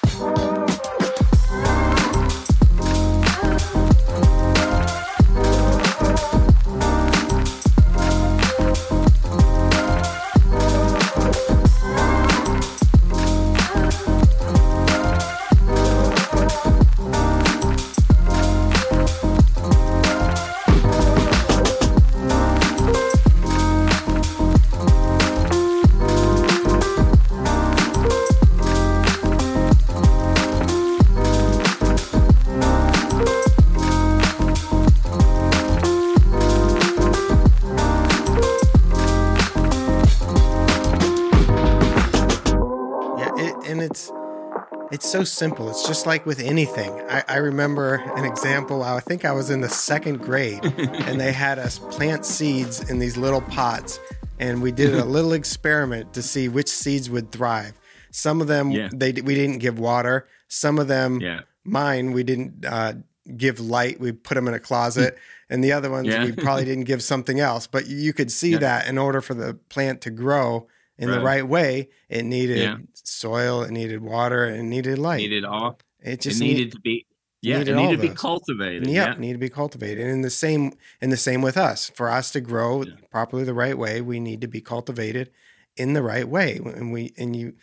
So 45.12 45.24
simple. 45.24 45.68
It's 45.68 45.86
just 45.86 46.06
like 46.06 46.24
with 46.24 46.40
anything. 46.40 46.90
I, 47.02 47.22
I, 47.28 47.36
remember 47.36 47.96
an 48.16 48.24
example. 48.24 48.82
I 48.82 48.98
think 49.00 49.26
I 49.26 49.32
was 49.32 49.50
in 49.50 49.60
the 49.60 49.68
second 49.68 50.22
grade, 50.22 50.64
and 50.64 51.20
they 51.20 51.32
had 51.32 51.58
us 51.58 51.78
plant 51.78 52.24
seeds 52.24 52.88
in 52.88 52.98
these 52.98 53.18
little 53.18 53.42
pots, 53.42 54.00
and 54.38 54.62
we 54.62 54.72
did 54.72 54.94
a 54.94 55.04
little 55.16 55.34
experiment 55.34 56.14
to 56.14 56.22
see 56.22 56.48
which 56.48 56.68
seeds 56.68 57.10
would 57.10 57.30
thrive. 57.30 57.74
Some 58.10 58.40
of 58.40 58.46
them 58.46 58.70
yeah. 58.70 58.88
they 58.90 59.12
we 59.12 59.34
didn't 59.34 59.58
give 59.58 59.78
water. 59.78 60.26
Some 60.48 60.78
of 60.78 60.88
them, 60.88 61.20
yeah. 61.20 61.40
mine, 61.62 62.12
we 62.12 62.22
didn't 62.22 62.64
uh, 62.64 62.94
give 63.36 63.60
light. 63.60 64.00
We 64.00 64.12
put 64.12 64.36
them 64.36 64.48
in 64.48 64.54
a 64.54 64.60
closet, 64.60 65.18
and 65.50 65.62
the 65.62 65.72
other 65.72 65.90
ones 65.90 66.08
yeah. 66.08 66.24
we 66.24 66.32
probably 66.32 66.64
didn't 66.64 66.84
give 66.84 67.02
something 67.02 67.38
else. 67.38 67.66
But 67.66 67.86
you 67.86 68.14
could 68.14 68.32
see 68.32 68.54
that 68.56 68.88
in 68.88 68.96
order 68.96 69.20
for 69.20 69.34
the 69.34 69.58
plant 69.68 70.00
to 70.02 70.10
grow 70.10 70.68
in 71.02 71.08
right. 71.08 71.14
the 71.16 71.20
right 71.20 71.48
way, 71.48 71.88
it 72.08 72.24
needed 72.24 72.58
yeah. 72.58 72.76
soil, 72.94 73.62
it 73.62 73.72
needed 73.72 74.02
water, 74.02 74.44
it 74.44 74.62
needed 74.62 74.98
light. 74.98 75.16
Needed 75.16 75.44
all. 75.44 75.80
It 75.98 76.20
just 76.20 76.40
it 76.40 76.44
needed 76.44 76.64
need, 76.66 76.72
to 76.72 76.80
be 76.80 77.06
yeah, 77.40 77.58
needed 77.58 77.72
it 77.72 77.76
needed 77.76 78.00
to 78.00 78.08
be 78.08 78.14
cultivated. 78.14 78.86
Yep, 78.86 79.08
yeah, 79.08 79.20
need 79.20 79.32
to 79.32 79.38
be 79.38 79.48
cultivated. 79.48 80.04
And 80.04 80.12
in 80.12 80.22
the 80.22 80.30
same 80.30 80.72
in 81.00 81.10
the 81.10 81.16
same 81.16 81.42
with 81.42 81.56
us. 81.56 81.90
For 81.90 82.08
us 82.08 82.30
to 82.30 82.40
grow 82.40 82.84
yeah. 82.84 82.92
properly 83.10 83.42
the 83.42 83.52
right 83.52 83.76
way, 83.76 84.00
we 84.00 84.20
need 84.20 84.40
to 84.42 84.46
be 84.46 84.60
cultivated 84.60 85.30
in 85.76 85.92
the 85.92 86.02
right 86.02 86.28
way. 86.28 86.60
And 86.62 86.92
we 86.92 87.12
and 87.18 87.34
you 87.34 87.54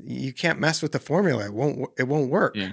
you 0.00 0.32
can't 0.32 0.58
mess 0.58 0.80
with 0.80 0.92
the 0.92 0.98
formula. 0.98 1.44
It 1.44 1.52
won't 1.52 1.90
it 1.98 2.08
won't 2.08 2.30
work. 2.30 2.56
Yeah. 2.56 2.72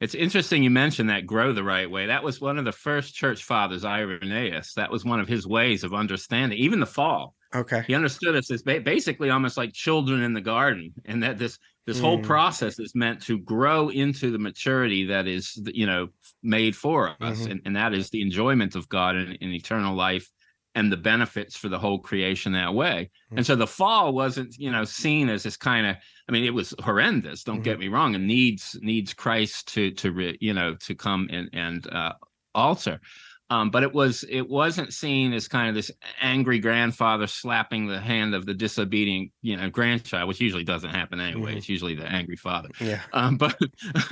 It's 0.00 0.14
interesting 0.14 0.62
you 0.62 0.70
mentioned 0.70 1.10
that 1.10 1.26
grow 1.26 1.52
the 1.52 1.64
right 1.64 1.90
way. 1.90 2.06
That 2.06 2.22
was 2.22 2.40
one 2.40 2.58
of 2.58 2.64
the 2.64 2.72
first 2.72 3.14
church 3.14 3.42
fathers, 3.42 3.84
Irenaeus. 3.84 4.74
That 4.74 4.92
was 4.92 5.04
one 5.04 5.20
of 5.20 5.26
his 5.26 5.46
ways 5.46 5.82
of 5.82 5.92
understanding, 5.92 6.58
even 6.58 6.80
the 6.80 6.86
fall. 6.86 7.34
Okay. 7.54 7.84
He 7.86 7.94
understood 7.94 8.34
us 8.36 8.50
as 8.50 8.62
basically 8.62 9.30
almost 9.30 9.56
like 9.56 9.72
children 9.72 10.22
in 10.22 10.32
the 10.32 10.40
garden, 10.40 10.92
and 11.04 11.22
that 11.22 11.38
this 11.38 11.58
this 11.86 11.98
mm. 11.98 12.02
whole 12.02 12.18
process 12.18 12.78
is 12.78 12.94
meant 12.94 13.22
to 13.22 13.38
grow 13.38 13.88
into 13.90 14.30
the 14.30 14.38
maturity 14.38 15.06
that 15.06 15.28
is, 15.28 15.60
you 15.72 15.86
know, 15.86 16.08
made 16.42 16.74
for 16.74 17.10
us, 17.20 17.40
mm-hmm. 17.40 17.52
and, 17.52 17.60
and 17.64 17.76
that 17.76 17.94
is 17.94 18.10
the 18.10 18.22
enjoyment 18.22 18.74
of 18.74 18.88
God 18.88 19.16
in, 19.16 19.32
in 19.34 19.52
eternal 19.52 19.94
life 19.94 20.28
and 20.74 20.92
the 20.92 20.96
benefits 20.96 21.56
for 21.56 21.68
the 21.70 21.78
whole 21.78 21.98
creation 21.98 22.52
that 22.52 22.74
way. 22.74 23.10
Mm-hmm. 23.28 23.38
And 23.38 23.46
so 23.46 23.56
the 23.56 23.66
fall 23.66 24.12
wasn't, 24.12 24.56
you 24.58 24.70
know, 24.70 24.84
seen 24.84 25.28
as 25.28 25.42
this 25.42 25.56
kind 25.56 25.86
of. 25.86 25.96
I 26.28 26.32
mean, 26.32 26.44
it 26.44 26.52
was 26.52 26.74
horrendous. 26.82 27.44
Don't 27.44 27.56
mm-hmm. 27.56 27.62
get 27.62 27.78
me 27.78 27.88
wrong, 27.88 28.14
and 28.14 28.26
needs 28.26 28.76
needs 28.82 29.14
Christ 29.14 29.68
to 29.74 29.92
to 29.92 30.12
re, 30.12 30.38
you 30.40 30.52
know 30.52 30.74
to 30.74 30.94
come 30.94 31.28
and 31.32 31.48
and 31.52 31.86
uh, 31.92 32.12
alter. 32.54 33.00
Um, 33.48 33.70
but 33.70 33.84
it 33.84 33.92
was 33.92 34.24
it 34.28 34.48
wasn't 34.48 34.92
seen 34.92 35.32
as 35.32 35.46
kind 35.46 35.68
of 35.68 35.74
this 35.76 35.90
angry 36.20 36.58
grandfather 36.58 37.28
slapping 37.28 37.86
the 37.86 38.00
hand 38.00 38.34
of 38.34 38.44
the 38.44 38.54
disobedient 38.54 39.30
you 39.40 39.56
know 39.56 39.70
grandchild, 39.70 40.26
which 40.26 40.40
usually 40.40 40.64
doesn't 40.64 40.90
happen 40.90 41.20
anyway. 41.20 41.50
Mm-hmm. 41.50 41.58
It's 41.58 41.68
usually 41.68 41.94
the 41.94 42.06
angry 42.06 42.36
father. 42.36 42.70
Yeah. 42.80 43.02
Um, 43.12 43.36
but 43.36 43.56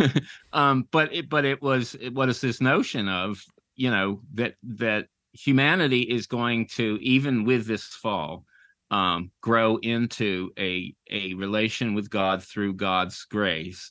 um, 0.53 0.87
but 0.93 1.13
it 1.13 1.29
but 1.29 1.45
it 1.45 1.61
was 1.61 1.97
what 2.13 2.29
is 2.29 2.41
this 2.41 2.61
notion 2.61 3.09
of 3.09 3.45
you 3.75 3.91
know 3.91 4.21
that 4.35 4.55
that 4.63 5.09
humanity 5.33 6.03
is 6.03 6.29
going 6.29 6.69
to 6.69 6.97
even 7.03 7.45
with 7.45 7.67
this 7.67 7.85
fall 7.85 8.45
um, 8.93 9.33
grow 9.41 9.79
into 9.79 10.53
a 10.59 10.95
a 11.11 11.35
relation 11.35 11.95
with 11.95 12.09
God 12.09 12.43
through 12.43 12.75
God's 12.75 13.25
grace 13.25 13.91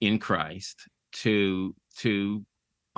in 0.00 0.18
Christ 0.18 0.88
to 1.12 1.74
to 1.98 2.44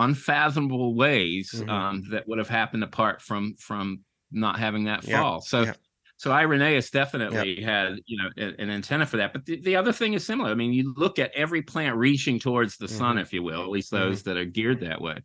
unfathomable 0.01 0.95
ways 0.95 1.53
mm-hmm. 1.55 1.69
um, 1.69 2.03
that 2.11 2.27
would 2.29 2.39
have 2.39 2.49
happened 2.49 2.85
apart 2.85 3.23
from 3.23 3.55
from 3.59 4.01
not 4.33 4.59
having 4.59 4.85
that 4.85 5.05
fall. 5.05 5.41
So. 5.41 5.63
Yep. 5.63 5.77
So 6.17 6.33
Irenaeus 6.33 6.91
definitely 6.91 7.61
yep. 7.61 7.67
had, 7.67 7.99
you 8.05 8.19
know, 8.19 8.29
an 8.59 8.69
antenna 8.69 9.07
for 9.07 9.17
that. 9.17 9.33
But 9.33 9.47
the, 9.47 9.59
the, 9.63 9.75
other 9.75 9.91
thing 9.91 10.13
is 10.13 10.23
similar. 10.23 10.51
I 10.51 10.55
mean, 10.55 10.71
you 10.71 10.93
look 10.95 11.19
at 11.19 11.33
every 11.35 11.63
plant 11.63 11.97
reaching 11.97 12.39
towards 12.39 12.77
the 12.77 12.85
mm-hmm. 12.85 12.99
sun, 12.99 13.17
if 13.17 13.33
you 13.33 13.43
will, 13.43 13.63
at 13.63 13.71
least 13.71 13.91
those 13.91 14.21
mm-hmm. 14.21 14.29
that 14.29 14.37
are 14.37 14.45
geared 14.45 14.81
that 14.81 15.01
way, 15.01 15.17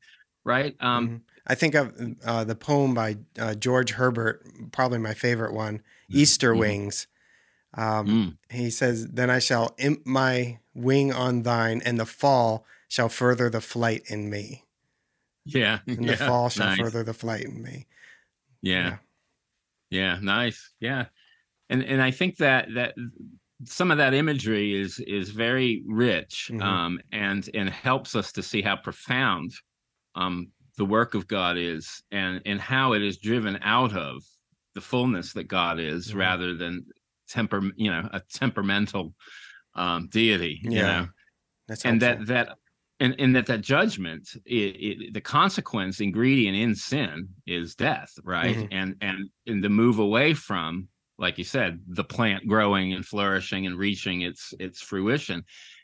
right? 0.45 0.73
Um, 0.79 1.07
mm-hmm. 1.07 1.17
I 1.47 1.55
think 1.55 1.75
of 1.75 1.93
uh, 2.25 2.43
the 2.45 2.55
poem 2.55 2.93
by 2.93 3.17
uh, 3.37 3.55
George 3.55 3.91
Herbert, 3.91 4.47
probably 4.71 4.99
my 4.99 5.13
favorite 5.13 5.53
one, 5.53 5.79
mm-hmm. 5.79 6.17
Easter 6.17 6.51
mm-hmm. 6.51 6.59
Wings. 6.61 7.07
Um, 7.75 8.07
mm. 8.07 8.37
He 8.55 8.69
says, 8.69 9.07
"Then 9.07 9.29
I 9.29 9.39
shall 9.39 9.75
imp 9.77 10.05
my 10.05 10.59
wing 10.73 11.11
on 11.11 11.43
thine, 11.43 11.81
and 11.83 11.99
the 11.99 12.05
fall 12.05 12.65
shall 12.87 13.09
further 13.09 13.49
the 13.49 13.61
flight 13.61 14.03
in 14.07 14.29
me." 14.29 14.64
Yeah. 15.45 15.79
And 15.87 16.05
yeah. 16.05 16.11
the 16.11 16.17
fall 16.17 16.49
shall 16.49 16.67
nice. 16.67 16.79
further 16.79 17.03
the 17.03 17.13
flight 17.13 17.45
in 17.45 17.61
me. 17.61 17.87
Yeah. 18.61 18.97
yeah. 19.89 20.15
Yeah. 20.15 20.19
Nice. 20.21 20.71
Yeah. 20.79 21.05
And 21.69 21.83
and 21.83 22.01
I 22.01 22.11
think 22.11 22.37
that 22.37 22.67
that 22.75 22.95
some 23.63 23.91
of 23.91 23.97
that 23.97 24.13
imagery 24.13 24.79
is 24.79 24.99
is 24.99 25.29
very 25.29 25.83
rich 25.87 26.49
mm-hmm. 26.51 26.61
um 26.61 26.99
and 27.11 27.49
and 27.53 27.69
helps 27.69 28.15
us 28.15 28.31
to 28.33 28.43
see 28.43 28.61
how 28.61 28.75
profound 28.75 29.51
um 30.15 30.51
the 30.77 30.85
work 30.85 31.13
of 31.13 31.27
God 31.27 31.57
is 31.57 32.03
and 32.11 32.41
and 32.45 32.59
how 32.59 32.93
it 32.93 33.01
is 33.01 33.17
driven 33.17 33.57
out 33.61 33.95
of 33.95 34.23
the 34.73 34.81
fullness 34.81 35.31
that 35.33 35.47
God 35.47 35.79
is 35.79 36.09
mm-hmm. 36.09 36.19
rather 36.19 36.55
than 36.55 36.85
temper 37.29 37.61
you 37.75 37.89
know 37.89 38.07
a 38.11 38.21
temperamental 38.33 39.13
um 39.75 40.09
deity 40.11 40.59
yeah. 40.63 40.69
you 40.69 40.81
know 40.81 41.07
That's 41.67 41.85
and 41.85 42.01
that 42.01 42.25
that 42.27 42.57
and 42.99 43.15
and 43.19 43.35
that 43.35 43.45
that 43.47 43.61
judgment 43.61 44.29
it, 44.45 44.53
it, 44.53 45.13
the 45.13 45.21
consequence 45.21 45.99
ingredient 45.99 46.55
in 46.55 46.75
sin 46.75 47.27
is 47.45 47.75
death 47.75 48.13
right? 48.23 48.55
Mm-hmm. 48.55 48.67
and 48.73 48.95
and 49.01 49.29
and 49.47 49.63
the 49.63 49.69
move 49.69 49.99
away 49.99 50.33
from 50.33 50.87
like 51.17 51.37
you 51.37 51.43
said 51.43 51.79
the 51.87 52.03
plant 52.03 52.47
growing 52.47 52.93
and 52.93 53.05
flourishing 53.05 53.65
and 53.65 53.77
reaching 53.77 54.21
its 54.21 54.53
its 54.59 54.81
fruition. 54.81 55.43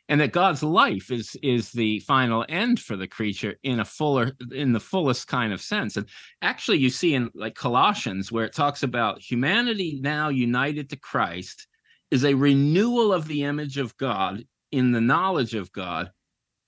And 0.10 0.20
that 0.20 0.34
god's 0.34 0.62
life 0.62 1.10
is 1.10 1.38
is 1.42 1.72
the 1.72 2.00
final 2.02 2.46
end 2.50 2.80
for 2.80 2.98
the 2.98 3.08
creature 3.08 3.56
in 3.64 3.80
a 3.80 3.86
fuller 3.86 4.32
in 4.52 4.74
the 4.74 4.80
fullest 4.80 5.28
kind 5.28 5.54
of 5.54 5.62
sense. 5.62 5.96
And 5.96 6.08
actually 6.42 6.80
you 6.80 6.90
see 6.90 7.14
in 7.14 7.30
like 7.34 7.56
colossians 7.56 8.32
where 8.32 8.46
it 8.46 8.54
talks 8.54 8.84
about 8.84 9.22
humanity 9.22 10.00
now 10.02 10.30
united 10.30 10.90
to 10.90 10.96
christ 10.98 11.68
is 12.10 12.26
a 12.26 12.34
renewal 12.34 13.14
of 13.14 13.28
the 13.28 13.44
image 13.44 13.78
of 13.78 13.96
god 13.98 14.44
in 14.72 14.92
the 14.92 15.00
knowledge 15.00 15.56
of 15.56 15.72
god 15.72 16.12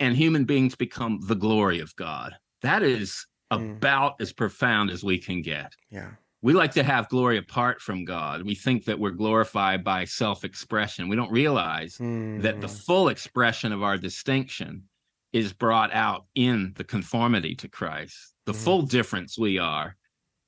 and 0.04 0.18
human 0.18 0.44
beings 0.44 0.76
become 0.76 1.22
the 1.24 1.36
glory 1.36 1.80
of 1.80 1.96
God. 1.96 2.36
That 2.62 2.84
is 2.84 3.26
mm. 3.52 3.78
about 3.78 4.16
as 4.20 4.34
profound 4.34 4.90
as 4.90 5.02
we 5.02 5.18
can 5.18 5.42
get. 5.42 5.72
Yeah. 5.90 6.12
We 6.42 6.52
like 6.52 6.74
to 6.74 6.84
have 6.84 7.08
glory 7.08 7.38
apart 7.38 7.80
from 7.80 8.04
God. 8.04 8.44
We 8.44 8.54
think 8.54 8.84
that 8.84 9.00
we're 9.00 9.12
glorified 9.12 9.82
by 9.82 10.04
self 10.04 10.44
expression. 10.44 11.08
We 11.08 11.16
don't 11.16 11.32
realize 11.32 11.98
mm. 11.98 12.42
that 12.42 12.60
the 12.60 12.68
mm. 12.68 12.86
full 12.86 13.08
expression 13.08 13.72
of 13.72 13.82
our 13.82 13.98
distinction 13.98 14.84
is 15.32 15.54
brought 15.54 15.94
out 15.94 16.26
in 16.36 16.74
the 16.76 16.84
conformity 16.84 17.56
to 17.56 17.70
Christ. 17.70 18.34
The 18.46 18.52
mm. 18.52 18.64
full 18.64 18.82
difference 18.82 19.40
we 19.40 19.58
are 19.58 19.96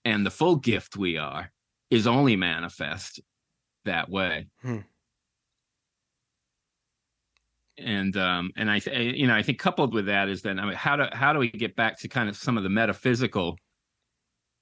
and 0.03 0.25
the 0.25 0.31
full 0.31 0.57
gift 0.57 0.97
we 0.97 1.17
are 1.17 1.49
is 1.89 2.07
only 2.07 2.35
manifest 2.35 3.21
that 3.85 4.09
way. 4.09 4.47
And 7.77 8.15
um, 8.15 8.51
and 8.55 8.71
I 8.71 8.79
th- 8.79 9.15
you 9.15 9.27
know 9.27 9.35
I 9.35 9.41
think 9.41 9.59
coupled 9.59 9.93
with 9.93 10.05
that 10.05 10.29
is 10.29 10.41
then 10.41 10.59
I 10.59 10.65
mean 10.65 10.75
how 10.75 10.95
do 10.95 11.05
how 11.11 11.33
do 11.33 11.39
we 11.39 11.49
get 11.49 11.75
back 11.75 11.99
to 11.99 12.07
kind 12.07 12.29
of 12.29 12.37
some 12.37 12.57
of 12.57 12.63
the 12.63 12.69
metaphysical 12.69 13.57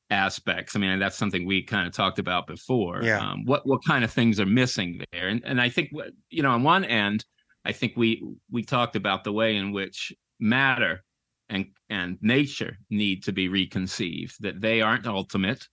aspects? 0.10 0.76
I 0.76 0.80
mean 0.80 0.98
that's 1.00 1.18
something 1.18 1.46
we 1.46 1.64
kind 1.64 1.88
of 1.88 1.94
talked 1.94 2.18
about 2.18 2.48
before. 2.48 3.04
Yeah. 3.04 3.20
Um, 3.20 3.46
what 3.46 3.68
what 3.68 3.86
kind 3.86 4.04
of 4.04 4.12
things 4.12 4.40
are 4.40 4.46
missing 4.46 5.04
there? 5.12 5.28
And 5.28 5.44
and 5.46 5.62
I 5.62 5.70
think 5.70 5.92
you 6.30 6.42
know 6.42 6.52
on 6.52 6.64
one 6.64 6.84
end 6.84 7.24
I 7.66 7.72
think 7.72 7.94
we 7.96 8.24
we 8.52 8.64
talked 8.64 8.96
about 8.96 9.24
the 9.24 9.32
way 9.32 9.56
in 9.56 9.72
which 9.72 10.12
matter 10.40 11.04
and 11.50 11.68
and 11.90 12.18
nature 12.22 12.78
need 12.90 13.24
to 13.24 13.32
be 13.32 13.48
reconceived 13.48 14.36
that 14.42 14.60
they 14.60 14.82
aren't 14.82 15.08
ultimate 15.08 15.68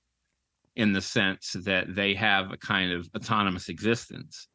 in 0.76 0.92
the 0.92 1.00
sense 1.00 1.52
that 1.64 1.94
they 1.94 2.14
have 2.14 2.52
a 2.52 2.56
kind 2.56 2.92
of 2.92 3.08
autonomous 3.16 3.68
existence. 3.68 4.48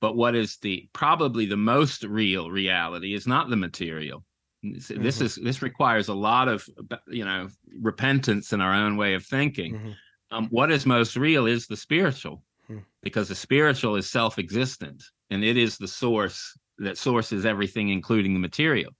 But 0.00 0.16
what 0.16 0.34
is 0.34 0.58
the 0.58 0.88
probably 0.92 1.46
the 1.46 1.56
most 1.56 2.04
real 2.04 2.50
reality 2.50 3.14
is 3.14 3.26
not 3.26 3.50
the 3.50 3.56
material. 3.56 4.24
This 4.62 4.88
mm-hmm. 4.90 5.06
is 5.06 5.36
this 5.36 5.62
requires 5.62 6.08
a 6.08 6.14
lot 6.14 6.48
of 6.48 6.68
you 7.08 7.24
know 7.24 7.48
repentance 7.80 8.52
in 8.52 8.60
our 8.60 8.74
own 8.74 8.96
way 8.96 9.14
of 9.14 9.24
thinking. 9.24 9.74
Mm-hmm. 9.74 9.90
Um, 10.30 10.48
what 10.50 10.70
is 10.70 10.84
most 10.84 11.16
real 11.16 11.46
is 11.46 11.66
the 11.66 11.76
spiritual, 11.76 12.42
mm-hmm. 12.68 12.82
because 13.02 13.28
the 13.28 13.34
spiritual 13.34 13.96
is 13.96 14.10
self-existent 14.10 15.02
and 15.30 15.44
it 15.44 15.56
is 15.56 15.78
the 15.78 15.88
source 15.88 16.56
that 16.78 16.98
sources 16.98 17.46
everything, 17.46 17.88
including 17.88 18.34
the 18.34 18.40
material. 18.40 18.92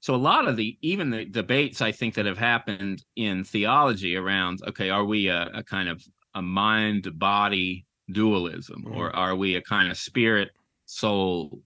So 0.00 0.14
a 0.14 0.16
lot 0.16 0.48
of 0.48 0.56
the 0.56 0.76
even 0.82 1.10
the 1.10 1.24
debates 1.24 1.80
I 1.80 1.92
think 1.92 2.14
that 2.14 2.26
have 2.26 2.38
happened 2.38 3.04
in 3.16 3.44
theology 3.44 4.16
around 4.16 4.60
okay, 4.68 4.90
are 4.90 5.04
we 5.04 5.28
a, 5.28 5.48
a 5.54 5.62
kind 5.62 5.88
of 5.88 6.02
a 6.34 6.42
mind 6.42 7.18
body 7.18 7.86
dualism 8.10 8.84
mm-hmm. 8.84 8.96
or 8.96 9.14
are 9.14 9.36
we 9.36 9.56
a 9.56 9.62
kind 9.62 9.90
of 9.90 9.96
spirit 9.96 10.50
soul 10.86 11.62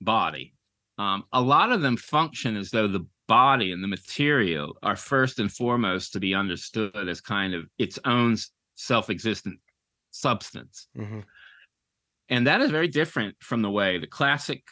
body? 0.00 0.54
Um, 0.98 1.24
a 1.32 1.40
lot 1.40 1.72
of 1.72 1.82
them 1.82 1.96
function 1.96 2.56
as 2.56 2.70
though 2.70 2.88
the 2.88 3.06
body 3.28 3.72
and 3.72 3.82
the 3.82 3.88
material 3.88 4.76
are 4.82 4.96
first 4.96 5.38
and 5.38 5.52
foremost 5.52 6.12
to 6.12 6.20
be 6.20 6.34
understood 6.34 7.08
as 7.08 7.20
kind 7.20 7.54
of 7.54 7.66
its 7.78 7.98
own 8.04 8.36
self-existent 8.76 9.58
substance. 10.10 10.88
Mm-hmm. 10.96 11.20
And 12.28 12.46
that 12.46 12.60
is 12.60 12.70
very 12.70 12.88
different 12.88 13.36
from 13.40 13.62
the 13.62 13.70
way 13.70 13.98
the 13.98 14.06
classic 14.06 14.62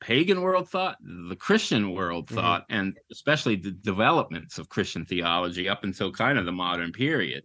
pagan 0.00 0.40
world 0.40 0.68
thought, 0.68 0.96
the 1.28 1.36
Christian 1.36 1.92
world 1.92 2.26
mm-hmm. 2.26 2.36
thought, 2.36 2.64
and 2.68 2.98
especially 3.10 3.56
the 3.56 3.70
developments 3.70 4.58
of 4.58 4.68
Christian 4.68 5.04
theology 5.04 5.68
up 5.68 5.84
until 5.84 6.12
kind 6.12 6.38
of 6.38 6.44
the 6.44 6.52
modern 6.52 6.92
period, 6.92 7.44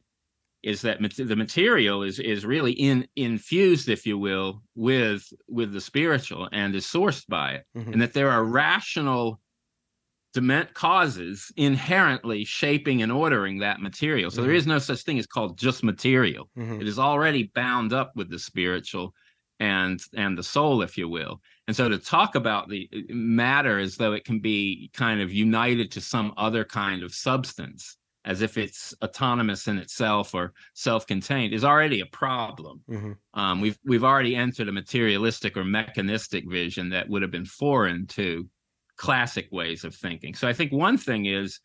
is 0.63 0.81
that 0.81 0.99
the 1.17 1.35
material 1.35 2.03
is 2.03 2.19
is 2.19 2.45
really 2.45 2.71
in 2.71 3.07
infused, 3.15 3.89
if 3.89 4.05
you 4.05 4.17
will, 4.17 4.61
with 4.75 5.31
with 5.47 5.71
the 5.71 5.81
spiritual 5.81 6.49
and 6.51 6.75
is 6.75 6.85
sourced 6.85 7.25
by 7.27 7.53
it, 7.53 7.65
mm-hmm. 7.75 7.93
and 7.93 8.01
that 8.01 8.13
there 8.13 8.31
are 8.31 8.43
rational 8.43 9.39
dement 10.33 10.73
causes 10.73 11.51
inherently 11.57 12.43
shaping 12.43 13.01
and 13.01 13.11
ordering 13.11 13.59
that 13.59 13.81
material. 13.81 14.29
So 14.29 14.37
mm-hmm. 14.37 14.47
there 14.47 14.55
is 14.55 14.67
no 14.67 14.77
such 14.77 15.01
thing 15.01 15.17
as 15.17 15.25
called 15.25 15.57
just 15.57 15.83
material. 15.83 16.49
Mm-hmm. 16.57 16.81
It 16.81 16.87
is 16.87 16.99
already 16.99 17.51
bound 17.55 17.93
up 17.93 18.11
with 18.15 18.29
the 18.29 18.39
spiritual 18.39 19.13
and 19.59 19.99
and 20.15 20.37
the 20.37 20.43
soul, 20.43 20.81
if 20.81 20.97
you 20.97 21.09
will. 21.09 21.41
And 21.67 21.75
so 21.75 21.89
to 21.89 21.97
talk 21.97 22.35
about 22.35 22.69
the 22.69 22.89
uh, 22.93 22.99
matter 23.09 23.79
as 23.79 23.97
though 23.97 24.13
it 24.13 24.25
can 24.25 24.39
be 24.39 24.89
kind 24.93 25.21
of 25.21 25.33
united 25.33 25.91
to 25.91 26.01
some 26.01 26.33
other 26.37 26.63
kind 26.63 27.03
of 27.03 27.13
substance, 27.13 27.97
as 28.27 28.41
if 28.41 28.57
it's 28.57 28.93
autonomous 29.01 29.67
in 29.67 29.77
itself 29.79 30.35
or 30.35 30.53
self-contained, 30.75 31.53
is 31.53 31.63
already 31.63 32.01
a 32.01 32.05
problem. 32.07 32.81
Mm-hmm. 32.89 33.39
Um, 33.39 33.61
we've 33.61 33.79
we've 33.85 34.03
already 34.03 34.35
entered 34.35 34.67
a 34.67 34.71
materialistic 34.71 35.57
or 35.57 35.63
mechanistic 35.63 36.43
vision 36.47 36.89
that 36.89 37.09
would 37.09 37.23
have 37.23 37.31
been 37.31 37.45
foreign 37.45 38.05
to 38.07 38.47
classic 38.97 39.47
ways 39.51 39.83
of 39.83 39.95
thinking. 39.95 40.35
So 40.35 40.47
I 40.47 40.53
think 40.53 40.71
one 40.71 40.97
thing 40.97 41.25
is 41.25 41.59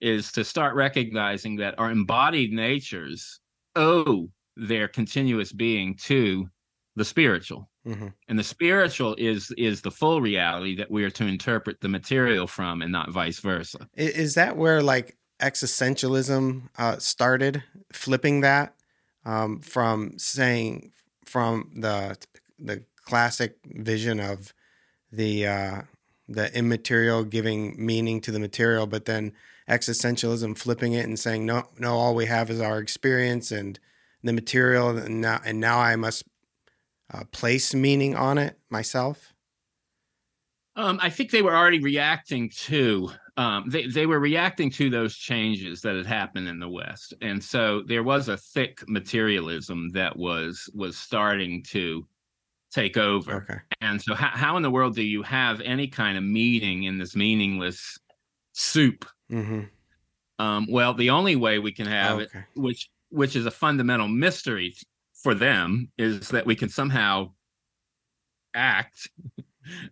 is 0.00 0.30
to 0.32 0.44
start 0.44 0.74
recognizing 0.74 1.56
that 1.56 1.78
our 1.78 1.90
embodied 1.90 2.52
natures 2.52 3.40
owe 3.74 4.28
their 4.56 4.88
continuous 4.88 5.52
being 5.52 5.96
to 5.96 6.46
the 6.96 7.04
spiritual. 7.04 7.70
Mm-hmm. 7.86 8.08
And 8.28 8.38
the 8.38 8.44
spiritual 8.44 9.14
is 9.16 9.50
is 9.56 9.80
the 9.80 9.90
full 9.90 10.20
reality 10.20 10.76
that 10.76 10.90
we 10.90 11.04
are 11.04 11.10
to 11.10 11.26
interpret 11.26 11.80
the 11.80 11.88
material 11.88 12.46
from 12.46 12.82
and 12.82 12.92
not 12.92 13.10
vice 13.10 13.40
versa. 13.40 13.88
Is 13.96 14.34
that 14.34 14.56
where 14.56 14.82
like 14.82 15.16
existentialism 15.42 16.68
uh, 16.78 16.98
started 16.98 17.64
flipping 17.92 18.40
that 18.40 18.74
um, 19.24 19.60
from 19.60 20.18
saying 20.18 20.92
from 21.24 21.70
the 21.74 22.16
the 22.58 22.84
classic 23.04 23.58
vision 23.64 24.20
of 24.20 24.54
the 25.10 25.46
uh, 25.46 25.82
the 26.28 26.56
immaterial 26.56 27.24
giving 27.24 27.74
meaning 27.84 28.20
to 28.20 28.30
the 28.30 28.38
material, 28.38 28.86
but 28.86 29.04
then 29.04 29.32
existentialism 29.68 30.56
flipping 30.56 30.92
it 30.92 31.04
and 31.06 31.18
saying 31.18 31.44
no, 31.44 31.64
no, 31.78 31.94
all 31.94 32.14
we 32.14 32.26
have 32.26 32.50
is 32.50 32.60
our 32.60 32.78
experience 32.78 33.50
and 33.50 33.78
the 34.22 34.32
material, 34.32 34.96
and 34.96 35.20
now 35.20 35.40
and 35.44 35.60
now 35.60 35.80
I 35.80 35.96
must 35.96 36.24
uh, 37.12 37.24
place 37.32 37.74
meaning 37.74 38.14
on 38.14 38.38
it 38.38 38.58
myself. 38.70 39.32
Um, 40.74 40.98
I 41.02 41.10
think 41.10 41.30
they 41.30 41.42
were 41.42 41.54
already 41.54 41.80
reacting 41.80 42.48
to 42.50 43.10
um, 43.36 43.64
they 43.68 43.86
they 43.86 44.06
were 44.06 44.20
reacting 44.20 44.70
to 44.72 44.90
those 44.90 45.16
changes 45.16 45.80
that 45.82 45.96
had 45.96 46.06
happened 46.06 46.48
in 46.48 46.58
the 46.58 46.68
West, 46.68 47.14
and 47.22 47.42
so 47.42 47.82
there 47.86 48.02
was 48.02 48.28
a 48.28 48.36
thick 48.36 48.82
materialism 48.88 49.90
that 49.90 50.16
was 50.16 50.68
was 50.74 50.98
starting 50.98 51.62
to 51.68 52.06
take 52.72 52.96
over. 52.96 53.36
Okay. 53.36 53.60
And 53.80 54.00
so, 54.00 54.14
how, 54.14 54.28
how 54.28 54.56
in 54.56 54.62
the 54.62 54.70
world 54.70 54.94
do 54.94 55.02
you 55.02 55.22
have 55.22 55.60
any 55.60 55.88
kind 55.88 56.18
of 56.18 56.24
meaning 56.24 56.84
in 56.84 56.98
this 56.98 57.14
meaningless 57.16 57.98
soup? 58.52 59.06
Mm-hmm. 59.30 59.62
Um, 60.38 60.66
well, 60.68 60.92
the 60.92 61.10
only 61.10 61.36
way 61.36 61.58
we 61.58 61.72
can 61.72 61.86
have 61.86 62.20
okay. 62.20 62.38
it, 62.38 62.60
which 62.60 62.90
which 63.10 63.36
is 63.36 63.46
a 63.46 63.50
fundamental 63.50 64.08
mystery 64.08 64.74
for 65.14 65.34
them, 65.34 65.90
is 65.96 66.28
that 66.28 66.44
we 66.44 66.56
can 66.56 66.68
somehow 66.68 67.32
act 68.54 69.08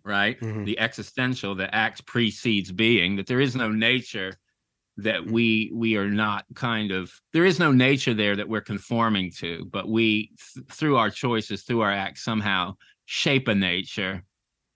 right 0.03 0.39
mm-hmm. 0.39 0.63
the 0.63 0.77
existential 0.79 1.55
the 1.55 1.73
act 1.73 2.05
precedes 2.05 2.71
being 2.71 3.15
that 3.15 3.27
there 3.27 3.41
is 3.41 3.55
no 3.55 3.69
nature 3.71 4.33
that 4.97 5.21
mm-hmm. 5.21 5.31
we 5.31 5.71
we 5.73 5.95
are 5.97 6.09
not 6.09 6.45
kind 6.55 6.91
of 6.91 7.11
there 7.33 7.45
is 7.45 7.59
no 7.59 7.71
nature 7.71 8.13
there 8.13 8.35
that 8.35 8.49
we're 8.49 8.61
conforming 8.61 9.31
to 9.31 9.65
but 9.71 9.87
we 9.87 10.31
th- 10.53 10.65
through 10.71 10.97
our 10.97 11.09
choices 11.09 11.63
through 11.63 11.81
our 11.81 11.91
acts 11.91 12.23
somehow 12.23 12.75
shape 13.05 13.47
a 13.47 13.55
nature 13.55 14.23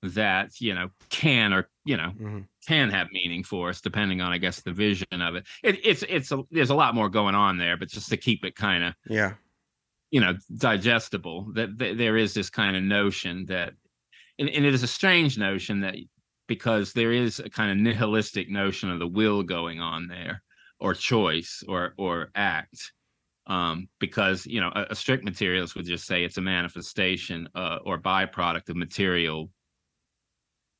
that 0.02 0.60
you 0.62 0.74
know 0.74 0.90
can 1.10 1.54
or 1.54 1.68
you 1.84 1.98
know 1.98 2.12
mm-hmm. 2.20 2.40
can 2.68 2.90
have 2.90 3.08
meaning 3.12 3.44
for 3.44 3.70
us 3.70 3.82
depending 3.82 4.22
on 4.22 4.32
i 4.32 4.38
guess 4.38 4.62
the 4.62 4.72
vision 4.72 5.22
of 5.22 5.36
it, 5.36 5.46
it 5.64 5.80
it's 5.84 6.04
it's 6.04 6.32
a, 6.32 6.44
there's 6.52 6.70
a 6.70 6.76
lot 6.76 6.96
more 6.96 7.10
going 7.10 7.36
on 7.36 7.58
there 7.58 7.78
but 7.78 7.90
just 7.90 8.10
to 8.10 8.18
keep 8.18 8.46
it 8.46 8.56
kind 8.56 8.84
of 8.84 8.94
yeah 9.10 9.34
you 10.12 10.22
know 10.22 10.34
digestible 10.58 11.52
that, 11.54 11.78
that 11.78 11.98
there 11.98 12.18
is 12.18 12.34
this 12.34 12.50
kind 12.50 12.76
of 12.76 12.84
notion 12.84 13.46
that 13.48 13.74
and, 14.40 14.50
and 14.50 14.66
it 14.66 14.74
is 14.74 14.84
a 14.84 14.88
strange 14.88 15.38
notion 15.38 15.82
that 15.82 15.96
because 16.48 16.94
there 16.94 17.12
is 17.12 17.40
a 17.40 17.50
kind 17.50 17.72
of 17.72 17.78
nihilistic 17.78 18.50
notion 18.50 18.92
of 18.92 19.00
the 19.00 19.08
will 19.08 19.44
going 19.44 19.80
on 19.80 20.08
there 20.08 20.42
or 20.80 20.94
choice 20.94 21.64
or 21.68 21.94
or 21.98 22.30
act 22.36 22.92
um, 23.48 23.88
because 24.00 24.46
you 24.46 24.60
know 24.60 24.72
a, 24.76 24.88
a, 24.92 24.96
strict 24.96 25.24
materialist 25.24 25.76
would 25.76 25.86
just 25.86 26.06
say 26.06 26.24
it's 26.24 26.38
a 26.38 26.42
manifestation 26.42 27.48
uh, 27.56 27.80
or 27.86 28.00
byproduct 28.00 28.70
of 28.70 28.76
material 28.76 29.50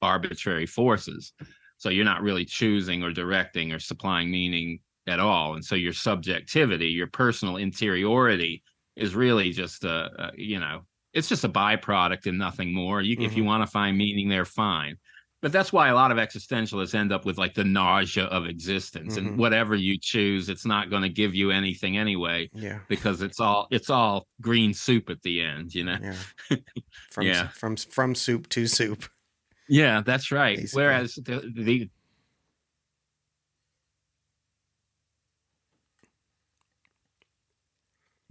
arbitrary 0.02 0.66
forces. 0.66 1.34
So 1.78 1.90
you're 1.90 2.06
not 2.06 2.22
really 2.22 2.46
choosing 2.46 3.04
or 3.04 3.12
directing 3.12 3.72
or 3.72 3.80
supplying 3.80 4.32
meaning 4.32 4.80
at 5.08 5.20
all 5.20 5.54
and 5.54 5.64
so 5.64 5.76
your 5.76 5.94
subjectivity 5.94 6.88
your 6.88 7.08
personal 7.08 7.58
interiority 7.58 8.64
is 8.96 9.14
really 9.14 9.52
just 9.52 9.84
a, 9.84 10.10
a 10.18 10.32
you 10.36 10.60
know 10.60 10.82
it's 11.16 11.30
just 11.30 11.44
a 11.44 11.50
byproduct 11.50 12.28
and 12.28 12.38
nothing 12.38 12.74
more 12.74 13.02
you, 13.02 13.16
mm-hmm. 13.16 13.26
if 13.26 13.36
you 13.36 13.42
mm-hmm. 13.42 13.48
want 13.48 13.64
to 13.64 13.72
find 13.72 13.98
meaning 13.98 14.30
there 14.30 14.46
fine 14.46 14.96
but 15.42 15.52
that's 15.52 15.72
why 15.72 15.90
a 15.90 15.96
lot 15.96 16.12
of 16.12 16.18
existentialists 16.18 16.96
end 16.96 17.12
up 17.12 17.26
with 17.26 17.38
like 17.38 17.54
the 17.54 17.64
nausea 17.64 18.26
of 18.26 18.46
existence 18.46 19.16
mm-hmm. 19.16 19.28
and 19.28 19.38
whatever 19.38 19.76
you 19.76 19.98
choose 20.00 20.50
it's 20.50 20.66
not 20.66 20.90
going 20.90 21.04
to 21.04 21.10
give 21.10 21.34
you 21.34 21.52
anything 21.52 21.98
anyway 21.98 22.50
yeah 22.54 22.80
because 22.88 23.22
it's 23.22 23.40
all 23.40 23.68
it's 23.72 23.90
all 23.90 24.28
green 24.42 24.74
soup 24.74 25.10
at 25.10 25.22
the 25.24 25.42
end 25.42 25.74
you 25.74 25.84
know 25.84 25.98
yeah 26.02 26.58
from 27.12 27.26
yeah. 27.26 27.48
from 27.50 27.76
from 27.76 28.16
soup 28.16 28.48
to 28.50 28.68
soup 28.68 29.06
yeah 29.70 30.02
that's 30.06 30.32
right 30.32 30.58
Basically. 30.58 30.84
whereas 30.84 31.16
the, 31.16 31.52
the 31.56 31.90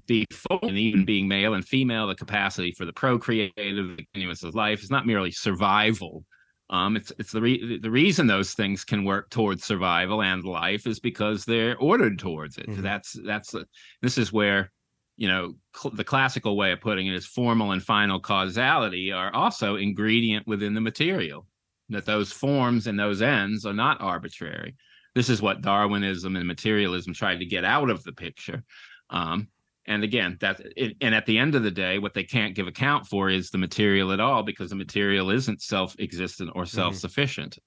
the 0.06 0.26
and 0.62 0.78
even 0.78 1.04
being 1.04 1.28
male 1.28 1.54
and 1.54 1.64
female, 1.64 2.06
the 2.06 2.14
capacity 2.14 2.72
for 2.72 2.84
the 2.84 2.92
procreative, 2.92 3.54
the 3.56 4.06
continuous 4.12 4.42
of 4.42 4.54
life 4.54 4.82
is 4.82 4.90
not 4.90 5.06
merely 5.06 5.30
survival, 5.30 6.24
um, 6.70 6.96
it's 6.96 7.12
it's 7.18 7.32
the 7.32 7.40
re- 7.40 7.78
the 7.78 7.90
reason 7.90 8.26
those 8.26 8.54
things 8.54 8.84
can 8.84 9.04
work 9.04 9.30
towards 9.30 9.64
survival 9.64 10.22
and 10.22 10.44
life 10.44 10.86
is 10.86 10.98
because 10.98 11.44
they're 11.44 11.76
ordered 11.76 12.18
towards 12.18 12.56
it. 12.56 12.66
Mm-hmm. 12.66 12.82
That's 12.82 13.12
that's 13.24 13.50
the, 13.50 13.66
this 14.00 14.16
is 14.16 14.32
where 14.32 14.72
you 15.16 15.28
know 15.28 15.54
cl- 15.76 15.94
the 15.94 16.04
classical 16.04 16.56
way 16.56 16.72
of 16.72 16.80
putting 16.80 17.06
it 17.06 17.14
is 17.14 17.26
formal 17.26 17.72
and 17.72 17.82
final 17.82 18.18
causality 18.18 19.12
are 19.12 19.32
also 19.34 19.76
ingredient 19.76 20.46
within 20.46 20.74
the 20.74 20.80
material. 20.80 21.46
That 21.90 22.06
those 22.06 22.32
forms 22.32 22.86
and 22.86 22.98
those 22.98 23.20
ends 23.20 23.66
are 23.66 23.74
not 23.74 24.00
arbitrary. 24.00 24.74
This 25.14 25.28
is 25.28 25.42
what 25.42 25.60
Darwinism 25.60 26.34
and 26.34 26.46
materialism 26.46 27.12
tried 27.12 27.40
to 27.40 27.46
get 27.46 27.64
out 27.64 27.90
of 27.90 28.02
the 28.04 28.12
picture. 28.12 28.64
Um, 29.10 29.48
and 29.86 30.02
again 30.02 30.36
that 30.40 30.60
and 31.00 31.14
at 31.14 31.26
the 31.26 31.38
end 31.38 31.54
of 31.54 31.62
the 31.62 31.70
day 31.70 31.98
what 31.98 32.14
they 32.14 32.24
can't 32.24 32.54
give 32.54 32.66
account 32.66 33.06
for 33.06 33.28
is 33.28 33.50
the 33.50 33.58
material 33.58 34.12
at 34.12 34.20
all 34.20 34.42
because 34.42 34.70
the 34.70 34.76
material 34.76 35.30
isn't 35.30 35.60
self-existent 35.62 36.50
or 36.54 36.62
mm-hmm. 36.62 36.76
self-sufficient 36.76 37.58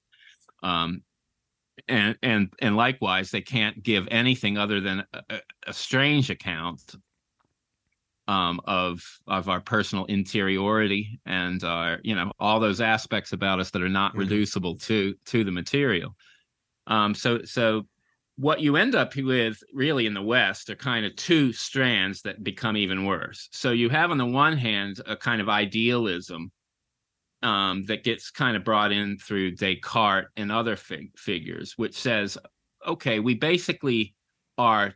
mm-hmm. 0.63 0.69
um, 0.69 1.01
and 1.87 2.17
and 2.23 2.53
and 2.61 2.75
likewise 2.75 3.31
they 3.31 3.41
can't 3.41 3.81
give 3.83 4.07
anything 4.09 4.57
other 4.57 4.81
than 4.81 5.03
a, 5.29 5.39
a 5.67 5.73
strange 5.73 6.29
account 6.29 6.95
um, 8.27 8.59
of 8.65 9.01
of 9.27 9.47
our 9.47 9.61
personal 9.61 10.05
interiority 10.05 11.19
and 11.25 11.63
our 11.63 11.99
you 12.03 12.15
know 12.15 12.31
all 12.39 12.59
those 12.59 12.81
aspects 12.81 13.31
about 13.31 13.59
us 13.59 13.71
that 13.71 13.81
are 13.81 13.89
not 13.89 14.11
mm-hmm. 14.11 14.21
reducible 14.21 14.75
to 14.77 15.15
to 15.25 15.43
the 15.43 15.51
material 15.51 16.15
um, 16.87 17.13
so 17.13 17.43
so 17.43 17.85
what 18.37 18.61
you 18.61 18.75
end 18.75 18.93
up 18.93 19.15
with 19.15 19.63
really 19.73 20.05
in 20.05 20.13
the 20.13 20.21
west 20.21 20.69
are 20.69 20.75
kind 20.75 21.05
of 21.05 21.15
two 21.15 21.51
strands 21.51 22.21
that 22.21 22.43
become 22.43 22.77
even 22.77 23.05
worse 23.05 23.49
so 23.51 23.71
you 23.71 23.89
have 23.89 24.11
on 24.11 24.17
the 24.17 24.25
one 24.25 24.55
hand 24.55 25.01
a 25.07 25.15
kind 25.15 25.41
of 25.41 25.49
idealism 25.49 26.51
um, 27.43 27.85
that 27.85 28.03
gets 28.03 28.31
kind 28.31 28.57
of 28.57 28.63
brought 28.63 28.91
in 28.91 29.17
through 29.17 29.51
Descartes 29.51 30.29
and 30.37 30.51
other 30.51 30.75
fig- 30.75 31.17
figures, 31.17 31.73
which 31.77 31.95
says, 31.95 32.37
okay, 32.85 33.19
we 33.19 33.35
basically 33.35 34.15
are 34.57 34.93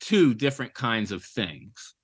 two 0.00 0.34
different 0.34 0.74
kinds 0.74 1.12
of 1.12 1.24
things. 1.24 1.94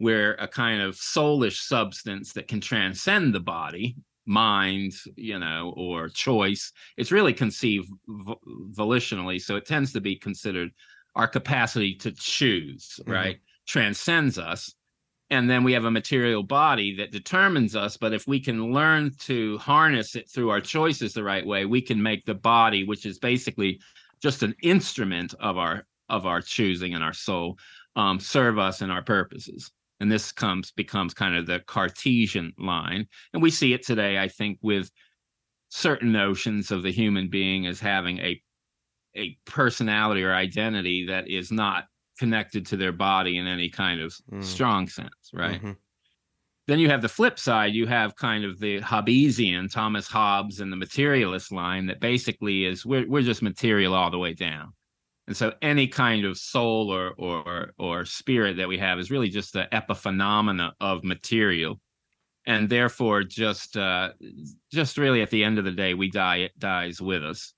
We're 0.00 0.34
a 0.34 0.48
kind 0.48 0.80
of 0.80 0.94
soulish 0.94 1.60
substance 1.60 2.32
that 2.34 2.48
can 2.48 2.60
transcend 2.60 3.34
the 3.34 3.40
body, 3.40 3.96
mind, 4.28 4.92
you 5.16 5.38
know, 5.38 5.74
or 5.76 6.08
choice. 6.08 6.72
It's 6.96 7.12
really 7.12 7.32
conceived 7.32 7.88
volitionally, 8.08 9.40
so 9.40 9.56
it 9.56 9.66
tends 9.66 9.92
to 9.94 10.00
be 10.00 10.16
considered 10.16 10.70
our 11.16 11.26
capacity 11.26 11.94
to 11.96 12.12
choose, 12.12 13.00
mm-hmm. 13.00 13.10
right? 13.10 13.38
Transcends 13.66 14.38
us 14.38 14.74
and 15.30 15.48
then 15.48 15.62
we 15.62 15.72
have 15.72 15.84
a 15.84 15.90
material 15.90 16.42
body 16.42 16.94
that 16.96 17.12
determines 17.12 17.76
us 17.76 17.96
but 17.96 18.12
if 18.12 18.26
we 18.26 18.40
can 18.40 18.72
learn 18.72 19.10
to 19.18 19.58
harness 19.58 20.14
it 20.14 20.28
through 20.30 20.50
our 20.50 20.60
choices 20.60 21.12
the 21.12 21.22
right 21.22 21.46
way 21.46 21.64
we 21.64 21.80
can 21.80 22.02
make 22.02 22.24
the 22.24 22.34
body 22.34 22.84
which 22.84 23.06
is 23.06 23.18
basically 23.18 23.80
just 24.22 24.42
an 24.42 24.54
instrument 24.62 25.34
of 25.40 25.58
our 25.58 25.86
of 26.08 26.26
our 26.26 26.40
choosing 26.40 26.94
and 26.94 27.04
our 27.04 27.12
soul 27.12 27.58
um, 27.96 28.20
serve 28.20 28.58
us 28.58 28.80
and 28.80 28.90
our 28.92 29.02
purposes 29.02 29.70
and 30.00 30.10
this 30.10 30.32
comes 30.32 30.70
becomes 30.72 31.14
kind 31.14 31.36
of 31.36 31.46
the 31.46 31.60
cartesian 31.66 32.52
line 32.58 33.06
and 33.32 33.42
we 33.42 33.50
see 33.50 33.72
it 33.72 33.84
today 33.84 34.18
i 34.18 34.28
think 34.28 34.58
with 34.62 34.90
certain 35.70 36.12
notions 36.12 36.70
of 36.70 36.82
the 36.82 36.92
human 36.92 37.28
being 37.28 37.66
as 37.66 37.80
having 37.80 38.18
a 38.18 38.40
a 39.16 39.36
personality 39.44 40.22
or 40.22 40.34
identity 40.34 41.06
that 41.06 41.28
is 41.28 41.50
not 41.50 41.84
connected 42.18 42.66
to 42.66 42.76
their 42.76 42.92
body 42.92 43.38
in 43.38 43.46
any 43.46 43.68
kind 43.68 44.00
of 44.00 44.14
mm. 44.30 44.42
strong 44.42 44.88
sense, 44.88 45.30
right? 45.32 45.58
Mm-hmm. 45.58 45.72
Then 46.66 46.78
you 46.78 46.90
have 46.90 47.00
the 47.00 47.08
flip 47.08 47.38
side. 47.38 47.74
You 47.74 47.86
have 47.86 48.16
kind 48.16 48.44
of 48.44 48.58
the 48.58 48.80
Hobbesian, 48.80 49.72
Thomas 49.72 50.06
Hobbes, 50.06 50.60
and 50.60 50.70
the 50.70 50.76
materialist 50.76 51.50
line 51.50 51.86
that 51.86 52.00
basically 52.00 52.66
is 52.66 52.84
we're 52.84 53.08
we're 53.08 53.22
just 53.22 53.40
material 53.40 53.94
all 53.94 54.10
the 54.10 54.18
way 54.18 54.34
down. 54.34 54.72
And 55.28 55.36
so 55.36 55.52
any 55.60 55.86
kind 55.86 56.24
of 56.24 56.38
soul 56.38 56.90
or 56.90 57.12
or 57.18 57.72
or 57.78 58.04
spirit 58.06 58.56
that 58.56 58.66
we 58.66 58.78
have 58.78 58.98
is 58.98 59.10
really 59.10 59.28
just 59.28 59.52
the 59.52 59.68
epiphenomena 59.72 60.72
of 60.80 61.04
material. 61.04 61.78
And 62.46 62.68
therefore 62.68 63.24
just 63.24 63.76
uh 63.76 64.12
just 64.72 64.96
really 64.96 65.20
at 65.20 65.28
the 65.28 65.44
end 65.44 65.58
of 65.58 65.66
the 65.66 65.70
day, 65.70 65.92
we 65.92 66.10
die, 66.10 66.36
it 66.36 66.58
dies 66.58 67.00
with 67.00 67.22
us 67.22 67.52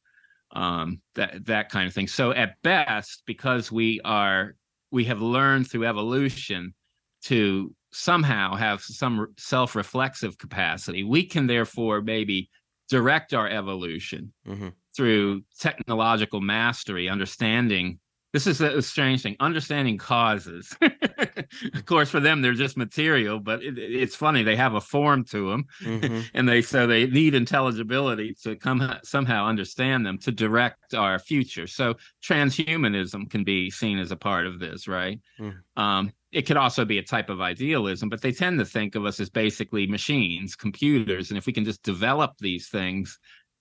um, 0.52 1.00
that 1.14 1.46
that 1.46 1.68
kind 1.68 1.86
of 1.86 1.94
thing. 1.94 2.08
So 2.08 2.32
at 2.32 2.60
best, 2.62 3.22
because 3.24 3.70
we 3.70 4.00
are 4.04 4.56
we 4.90 5.04
have 5.04 5.22
learned 5.22 5.70
through 5.70 5.86
evolution 5.86 6.74
to 7.22 7.72
somehow 7.92 8.56
have 8.56 8.82
some 8.82 9.28
self-reflexive 9.38 10.38
capacity, 10.38 11.04
we 11.04 11.24
can 11.24 11.46
therefore 11.46 12.02
maybe 12.02 12.50
direct 12.88 13.32
our 13.32 13.48
evolution 13.48 14.32
mm-hmm. 14.44 14.68
Through 14.96 15.42
technological 15.58 16.40
mastery, 16.40 17.08
understanding 17.08 17.98
this 18.32 18.46
is 18.46 18.60
a 18.60 18.82
strange 18.82 19.22
thing 19.22 19.36
understanding 19.40 19.98
causes 19.98 20.74
of 20.82 21.84
course 21.86 22.10
for 22.10 22.20
them 22.20 22.40
they're 22.40 22.52
just 22.52 22.76
material 22.76 23.40
but 23.40 23.62
it, 23.62 23.78
it's 23.78 24.14
funny 24.14 24.42
they 24.42 24.56
have 24.56 24.74
a 24.74 24.80
form 24.80 25.24
to 25.24 25.50
them 25.50 25.64
mm-hmm. 25.82 26.20
and 26.34 26.48
they 26.48 26.62
so 26.62 26.86
they 26.86 27.06
need 27.06 27.34
intelligibility 27.34 28.34
to 28.42 28.56
come 28.56 28.94
somehow 29.02 29.46
understand 29.46 30.06
them 30.06 30.18
to 30.18 30.30
direct 30.30 30.94
our 30.94 31.18
future 31.18 31.66
so 31.66 31.94
transhumanism 32.22 33.28
can 33.30 33.44
be 33.44 33.70
seen 33.70 33.98
as 33.98 34.10
a 34.10 34.16
part 34.16 34.46
of 34.46 34.58
this 34.58 34.86
right 34.86 35.20
mm. 35.38 35.54
um, 35.76 36.12
it 36.32 36.42
could 36.42 36.56
also 36.56 36.84
be 36.84 36.98
a 36.98 37.02
type 37.02 37.28
of 37.28 37.40
idealism 37.40 38.08
but 38.08 38.22
they 38.22 38.32
tend 38.32 38.58
to 38.58 38.64
think 38.64 38.94
of 38.94 39.04
us 39.04 39.18
as 39.18 39.28
basically 39.28 39.86
machines 39.86 40.54
computers 40.54 41.30
and 41.30 41.38
if 41.38 41.46
we 41.46 41.52
can 41.52 41.64
just 41.64 41.82
develop 41.82 42.32
these 42.38 42.68
things 42.68 43.18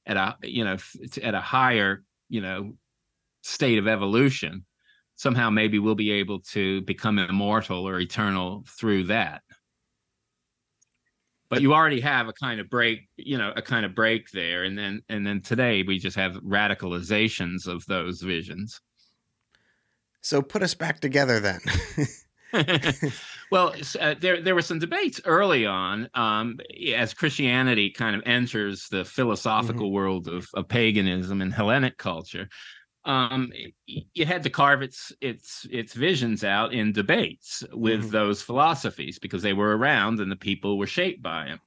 at 0.10 0.18
a 0.18 0.36
you 0.42 0.66
know 0.66 0.76
at 1.24 1.36
a 1.36 1.40
higher 1.40 2.04
you 2.28 2.42
know 2.42 2.74
state 3.44 3.78
of 3.78 3.88
evolution, 3.88 4.66
somehow 5.16 5.50
maybe 5.50 5.80
we'll 5.80 5.96
be 5.96 6.12
able 6.12 6.42
to 6.42 6.82
become 6.82 7.20
immortal 7.20 7.88
or 7.88 8.00
eternal 8.00 8.66
through 8.68 9.06
that. 9.06 9.44
But 11.50 11.62
you 11.62 11.74
already 11.74 12.02
have 12.02 12.28
a 12.28 12.34
kind 12.34 12.60
of 12.60 12.70
break, 12.70 13.08
you 13.18 13.38
know, 13.38 13.52
a 13.56 13.62
kind 13.62 13.86
of 13.86 13.96
break 13.96 14.30
there, 14.32 14.64
and 14.64 14.78
then 14.78 15.02
and 15.08 15.26
then 15.26 15.42
today 15.42 15.84
we 15.84 16.00
just 16.00 16.18
have 16.18 16.34
radicalizations 16.34 17.68
of 17.68 17.86
those 17.86 18.22
visions. 18.22 18.82
So 20.22 20.42
put 20.42 20.64
us 20.64 20.74
back 20.74 21.00
together 21.00 21.40
then. 21.40 21.60
well, 23.52 23.74
uh, 24.00 24.16
there 24.20 24.42
there 24.42 24.56
were 24.56 24.62
some 24.62 24.80
debates 24.80 25.20
early 25.26 25.66
on 25.66 26.10
um, 26.14 26.60
as 26.96 27.14
Christianity 27.14 27.90
kind 27.90 28.16
of 28.16 28.22
enters 28.26 28.88
the 28.90 29.04
philosophical 29.06 29.88
mm-hmm. 29.88 29.96
world 29.96 30.28
of, 30.28 30.48
of 30.54 30.68
paganism 30.68 31.42
and 31.42 31.54
Hellenic 31.54 31.98
culture 31.98 32.48
um, 33.06 33.52
it 33.88 34.28
had 34.28 34.44
to 34.44 34.50
carve 34.50 34.82
its 34.82 35.12
its 35.22 35.66
its 35.72 35.94
visions 35.94 36.44
out 36.44 36.74
in 36.74 36.92
debates 36.92 37.64
with 37.74 38.02
mm-hmm. 38.02 38.10
those 38.12 38.42
philosophies 38.42 39.20
because 39.20 39.42
they 39.42 39.54
were 39.54 39.78
around 39.78 40.20
and 40.20 40.32
the 40.32 40.36
people 40.36 40.78
were 40.78 40.88
shaped 40.88 41.22
by 41.22 41.46
them. 41.46 41.60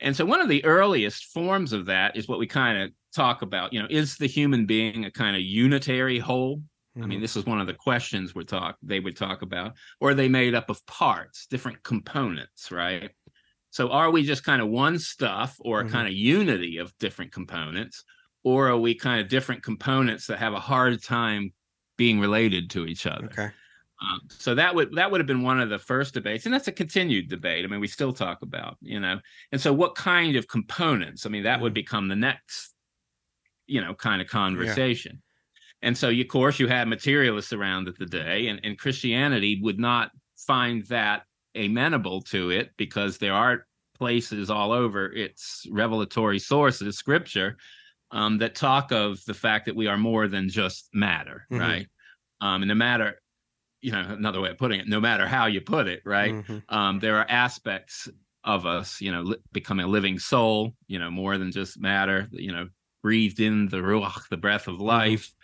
And 0.00 0.16
so 0.16 0.24
one 0.24 0.40
of 0.40 0.48
the 0.48 0.64
earliest 0.64 1.24
forms 1.26 1.72
of 1.72 1.86
that 1.86 2.16
is 2.16 2.28
what 2.28 2.38
we 2.38 2.46
kind 2.46 2.82
of 2.82 2.90
talk 3.14 3.42
about. 3.42 3.72
You 3.72 3.82
know, 3.82 3.88
is 3.90 4.16
the 4.16 4.26
human 4.26 4.64
being 4.64 5.04
a 5.04 5.10
kind 5.10 5.36
of 5.36 5.42
unitary 5.42 6.18
whole? 6.18 6.62
Mm-hmm. 7.00 7.04
I 7.04 7.08
mean, 7.08 7.16
mm-hmm. 7.16 7.22
this 7.22 7.36
is 7.36 7.46
one 7.46 7.60
of 7.60 7.66
the 7.66 7.74
questions 7.74 8.34
we 8.34 8.44
talk 8.44 8.76
they 8.82 9.00
would 9.00 9.16
talk 9.16 9.42
about, 9.42 9.74
or 10.00 10.10
are 10.10 10.14
they 10.14 10.28
made 10.28 10.54
up 10.54 10.70
of 10.70 10.84
parts, 10.86 11.46
different 11.46 11.82
components, 11.82 12.70
right? 12.70 13.10
So 13.70 13.90
are 13.90 14.10
we 14.10 14.24
just 14.24 14.44
kind 14.44 14.60
of 14.60 14.68
one 14.68 14.98
stuff 14.98 15.56
or 15.60 15.80
a 15.80 15.84
mm-hmm. 15.84 15.92
kind 15.92 16.08
of 16.08 16.14
unity 16.14 16.78
of 16.78 16.92
different 16.98 17.32
components? 17.32 18.04
or 18.42 18.68
are 18.68 18.78
we 18.78 18.94
kind 18.94 19.20
of 19.20 19.28
different 19.28 19.62
components 19.62 20.26
that 20.26 20.38
have 20.38 20.54
a 20.54 20.60
hard 20.60 21.02
time 21.02 21.52
being 21.96 22.20
related 22.20 22.70
to 22.70 22.86
each 22.86 23.06
other? 23.06 23.26
Okay. 23.26 23.48
Um, 24.02 24.20
so 24.30 24.54
that 24.54 24.74
would 24.74 24.94
that 24.94 25.10
would 25.10 25.20
have 25.20 25.26
been 25.26 25.42
one 25.42 25.60
of 25.60 25.68
the 25.68 25.78
first 25.78 26.14
debates, 26.14 26.46
and 26.46 26.54
that's 26.54 26.68
a 26.68 26.72
continued 26.72 27.28
debate. 27.28 27.64
I 27.64 27.68
mean, 27.68 27.80
we 27.80 27.88
still 27.88 28.14
talk 28.14 28.40
about, 28.40 28.78
you 28.80 28.98
know, 28.98 29.20
and 29.52 29.60
so 29.60 29.74
what 29.74 29.94
kind 29.94 30.36
of 30.36 30.48
components? 30.48 31.26
I 31.26 31.28
mean, 31.28 31.42
that 31.42 31.60
would 31.60 31.70
mm-hmm. 31.70 31.74
become 31.74 32.08
the 32.08 32.16
next, 32.16 32.74
you 33.66 33.82
know, 33.82 33.94
kind 33.94 34.22
of 34.22 34.28
conversation. 34.28 35.20
Yeah. 35.22 35.29
And 35.82 35.96
so, 35.96 36.10
of 36.10 36.28
course, 36.28 36.58
you 36.58 36.68
had 36.68 36.88
materialists 36.88 37.52
around 37.52 37.88
at 37.88 37.98
the 37.98 38.06
day, 38.06 38.48
and, 38.48 38.60
and 38.62 38.78
Christianity 38.78 39.60
would 39.62 39.78
not 39.78 40.10
find 40.36 40.84
that 40.86 41.22
amenable 41.54 42.20
to 42.22 42.50
it 42.50 42.70
because 42.76 43.18
there 43.18 43.32
are 43.32 43.66
places 43.96 44.50
all 44.50 44.72
over 44.72 45.12
its 45.12 45.66
revelatory 45.70 46.38
sources, 46.38 46.96
scripture, 46.96 47.56
um, 48.10 48.38
that 48.38 48.54
talk 48.54 48.92
of 48.92 49.24
the 49.26 49.34
fact 49.34 49.66
that 49.66 49.76
we 49.76 49.86
are 49.86 49.98
more 49.98 50.28
than 50.28 50.48
just 50.48 50.88
matter, 50.92 51.46
mm-hmm. 51.50 51.60
right? 51.60 51.86
Um, 52.40 52.62
and 52.62 52.68
no 52.68 52.74
matter, 52.74 53.20
you 53.80 53.92
know, 53.92 54.00
another 54.00 54.40
way 54.40 54.50
of 54.50 54.58
putting 54.58 54.80
it, 54.80 54.88
no 54.88 55.00
matter 55.00 55.26
how 55.26 55.46
you 55.46 55.60
put 55.60 55.86
it, 55.86 56.02
right? 56.04 56.34
Mm-hmm. 56.34 56.58
Um, 56.68 56.98
there 56.98 57.16
are 57.16 57.26
aspects 57.28 58.08
of 58.44 58.66
us, 58.66 59.00
you 59.00 59.12
know, 59.12 59.22
li- 59.22 59.36
becoming 59.52 59.86
a 59.86 59.88
living 59.88 60.18
soul, 60.18 60.74
you 60.86 60.98
know, 60.98 61.10
more 61.10 61.38
than 61.38 61.52
just 61.52 61.80
matter, 61.80 62.28
you 62.32 62.52
know, 62.52 62.68
breathed 63.02 63.40
in 63.40 63.68
the 63.68 63.78
ruach, 63.78 64.28
the 64.28 64.36
breath 64.36 64.66
of 64.66 64.76
mm-hmm. 64.76 64.84
life. 64.84 65.34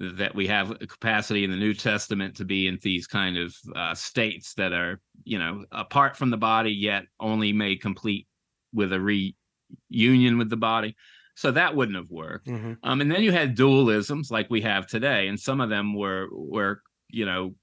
That 0.00 0.34
we 0.34 0.46
have 0.46 0.70
a 0.70 0.86
capacity 0.86 1.44
in 1.44 1.50
the 1.50 1.56
New 1.56 1.74
Testament 1.74 2.36
to 2.36 2.44
be 2.44 2.68
in 2.68 2.78
these 2.82 3.06
kind 3.06 3.36
of 3.36 3.54
uh, 3.74 3.94
states 3.94 4.54
that 4.54 4.72
are, 4.72 5.00
you 5.24 5.38
know, 5.38 5.64
apart 5.72 6.16
from 6.16 6.30
the 6.30 6.36
body, 6.36 6.70
yet 6.70 7.04
only 7.18 7.52
made 7.52 7.80
complete 7.82 8.28
with 8.72 8.92
a 8.92 9.00
reunion 9.00 10.38
with 10.38 10.50
the 10.50 10.56
body 10.56 10.94
so 11.38 11.52
that 11.52 11.76
wouldn't 11.76 11.96
have 11.96 12.10
worked. 12.10 12.48
Mm-hmm. 12.48 12.72
Um, 12.82 13.00
and 13.00 13.08
then 13.08 13.22
you 13.22 13.30
had 13.30 13.56
dualisms 13.56 14.32
like 14.32 14.50
we 14.50 14.60
have 14.62 14.88
today, 14.88 15.28
and 15.28 15.38
some 15.38 15.60
of 15.60 15.70
them 15.70 15.94
were 15.94 16.26
were 16.32 16.82
you 17.08 17.24
know 17.24 17.54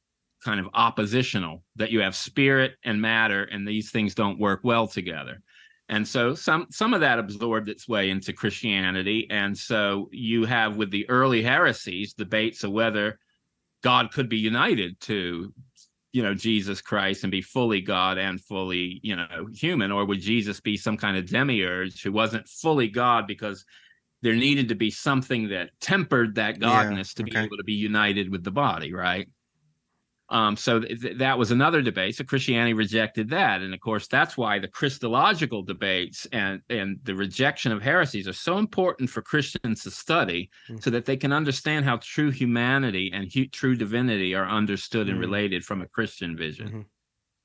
kind 0.46 0.62
of 0.62 0.68
oppositional. 0.74 1.62
That 1.76 1.92
you 1.92 2.00
have 2.00 2.16
spirit 2.16 2.76
and 2.86 3.02
matter, 3.02 3.44
and 3.44 3.68
these 3.68 3.92
things 3.92 4.16
don't 4.16 4.40
work 4.40 4.62
well 4.64 4.88
together. 4.88 5.42
And 5.88 6.08
so 6.08 6.34
some 6.34 6.68
some 6.72 6.94
of 6.94 7.02
that 7.02 7.20
absorbed 7.20 7.70
its 7.70 7.88
way 7.88 8.10
into 8.10 8.34
Christianity, 8.34 9.28
and 9.30 9.56
so 9.56 10.10
you 10.12 10.46
have 10.46 10.78
with 10.78 10.90
the 10.90 11.08
early 11.10 11.44
heresies 11.44 12.14
debates 12.14 12.64
of 12.64 12.72
whether 12.72 13.20
God 13.84 14.12
could 14.12 14.28
be 14.28 14.38
united 14.38 15.00
to 15.02 15.54
you 16.12 16.24
know 16.24 16.34
Jesus 16.34 16.82
Christ 16.82 17.24
and 17.24 17.30
be 17.30 17.42
fully 17.42 17.82
God 17.82 18.18
and 18.18 18.42
fully 18.42 19.00
you 19.04 19.16
know 19.16 19.48
human, 19.54 19.92
or 19.92 20.06
would 20.06 20.22
Jesus 20.22 20.60
be 20.60 20.76
some 20.76 20.98
kind 20.98 21.18
of 21.18 21.28
demiurge 21.28 22.02
who 22.02 22.12
wasn't 22.12 22.48
fully 22.48 22.88
God 22.88 23.28
because 23.28 23.64
there 24.24 24.36
needed 24.36 24.70
to 24.70 24.76
be 24.76 24.90
something 24.90 25.50
that 25.50 25.70
tempered 25.80 26.34
that 26.34 26.58
godness 26.60 27.14
yeah, 27.16 27.18
to 27.18 27.24
be 27.24 27.38
able 27.38 27.58
to 27.58 27.64
be 27.64 27.74
united 27.74 28.32
with 28.32 28.44
the 28.44 28.50
body, 28.50 28.92
right? 28.92 29.28
Um, 30.30 30.56
so 30.56 30.80
th- 30.80 31.18
that 31.18 31.38
was 31.38 31.52
another 31.52 31.84
debate. 31.84 32.16
So 32.16 32.24
Christianity 32.24 32.74
rejected 32.74 33.30
that, 33.30 33.62
and 33.62 33.74
of 33.74 33.80
course, 33.80 34.08
that's 34.08 34.36
why 34.36 34.58
the 34.58 34.68
Christological 34.68 35.62
debates 35.62 36.26
and 36.32 36.62
and 36.70 36.98
the 37.04 37.14
rejection 37.14 37.72
of 37.72 37.82
heresies 37.82 38.28
are 38.28 38.34
so 38.34 38.58
important 38.58 39.10
for 39.10 39.22
Christians 39.22 39.84
to 39.84 39.92
study, 39.92 40.50
mm-hmm. 40.68 40.82
so 40.82 40.90
that 40.90 41.06
they 41.06 41.16
can 41.16 41.32
understand 41.32 41.86
how 41.86 41.98
true 41.98 42.32
humanity 42.32 43.12
and 43.14 43.32
hu- 43.32 43.48
true 43.48 43.76
divinity 43.76 44.34
are 44.34 44.48
understood 44.48 45.06
mm-hmm. 45.06 45.12
and 45.12 45.20
related 45.20 45.64
from 45.64 45.82
a 45.82 45.88
Christian 45.88 46.36
vision. 46.36 46.68
Mm-hmm. 46.68 46.82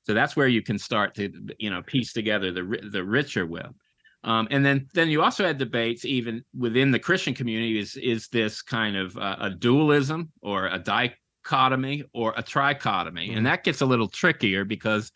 So 0.03 0.15
that's 0.15 0.35
where 0.35 0.47
you 0.47 0.63
can 0.63 0.79
start 0.79 1.13
to 1.15 1.31
you 1.59 1.69
know 1.69 1.83
piece 1.83 2.13
together 2.13 2.51
the 2.51 2.89
the 2.91 3.03
richer 3.03 3.45
web. 3.45 3.75
Um, 4.23 4.47
and 4.51 4.65
then 4.65 4.87
then 4.93 5.09
you 5.09 5.21
also 5.21 5.45
had 5.45 5.59
debates 5.59 6.03
even 6.03 6.43
within 6.57 6.89
the 6.89 6.99
Christian 6.99 7.35
community 7.35 7.79
is 7.79 7.95
is 7.97 8.27
this 8.29 8.63
kind 8.63 8.95
of 8.95 9.15
uh, 9.17 9.35
a 9.39 9.49
dualism 9.51 10.31
or 10.41 10.67
a 10.67 10.79
di 10.79 11.13
dichotomy 11.43 12.03
or 12.13 12.33
a 12.37 12.43
trichotomy. 12.43 13.27
Mm-hmm. 13.27 13.37
And 13.37 13.45
that 13.45 13.63
gets 13.63 13.81
a 13.81 13.85
little 13.85 14.07
trickier 14.07 14.65
because 14.65 15.11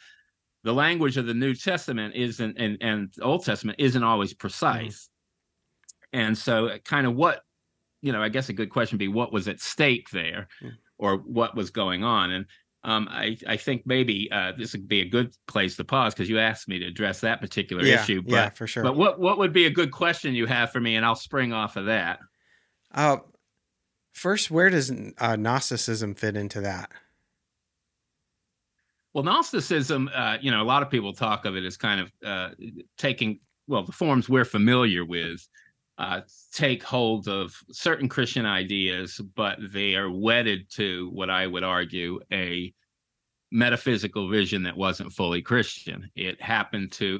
the 0.63 0.73
language 0.73 1.17
of 1.17 1.25
the 1.25 1.33
New 1.33 1.53
Testament 1.53 2.15
isn't 2.15 2.57
and, 2.57 2.77
and 2.81 3.13
Old 3.21 3.45
Testament 3.45 3.79
isn't 3.79 4.03
always 4.03 4.33
precise. 4.33 5.09
Mm-hmm. 6.13 6.19
And 6.19 6.37
so 6.37 6.67
uh, 6.67 6.77
kind 6.85 7.07
of 7.07 7.15
what, 7.15 7.41
you 8.01 8.11
know, 8.11 8.21
I 8.21 8.29
guess 8.29 8.49
a 8.49 8.53
good 8.53 8.69
question 8.69 8.95
would 8.95 8.99
be 8.99 9.07
what 9.07 9.33
was 9.33 9.47
at 9.47 9.59
stake 9.59 10.09
there 10.11 10.47
mm-hmm. 10.61 10.75
or 10.97 11.17
what 11.17 11.55
was 11.55 11.69
going 11.69 12.03
on. 12.03 12.31
And 12.31 12.45
um, 12.83 13.07
I, 13.09 13.37
I 13.47 13.57
think 13.57 13.81
maybe 13.85 14.29
uh, 14.31 14.51
this 14.57 14.73
would 14.73 14.87
be 14.87 15.01
a 15.01 15.09
good 15.09 15.35
place 15.47 15.75
to 15.77 15.83
pause 15.83 16.13
because 16.13 16.29
you 16.29 16.39
asked 16.39 16.67
me 16.67 16.77
to 16.79 16.85
address 16.85 17.19
that 17.21 17.41
particular 17.41 17.83
yeah, 17.83 18.01
issue. 18.01 18.21
But, 18.21 18.31
yeah, 18.31 18.49
for 18.49 18.67
sure. 18.67 18.83
But 18.83 18.95
what, 18.95 19.19
what 19.19 19.39
would 19.39 19.53
be 19.53 19.65
a 19.65 19.71
good 19.71 19.91
question 19.91 20.35
you 20.35 20.45
have 20.45 20.71
for 20.71 20.79
me? 20.79 20.95
And 20.95 21.05
I'll 21.05 21.15
spring 21.15 21.51
off 21.51 21.77
of 21.77 21.87
that. 21.87 22.19
Uh, 22.93 23.17
First, 24.15 24.49
where 24.49 24.69
does 24.69 24.91
uh, 25.17 25.35
Gnosticism 25.35 26.15
fit 26.15 26.37
into 26.37 26.61
that? 26.61 26.89
Well, 29.13 29.25
Gnosticism, 29.25 30.09
uh, 30.15 30.37
you 30.41 30.51
know, 30.51 30.61
a 30.61 30.63
lot 30.63 30.81
of 30.81 30.89
people 30.89 31.11
talk 31.11 31.43
of 31.43 31.57
it 31.57 31.65
as 31.65 31.75
kind 31.75 31.99
of 31.99 32.11
uh, 32.25 32.49
taking, 32.97 33.41
well, 33.67 33.83
the 33.83 33.91
forms 33.91 34.29
we're 34.29 34.45
familiar 34.45 35.03
with 35.03 35.45
uh, 35.97 36.21
take 36.53 36.81
hold 36.81 37.27
of 37.27 37.53
certain 37.71 38.07
Christian 38.07 38.45
ideas, 38.45 39.19
but 39.35 39.57
they 39.71 39.95
are 39.95 40.09
wedded 40.09 40.69
to 40.71 41.09
what 41.11 41.29
I 41.29 41.45
would 41.45 41.65
argue 41.65 42.21
a 42.31 42.73
metaphysical 43.51 44.29
vision 44.29 44.63
that 44.63 44.77
wasn't 44.77 45.11
fully 45.11 45.41
Christian. 45.41 46.09
It 46.15 46.41
happened 46.41 46.93
to 46.93 47.19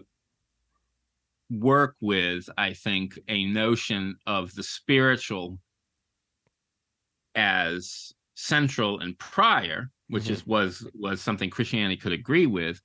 work 1.50 1.96
with, 2.00 2.50
I 2.58 2.72
think, 2.74 3.20
a 3.28 3.46
notion 3.46 4.16
of 4.26 4.56
the 4.56 4.64
spiritual 4.64 5.60
as 7.36 8.14
central 8.36 9.00
and 9.00 9.18
prior, 9.20 9.90
which 10.10 10.26
mm-hmm. 10.26 10.34
is 10.34 10.48
was 10.48 10.88
was 10.94 11.22
something 11.22 11.50
Christianity 11.50 11.98
could 11.98 12.14
agree 12.14 12.48
with, 12.48 12.82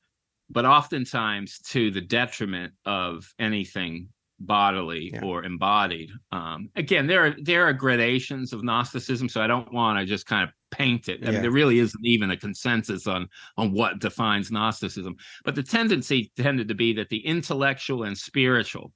but 0.49 0.65
oftentimes 0.65 1.59
to 1.71 1.91
the 1.91 2.01
detriment 2.01 2.73
of 2.85 3.33
anything 3.39 4.09
bodily 4.41 5.11
yeah. 5.13 5.23
or 5.23 5.45
embodied. 5.45 6.11
Um, 6.33 6.71
again, 6.77 7.07
there 7.07 7.27
are 7.27 7.35
there 7.43 7.67
are 7.67 7.73
gradations 7.73 8.53
of 8.53 8.65
Gnosticism, 8.65 9.29
so 9.29 9.43
I 9.43 9.47
don't 9.47 9.73
want 9.73 9.99
to 9.99 10.07
just 10.07 10.27
kind 10.27 10.43
of 10.43 10.51
paint 10.71 11.09
it. 11.09 11.21
I 11.23 11.27
yeah. 11.27 11.33
mean, 11.33 11.43
there 11.43 11.51
really 11.51 11.79
isn't 11.79 12.05
even 12.05 12.31
a 12.31 12.37
consensus 12.37 13.07
on 13.07 13.29
on 13.57 13.73
what 13.73 14.01
defines 14.01 14.51
Gnosticism. 14.51 15.17
But 15.45 15.55
the 15.55 15.63
tendency 15.63 16.33
tended 16.37 16.69
to 16.69 16.75
be 16.75 16.93
that 16.95 17.11
the 17.11 17.25
intellectual 17.25 18.05
and 18.05 18.17
spiritual 18.17 18.93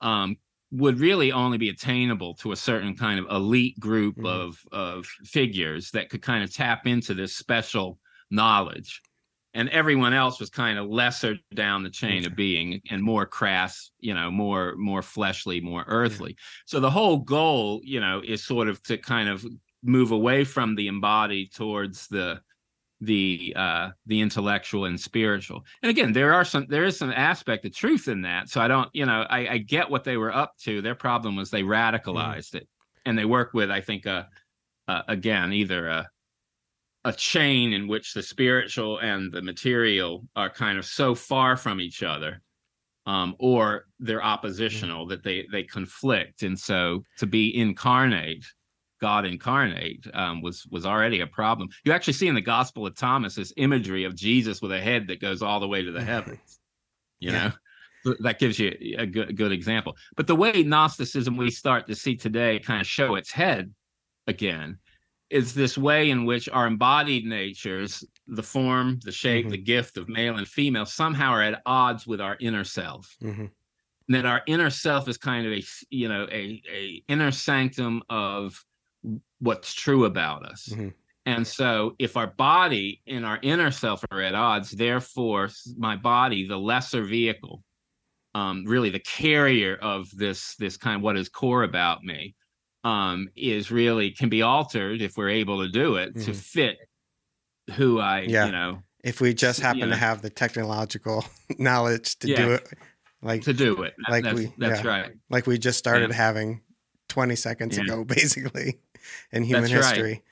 um, 0.00 0.36
would 0.70 0.98
really 0.98 1.30
only 1.30 1.58
be 1.58 1.68
attainable 1.68 2.34
to 2.34 2.52
a 2.52 2.56
certain 2.56 2.96
kind 2.96 3.18
of 3.18 3.26
elite 3.30 3.78
group 3.78 4.16
mm-hmm. 4.16 4.26
of 4.26 4.58
of 4.72 5.06
figures 5.24 5.90
that 5.90 6.10
could 6.10 6.22
kind 6.22 6.42
of 6.42 6.52
tap 6.52 6.86
into 6.86 7.14
this 7.14 7.36
special 7.36 7.98
knowledge 8.30 9.00
and 9.54 9.68
everyone 9.68 10.12
else 10.12 10.40
was 10.40 10.50
kind 10.50 10.78
of 10.78 10.88
lesser 10.88 11.36
down 11.54 11.84
the 11.84 11.90
chain 11.90 12.18
okay. 12.18 12.26
of 12.26 12.36
being 12.36 12.80
and 12.90 13.02
more 13.02 13.24
crass 13.24 13.90
you 14.00 14.12
know 14.12 14.30
more 14.30 14.74
more 14.76 15.02
fleshly 15.02 15.60
more 15.60 15.84
earthly 15.86 16.30
yeah. 16.30 16.44
so 16.66 16.80
the 16.80 16.90
whole 16.90 17.18
goal 17.18 17.80
you 17.84 18.00
know 18.00 18.20
is 18.24 18.44
sort 18.44 18.68
of 18.68 18.82
to 18.82 18.98
kind 18.98 19.28
of 19.28 19.44
move 19.82 20.10
away 20.10 20.44
from 20.44 20.74
the 20.74 20.88
embodied 20.88 21.52
towards 21.52 22.08
the 22.08 22.40
the 23.00 23.52
uh 23.56 23.90
the 24.06 24.20
intellectual 24.20 24.84
and 24.84 24.98
spiritual 24.98 25.64
and 25.82 25.90
again 25.90 26.12
there 26.12 26.32
are 26.32 26.44
some 26.44 26.64
there 26.68 26.84
is 26.84 26.96
some 26.96 27.10
aspect 27.10 27.64
of 27.64 27.74
truth 27.74 28.08
in 28.08 28.22
that 28.22 28.48
so 28.48 28.60
i 28.60 28.68
don't 28.68 28.88
you 28.92 29.04
know 29.04 29.26
i, 29.30 29.48
I 29.48 29.58
get 29.58 29.90
what 29.90 30.04
they 30.04 30.16
were 30.16 30.34
up 30.34 30.54
to 30.62 30.80
their 30.80 30.94
problem 30.94 31.36
was 31.36 31.50
they 31.50 31.62
radicalized 31.62 32.52
mm. 32.52 32.56
it 32.56 32.68
and 33.04 33.18
they 33.18 33.24
work 33.24 33.52
with 33.52 33.70
i 33.70 33.80
think 33.80 34.06
uh, 34.06 34.24
uh 34.88 35.02
again 35.08 35.52
either 35.52 35.88
a 35.88 36.08
a 37.04 37.12
chain 37.12 37.72
in 37.72 37.86
which 37.86 38.14
the 38.14 38.22
spiritual 38.22 38.98
and 39.00 39.30
the 39.30 39.42
material 39.42 40.24
are 40.36 40.48
kind 40.48 40.78
of 40.78 40.86
so 40.86 41.14
far 41.14 41.56
from 41.56 41.80
each 41.80 42.02
other 42.02 42.40
um, 43.06 43.34
or 43.38 43.86
they're 43.98 44.20
mm. 44.20 44.24
oppositional 44.24 45.06
mm. 45.06 45.08
that 45.10 45.24
they 45.24 45.46
they 45.50 45.64
conflict 45.64 46.42
and 46.42 46.58
so 46.58 47.02
to 47.18 47.26
be 47.26 47.56
incarnate 47.56 48.44
God 49.04 49.26
incarnate 49.26 50.06
um, 50.14 50.40
was 50.40 50.66
was 50.70 50.86
already 50.86 51.20
a 51.20 51.26
problem. 51.26 51.68
You 51.84 51.92
actually 51.92 52.14
see 52.14 52.26
in 52.26 52.34
the 52.34 52.40
Gospel 52.40 52.86
of 52.86 52.96
Thomas 52.96 53.34
this 53.34 53.52
imagery 53.58 54.04
of 54.04 54.14
Jesus 54.14 54.62
with 54.62 54.72
a 54.72 54.80
head 54.80 55.08
that 55.08 55.20
goes 55.20 55.42
all 55.42 55.60
the 55.60 55.68
way 55.68 55.82
to 55.82 55.92
the 55.92 56.02
heavens. 56.02 56.58
You 57.20 57.30
yeah. 57.30 57.52
know, 58.06 58.14
that 58.20 58.38
gives 58.38 58.58
you 58.58 58.74
a 58.96 59.04
good 59.04 59.36
good 59.36 59.52
example. 59.52 59.94
But 60.16 60.26
the 60.26 60.34
way 60.34 60.62
Gnosticism 60.62 61.36
we 61.36 61.50
start 61.50 61.86
to 61.88 61.94
see 61.94 62.16
today 62.16 62.58
kind 62.60 62.80
of 62.80 62.86
show 62.86 63.16
its 63.16 63.30
head 63.30 63.74
again 64.26 64.78
is 65.28 65.52
this 65.52 65.76
way 65.76 66.08
in 66.08 66.24
which 66.24 66.48
our 66.48 66.66
embodied 66.66 67.26
natures, 67.26 68.02
the 68.26 68.42
form, 68.42 69.00
the 69.04 69.12
shape, 69.12 69.44
mm-hmm. 69.44 69.50
the 69.50 69.58
gift 69.58 69.98
of 69.98 70.08
male 70.08 70.36
and 70.38 70.48
female, 70.48 70.86
somehow 70.86 71.30
are 71.30 71.42
at 71.42 71.60
odds 71.66 72.06
with 72.06 72.22
our 72.22 72.38
inner 72.40 72.64
self. 72.64 73.14
Mm-hmm. 73.22 73.46
That 74.08 74.24
our 74.24 74.40
inner 74.46 74.70
self 74.70 75.08
is 75.08 75.18
kind 75.18 75.46
of 75.46 75.52
a 75.52 75.62
you 75.90 76.08
know 76.08 76.26
a 76.32 76.62
a 76.72 77.02
inner 77.06 77.32
sanctum 77.32 78.02
of 78.08 78.64
what's 79.44 79.74
true 79.74 80.06
about 80.06 80.44
us. 80.46 80.68
Mm-hmm. 80.70 80.88
And 81.26 81.46
so, 81.46 81.94
if 81.98 82.16
our 82.16 82.26
body 82.26 83.00
and 83.06 83.24
our 83.24 83.38
inner 83.42 83.70
self 83.70 84.04
are 84.10 84.20
at 84.20 84.34
odds, 84.34 84.70
therefore, 84.70 85.48
my 85.78 85.96
body, 85.96 86.46
the 86.46 86.58
lesser 86.58 87.02
vehicle, 87.02 87.62
um, 88.34 88.64
really 88.66 88.90
the 88.90 89.00
carrier 89.00 89.76
of 89.80 90.10
this 90.14 90.54
this 90.56 90.76
kind 90.76 90.96
of 90.96 91.02
what 91.02 91.16
is 91.16 91.30
core 91.30 91.62
about 91.62 92.02
me, 92.02 92.34
um, 92.82 93.28
is 93.36 93.70
really 93.70 94.10
can 94.10 94.28
be 94.28 94.42
altered 94.42 95.00
if 95.00 95.16
we're 95.16 95.30
able 95.30 95.62
to 95.62 95.68
do 95.70 95.96
it 95.96 96.14
mm-hmm. 96.14 96.24
to 96.24 96.34
fit 96.34 96.76
who 97.74 98.00
I, 98.00 98.20
yeah. 98.20 98.46
you 98.46 98.52
know, 98.52 98.82
if 99.02 99.22
we 99.22 99.32
just 99.32 99.60
happen 99.60 99.80
you 99.80 99.86
know, 99.86 99.92
to 99.92 99.96
have 99.96 100.20
the 100.20 100.30
technological 100.30 101.24
knowledge 101.58 102.18
to 102.18 102.28
yeah, 102.28 102.36
do 102.36 102.52
it, 102.52 102.68
like 103.22 103.42
to 103.42 103.54
do 103.54 103.82
it, 103.82 103.94
like 104.10 104.24
that's, 104.24 104.38
we, 104.38 104.52
that's 104.58 104.84
yeah, 104.84 104.90
right, 104.90 105.12
like 105.30 105.46
we 105.46 105.56
just 105.56 105.78
started 105.78 106.10
yeah. 106.10 106.16
having 106.16 106.60
20 107.08 107.34
seconds 107.34 107.78
ago, 107.78 108.04
basically 108.04 108.78
in 109.32 109.42
human 109.44 109.70
That's 109.70 109.88
history. 109.88 110.12
Right. 110.12 110.22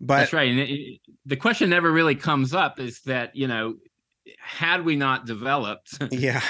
But 0.00 0.16
That's 0.18 0.32
right. 0.32 0.50
And 0.50 0.60
it, 0.60 1.00
the 1.26 1.36
question 1.36 1.70
never 1.70 1.90
really 1.90 2.14
comes 2.14 2.54
up 2.54 2.80
is 2.80 3.00
that, 3.02 3.36
you 3.36 3.46
know, 3.46 3.76
had 4.38 4.84
we 4.84 4.96
not 4.96 5.26
developed 5.26 5.98
yeah 6.12 6.42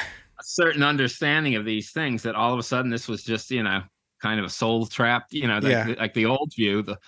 a 0.42 0.44
certain 0.44 0.82
understanding 0.82 1.54
of 1.54 1.64
these 1.64 1.90
things 1.90 2.22
that 2.22 2.34
all 2.34 2.52
of 2.52 2.58
a 2.58 2.62
sudden 2.62 2.90
this 2.90 3.08
was 3.08 3.22
just, 3.22 3.50
you 3.50 3.62
know, 3.62 3.82
kind 4.20 4.40
of 4.40 4.46
a 4.46 4.50
soul 4.50 4.86
trapped, 4.86 5.32
you 5.32 5.46
know, 5.46 5.58
like, 5.58 5.64
yeah. 5.64 5.94
like 5.98 6.14
the 6.14 6.26
old 6.26 6.52
view, 6.54 6.82
the 6.82 6.98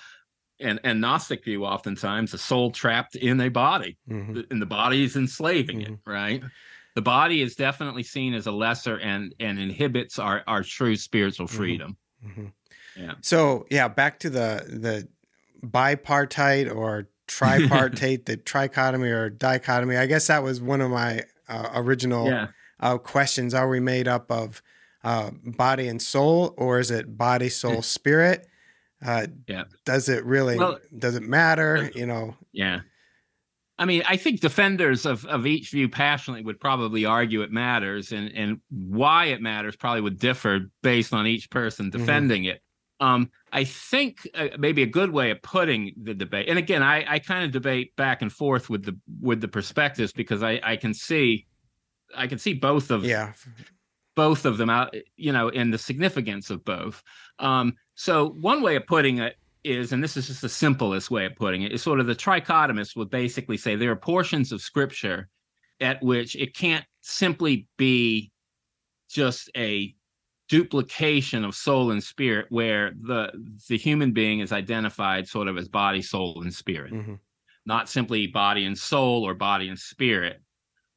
and 0.61 0.79
and 0.85 1.01
Gnostic 1.01 1.45
view 1.45 1.65
oftentimes 1.65 2.31
the 2.31 2.39
soul 2.39 2.71
trapped 2.71 3.17
in 3.17 3.41
a 3.41 3.49
body, 3.49 3.97
mm-hmm. 4.09 4.41
and 4.51 4.63
the 4.63 4.67
body 4.67 5.03
is 5.03 5.17
enslaving 5.17 5.81
mm-hmm. 5.81 5.95
it, 5.95 6.01
right? 6.07 6.43
The 6.95 7.03
body 7.03 7.43
is 7.43 7.57
definitely 7.57 8.05
seen 8.05 8.35
as 8.35 8.47
a 8.47 8.53
lesser 8.53 8.99
and 9.01 9.35
and 9.41 9.59
inhibits 9.59 10.19
our 10.19 10.43
our 10.47 10.63
true 10.63 10.97
spiritual 10.97 11.47
mm-hmm. 11.47 11.57
freedom. 11.57 11.97
Mm-hmm. 12.25 12.47
Yeah. 12.97 13.15
So 13.21 13.67
yeah, 13.71 13.89
back 13.89 14.21
to 14.21 14.31
the 14.31 14.65
the 14.69 15.09
bipartite 15.67 16.75
or 16.75 17.09
tripartite, 17.27 18.27
the 18.27 18.37
trichotomy 18.37 19.11
or 19.11 19.31
dichotomy. 19.31 19.97
I 19.97 20.07
guess 20.07 20.27
that 20.27 20.43
was 20.43 20.61
one 20.61 20.81
of 20.81 20.91
my 20.91 21.23
uh, 21.49 21.71
original 21.75 22.29
yeah. 22.29 22.49
uh, 22.81 22.99
questions. 22.99 23.55
Are 23.55 23.69
we 23.69 23.81
made 23.81 24.09
up 24.09 24.31
of 24.31 24.63
uh, 25.03 25.31
body 25.45 25.89
and 25.89 26.01
soul, 26.01 26.55
or 26.57 26.79
is 26.79 26.91
it 26.91 27.17
body, 27.17 27.49
soul, 27.49 27.83
spirit? 27.83 28.47
Uh, 29.05 29.27
yeah. 29.47 29.65
Does 29.85 30.09
it 30.09 30.25
really? 30.25 30.59
Well, 30.59 30.79
does 30.97 31.15
it 31.15 31.23
matter? 31.23 31.91
You 31.95 32.07
know. 32.07 32.37
Yeah. 32.53 32.81
I 33.77 33.87
mean, 33.87 34.05
I 34.09 34.17
think 34.17 34.41
defenders 34.41 35.05
of, 35.05 35.25
of 35.27 35.47
each 35.47 35.71
view 35.71 35.89
passionately 35.89 36.45
would 36.45 36.61
probably 36.61 37.05
argue 37.05 37.43
it 37.43 37.51
matters, 37.51 38.13
and, 38.13 38.31
and 38.33 38.61
why 38.71 39.27
it 39.27 39.43
matters 39.43 39.75
probably 39.75 40.01
would 40.01 40.19
differ 40.19 40.71
based 40.83 41.13
on 41.13 41.27
each 41.27 41.51
person 41.51 41.87
mm-hmm. 41.87 41.99
defending 41.99 42.43
mm-hmm. 42.43 42.51
it. 42.51 42.63
Um, 43.01 43.31
I 43.53 43.65
think 43.65 44.29
uh, 44.35 44.49
maybe 44.59 44.83
a 44.83 44.87
good 44.87 45.11
way 45.11 45.31
of 45.31 45.43
putting 45.43 45.93
the 46.01 46.15
debate, 46.15 46.49
and 46.49 46.59
again, 46.59 46.83
I, 46.83 47.05
I 47.15 47.19
kind 47.19 47.45
of 47.45 47.51
debate 47.51 47.95
back 47.97 48.23
and 48.23 48.33
forth 48.33 48.71
with 48.71 48.85
the 48.85 48.97
with 49.21 49.41
the 49.41 49.49
perspectives 49.49 50.13
because 50.13 50.43
I, 50.43 50.61
I 50.63 50.77
can 50.77 50.95
see, 50.95 51.47
I 52.17 52.27
can 52.27 52.39
see 52.39 52.55
both 52.55 52.91
of 52.91 53.05
yeah 53.05 53.33
both 54.15 54.45
of 54.45 54.59
them 54.59 54.71
out, 54.71 54.95
you 55.17 55.33
know, 55.33 55.49
and 55.51 55.73
the 55.73 55.79
significance 55.79 56.51
of 56.51 56.65
both. 56.65 57.03
Um, 57.39 57.75
so 57.95 58.31
one 58.41 58.63
way 58.63 58.77
of 58.77 58.87
putting 58.87 59.19
it 59.19 59.37
is, 59.65 59.93
and 59.93 60.03
this 60.03 60.17
is 60.17 60.27
just 60.29 60.43
the 60.43 60.49
simplest 60.49 61.11
way 61.11 61.27
of 61.27 61.35
putting 61.37 61.63
it, 61.63 61.73
is 61.73 61.83
sort 61.83 62.01
of 62.01 62.07
the 62.07 62.15
trichotomist 62.15 62.97
would 62.97 63.11
basically 63.11 63.57
say 63.57 63.77
there 63.77 63.91
are 63.91 63.97
portions 63.97 64.53
of 64.53 64.61
scripture 64.61 65.29
at 65.81 66.03
which 66.03 66.37
it 66.37 66.55
can't 66.55 66.85
simply 67.01 67.67
be 67.77 68.31
just 69.09 69.51
a 69.57 69.95
duplication 70.55 71.45
of 71.45 71.55
soul 71.55 71.91
and 71.91 72.03
spirit 72.03 72.47
where 72.51 72.93
the 73.03 73.33
the 73.69 73.77
human 73.77 74.13
being 74.13 74.39
is 74.41 74.53
identified 74.53 75.27
sort 75.27 75.49
of 75.49 75.59
as 75.59 75.69
body 75.69 76.03
soul 76.03 76.41
and 76.43 76.55
spirit 76.55 76.93
mm-hmm. 76.93 77.15
not 77.67 77.89
simply 77.89 78.29
body 78.29 78.65
and 78.65 78.79
soul 78.79 79.25
or 79.27 79.35
body 79.35 79.69
and 79.69 79.79
spirit 79.79 80.41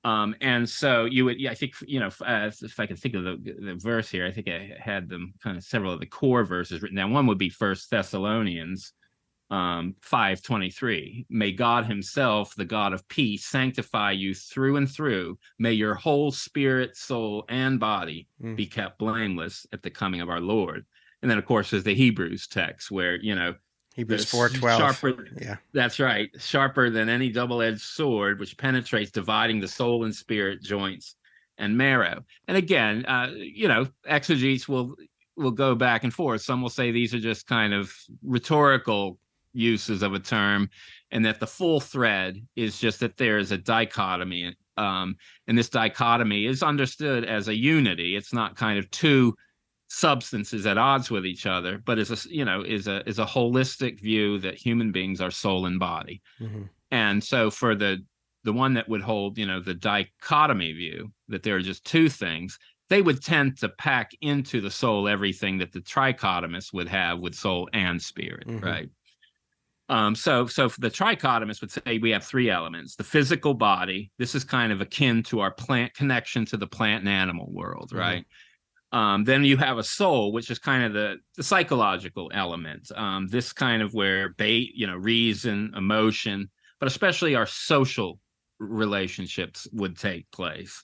um, 0.04 0.36
and 0.40 0.70
so 0.70 1.04
you 1.04 1.26
would, 1.26 1.38
yeah, 1.38 1.52
I 1.52 1.56
think, 1.56 1.74
you 1.86 2.00
know, 2.00 2.10
uh, 2.26 2.50
if 2.62 2.80
I 2.80 2.86
can 2.86 2.96
think 2.96 3.16
of 3.16 3.26
the, 3.26 3.56
the 3.60 3.76
verse 3.76 4.10
here, 4.10 4.26
I 4.26 4.32
think 4.32 4.48
I 4.48 4.78
had 4.80 5.10
them 5.10 5.34
kind 5.44 5.58
of 5.58 5.64
several 5.66 5.92
of 5.92 6.00
the 6.00 6.06
core 6.06 6.46
verses 6.46 6.82
written 6.82 6.96
down. 6.96 7.12
One 7.12 7.28
would 7.28 7.38
be 7.38 7.50
First 7.50 7.90
Thessalonians 7.90 8.94
um, 9.50 9.96
523. 10.02 11.26
May 11.30 11.52
God 11.52 11.86
Himself, 11.86 12.56
the 12.56 12.66
God 12.66 12.94
of 12.94 13.08
peace, 13.08 13.46
sanctify 13.46 14.12
you 14.12 14.34
through 14.34 14.78
and 14.78 14.90
through. 14.90 15.38
May 15.60 15.74
your 15.74 15.96
whole 15.96 16.32
spirit, 16.32 16.98
soul, 16.98 17.46
and 17.50 17.80
body 17.80 18.28
mm. 18.42 18.56
be 18.56 18.66
kept 18.66 19.00
blameless 19.00 19.66
at 19.72 19.84
the 19.84 19.90
coming 19.90 20.22
of 20.22 20.30
our 20.30 20.42
Lord. 20.42 20.86
And 21.22 21.32
then, 21.32 21.38
of 21.38 21.46
course, 21.46 21.72
there's 21.72 21.84
the 21.84 21.96
Hebrews 21.96 22.48
text 22.48 22.92
where, 22.92 23.16
you 23.16 23.36
know, 23.36 23.56
Hebrews 23.96 24.30
four 24.30 24.50
twelve. 24.50 24.80
Sharper, 24.80 25.28
yeah, 25.42 25.56
that's 25.74 26.00
right. 26.00 26.30
Sharper 26.38 26.92
than 26.92 27.10
any 27.10 27.32
double-edged 27.32 27.82
sword, 27.82 28.40
which 28.40 28.56
penetrates, 28.56 29.10
dividing 29.10 29.60
the 29.60 29.68
soul 29.68 30.04
and 30.04 30.16
spirit, 30.16 30.62
joints 30.62 31.16
and 31.58 31.76
marrow. 31.76 32.24
And 32.48 32.56
again, 32.56 33.06
uh, 33.08 33.32
you 33.36 33.68
know, 33.68 33.88
exegetes 34.06 34.68
will 34.68 34.96
will 35.36 35.52
go 35.52 35.74
back 35.74 36.04
and 36.04 36.14
forth. 36.14 36.42
Some 36.42 36.62
will 36.62 36.70
say 36.70 36.92
these 36.92 37.14
are 37.16 37.20
just 37.20 37.48
kind 37.48 37.74
of 37.74 37.92
rhetorical 38.24 39.18
uses 39.58 40.04
of 40.04 40.14
a 40.14 40.20
term, 40.20 40.70
and 41.12 41.26
that 41.26 41.40
the 41.40 41.48
full 41.48 41.80
thread 41.80 42.46
is 42.56 42.80
just 42.80 43.00
that 43.00 43.18
there 43.18 43.38
is 43.38 43.52
a 43.52 43.58
dichotomy. 43.58 44.56
Um, 44.78 45.16
and 45.48 45.58
this 45.58 45.70
dichotomy 45.70 46.46
is 46.46 46.62
understood 46.62 47.26
as 47.26 47.48
a 47.48 47.56
unity. 47.56 48.16
It's 48.16 48.34
not 48.34 48.56
kind 48.56 48.78
of 48.78 48.90
two 48.92 49.36
substances 49.90 50.66
at 50.66 50.78
odds 50.78 51.10
with 51.10 51.26
each 51.26 51.46
other, 51.46 51.82
but 51.86 51.98
is 51.98 52.12
a 52.12 52.30
you 52.30 52.46
know 52.46 52.62
is 52.62 52.88
a 52.88 53.08
is 53.08 53.20
a 53.20 53.26
holistic 53.26 54.00
view 54.02 54.38
that 54.40 54.56
human 54.56 54.92
beings 54.92 55.22
are 55.22 55.32
soul 55.32 55.66
and 55.66 55.80
body. 55.80 56.22
Mm-hmm. 56.40 56.64
And 56.92 57.24
so 57.24 57.50
for 57.50 57.76
the 57.76 58.04
the 58.44 58.54
one 58.54 58.74
that 58.76 58.88
would 58.88 59.02
hold 59.02 59.38
you 59.38 59.46
know 59.46 59.60
the 59.60 59.74
dichotomy 59.74 60.74
view 60.74 61.12
that 61.30 61.44
there 61.44 61.56
are 61.56 61.62
just 61.62 61.86
two 61.86 62.10
things, 62.10 62.60
they 62.90 63.02
would 63.02 63.22
tend 63.22 63.58
to 63.58 63.70
pack 63.70 64.12
into 64.22 64.62
the 64.62 64.72
soul 64.72 65.08
everything 65.08 65.58
that 65.58 65.72
the 65.72 65.82
trichotomist 65.82 66.74
would 66.74 66.88
have 66.88 67.20
with 67.20 67.36
soul 67.36 67.70
and 67.74 68.02
spirit, 68.02 68.48
mm-hmm. 68.48 68.66
right? 68.66 68.90
Um, 69.90 70.16
so, 70.16 70.48
so 70.48 70.68
the 70.80 70.90
trichotomist 70.90 71.62
would 71.62 71.72
say 71.72 71.98
we 71.98 72.12
have 72.12 72.24
three 72.24 72.50
elements: 72.50 72.96
the 72.96 73.04
physical 73.04 73.54
body. 73.54 74.12
This 74.18 74.36
is 74.36 74.44
kind 74.44 74.72
of 74.72 74.82
akin 74.82 75.24
to 75.24 75.40
our 75.40 75.52
plant 75.52 75.94
connection 75.94 76.46
to 76.48 76.58
the 76.58 76.68
plant 76.68 77.02
and 77.02 77.10
animal 77.10 77.48
world, 77.52 77.90
mm-hmm. 77.90 78.00
right? 78.00 78.26
Um, 78.92 79.24
then 79.26 79.44
you 79.44 79.58
have 79.58 79.78
a 79.78 79.84
soul, 79.84 80.32
which 80.32 80.50
is 80.50 80.60
kind 80.60 80.84
of 80.84 80.94
the, 80.94 81.18
the 81.36 81.44
psychological 81.44 82.32
element. 82.34 82.90
Um, 82.96 83.28
this 83.28 83.52
kind 83.52 83.82
of 83.82 83.94
where 83.94 84.30
bait, 84.30 84.72
you 84.76 84.88
know, 84.88 84.96
reason, 84.96 85.74
emotion, 85.76 86.50
but 86.80 86.88
especially 86.88 87.36
our 87.36 87.46
social 87.46 88.20
relationships 88.60 89.68
would 89.74 89.98
take 89.98 90.30
place. 90.32 90.84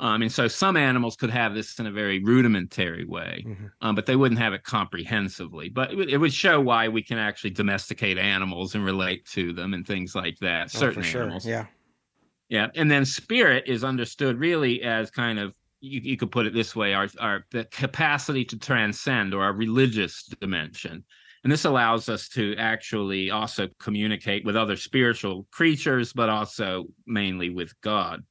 Um, 0.00 0.22
and 0.22 0.30
so 0.30 0.46
some 0.46 0.76
animals 0.76 1.16
could 1.16 1.30
have 1.30 1.54
this 1.54 1.78
in 1.80 1.86
a 1.86 1.90
very 1.90 2.22
rudimentary 2.22 3.04
way, 3.04 3.44
mm-hmm. 3.46 3.66
um, 3.80 3.96
but 3.96 4.06
they 4.06 4.14
wouldn't 4.14 4.40
have 4.40 4.52
it 4.52 4.62
comprehensively. 4.62 5.68
But 5.68 5.92
it, 5.92 6.10
it, 6.10 6.18
would 6.18 6.32
show 6.32 6.60
why 6.60 6.86
we 6.86 7.02
can 7.02 7.18
actually 7.18 7.50
domesticate 7.50 8.16
animals 8.16 8.76
and 8.76 8.84
relate 8.84 9.26
to 9.32 9.52
them 9.52 9.74
and 9.74 9.84
things 9.84 10.14
like 10.14 10.38
that. 10.38 10.70
Oh, 10.74 10.78
Certain 10.78 11.04
animals. 11.04 11.44
Yeah. 11.44 11.66
Yeah. 12.48 12.68
And 12.76 12.88
then 12.88 13.04
spirit 13.04 13.64
is 13.66 13.82
understood 13.82 14.38
really 14.38 14.82
as 14.82 15.10
kind 15.10 15.38
of 15.38 15.52
you, 15.80 16.00
you 16.00 16.16
could 16.16 16.30
put 16.30 16.46
it 16.46 16.54
this 16.54 16.74
way 16.74 16.94
our, 16.94 17.08
our 17.20 17.44
the 17.50 17.64
capacity 17.66 18.44
to 18.46 18.58
transcend 18.58 19.34
or 19.34 19.42
our 19.42 19.52
religious 19.52 20.24
dimension 20.40 21.04
and 21.44 21.52
this 21.52 21.64
allows 21.64 22.08
us 22.08 22.28
to 22.30 22.56
actually 22.56 23.30
also 23.30 23.68
communicate 23.78 24.44
with 24.44 24.56
other 24.56 24.76
spiritual 24.76 25.46
creatures 25.50 26.12
but 26.12 26.28
also 26.28 26.86
mainly 27.06 27.50
with 27.50 27.72
god 27.80 28.24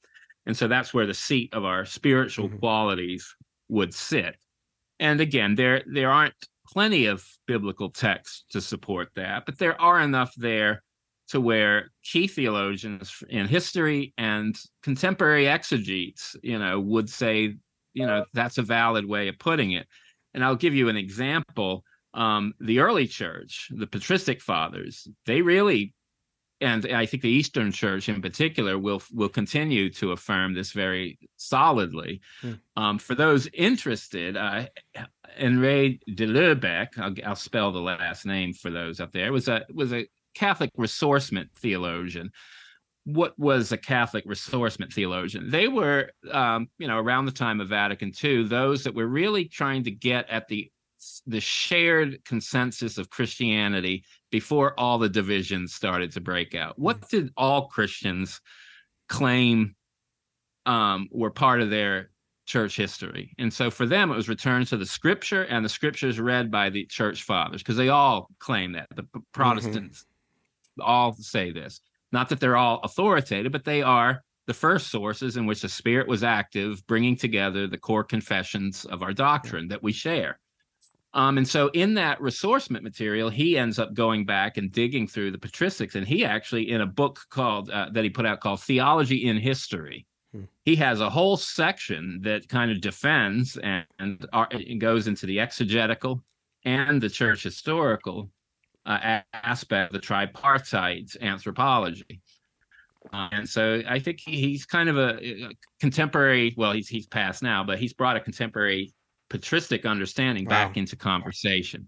and 0.47 0.57
so 0.57 0.67
that's 0.67 0.93
where 0.93 1.05
the 1.05 1.13
seat 1.13 1.53
of 1.53 1.63
our 1.63 1.85
spiritual 1.85 2.47
mm-hmm. 2.47 2.57
qualities 2.57 3.35
would 3.69 3.93
sit 3.93 4.35
and 4.99 5.21
again 5.21 5.53
there 5.53 5.83
there 5.85 6.09
aren't 6.09 6.33
plenty 6.65 7.05
of 7.05 7.23
biblical 7.45 7.89
texts 7.89 8.45
to 8.49 8.59
support 8.59 9.09
that 9.15 9.45
but 9.45 9.59
there 9.59 9.79
are 9.79 10.01
enough 10.01 10.33
there 10.35 10.81
to 11.29 11.41
where 11.41 11.91
key 12.03 12.27
theologians 12.27 13.23
in 13.29 13.47
history 13.47 14.13
and 14.17 14.57
contemporary 14.81 15.47
exegetes, 15.47 16.35
you 16.41 16.57
know, 16.57 16.79
would 16.79 17.09
say, 17.09 17.55
you 17.93 18.05
know, 18.05 18.25
that's 18.33 18.57
a 18.57 18.63
valid 18.63 19.05
way 19.05 19.27
of 19.27 19.37
putting 19.37 19.73
it. 19.73 19.87
And 20.33 20.43
I'll 20.43 20.55
give 20.55 20.73
you 20.73 20.89
an 20.89 20.97
example. 20.97 21.83
Um, 22.13 22.53
the 22.59 22.79
early 22.79 23.07
church, 23.07 23.69
the 23.71 23.87
patristic 23.87 24.41
fathers, 24.41 25.07
they 25.25 25.41
really, 25.41 25.93
and 26.59 26.85
I 26.91 27.05
think 27.05 27.21
the 27.23 27.29
Eastern 27.29 27.71
Church 27.71 28.09
in 28.09 28.21
particular 28.21 28.79
will 28.79 29.01
will 29.13 29.29
continue 29.29 29.89
to 29.93 30.11
affirm 30.11 30.53
this 30.53 30.71
very 30.71 31.19
solidly. 31.35 32.21
Hmm. 32.41 32.53
Um, 32.75 32.97
for 32.97 33.15
those 33.15 33.47
interested, 33.53 34.37
uh, 34.37 34.65
Henri 35.37 35.99
de 36.07 36.25
Lubac, 36.25 36.97
I'll, 36.97 37.13
I'll, 37.25 37.35
spell 37.35 37.71
the 37.71 37.79
last 37.79 38.25
name 38.25 38.53
for 38.53 38.71
those 38.71 38.99
up 38.99 39.11
there, 39.11 39.31
was 39.31 39.47
a 39.47 39.65
was 39.73 39.93
a 39.93 40.07
Catholic 40.33 40.71
ressourcement 40.77 41.49
theologian. 41.55 42.31
What 43.05 43.37
was 43.39 43.71
a 43.71 43.77
Catholic 43.77 44.25
ressourcement 44.27 44.93
theologian? 44.93 45.49
They 45.49 45.67
were, 45.67 46.11
um, 46.31 46.67
you 46.77 46.87
know, 46.87 46.97
around 46.97 47.25
the 47.25 47.31
time 47.31 47.61
of 47.61 47.69
Vatican 47.69 48.11
II, 48.21 48.47
those 48.47 48.83
that 48.83 48.95
were 48.95 49.07
really 49.07 49.45
trying 49.45 49.83
to 49.85 49.91
get 49.91 50.29
at 50.29 50.47
the 50.47 50.69
the 51.25 51.39
shared 51.39 52.23
consensus 52.25 52.97
of 52.97 53.09
Christianity 53.09 54.03
before 54.31 54.79
all 54.79 54.97
the 54.97 55.09
divisions 55.09 55.73
started 55.73 56.11
to 56.13 56.21
break 56.21 56.55
out. 56.55 56.77
What 56.77 57.01
mm. 57.01 57.09
did 57.09 57.33
all 57.37 57.67
Christians 57.67 58.41
claim 59.07 59.75
um, 60.65 61.07
were 61.11 61.31
part 61.31 61.61
of 61.61 61.69
their 61.69 62.09
church 62.45 62.75
history. 62.77 63.33
And 63.37 63.53
so 63.53 63.69
for 63.69 63.85
them, 63.85 64.11
it 64.11 64.15
was 64.15 64.29
returned 64.29 64.67
to 64.67 64.77
the 64.77 64.85
scripture 64.85 65.43
and 65.43 65.63
the 65.63 65.69
scriptures 65.69 66.19
read 66.19 66.49
by 66.49 66.69
the 66.69 66.85
church 66.85 67.23
fathers 67.23 67.61
because 67.61 67.77
they 67.77 67.89
all 67.89 68.29
claim 68.39 68.71
that. 68.73 68.87
The 68.95 69.03
mm-hmm. 69.03 69.19
Protestants 69.33 70.05
all 70.79 71.13
say 71.13 71.51
this. 71.51 71.81
Not 72.11 72.29
that 72.29 72.39
they're 72.39 72.57
all 72.57 72.79
authoritative, 72.83 73.51
but 73.51 73.65
they 73.65 73.81
are 73.81 74.23
the 74.47 74.53
first 74.53 74.87
sources 74.89 75.35
in 75.35 75.45
which 75.45 75.61
the 75.61 75.69
Spirit 75.69 76.07
was 76.07 76.23
active, 76.23 76.85
bringing 76.87 77.17
together 77.17 77.67
the 77.67 77.77
core 77.77 78.03
confessions 78.03 78.85
of 78.85 79.03
our 79.03 79.11
doctrine 79.11 79.67
that 79.67 79.83
we 79.83 79.91
share. 79.91 80.39
Um, 81.13 81.37
and 81.37 81.47
so, 81.47 81.69
in 81.69 81.93
that 81.95 82.19
ressourcement 82.19 82.83
material, 82.83 83.29
he 83.29 83.57
ends 83.57 83.79
up 83.79 83.93
going 83.93 84.25
back 84.25 84.57
and 84.57 84.71
digging 84.71 85.07
through 85.07 85.31
the 85.31 85.37
patristics, 85.37 85.95
and 85.95 86.07
he 86.07 86.25
actually, 86.25 86.69
in 86.69 86.81
a 86.81 86.85
book 86.85 87.21
called 87.29 87.69
uh, 87.69 87.89
that 87.93 88.03
he 88.03 88.09
put 88.09 88.25
out 88.25 88.41
called 88.41 88.61
"Theology 88.61 89.27
in 89.27 89.37
History," 89.37 90.05
hmm. 90.33 90.43
he 90.65 90.75
has 90.75 90.99
a 90.99 91.09
whole 91.09 91.37
section 91.37 92.19
that 92.23 92.49
kind 92.49 92.71
of 92.71 92.81
defends 92.81 93.57
and, 93.57 93.85
and, 93.99 94.27
are, 94.33 94.47
and 94.51 94.81
goes 94.81 95.07
into 95.07 95.25
the 95.25 95.39
exegetical 95.39 96.23
and 96.65 97.01
the 97.01 97.09
church 97.09 97.43
historical 97.43 98.29
uh, 98.85 99.21
aspect 99.33 99.93
of 99.93 100.01
the 100.01 100.05
tripartite 100.05 101.15
anthropology. 101.21 102.21
Uh, 103.13 103.29
and 103.31 103.47
so 103.47 103.81
I 103.87 103.99
think 103.99 104.19
he, 104.19 104.39
he's 104.39 104.65
kind 104.65 104.89
of 104.89 104.97
a, 104.97 105.23
a, 105.23 105.49
contemporary. 105.79 106.53
Well, 106.57 106.73
he's 106.73 106.89
he's 106.89 107.07
passed 107.07 107.41
now, 107.41 107.63
but 107.63 107.79
he's 107.79 107.93
brought 107.93 108.17
a 108.17 108.19
contemporary 108.19 108.93
patristic 109.29 109.85
understanding 109.85 110.45
wow. 110.45 110.51
back 110.51 110.77
into 110.77 110.95
conversation. 110.95 111.87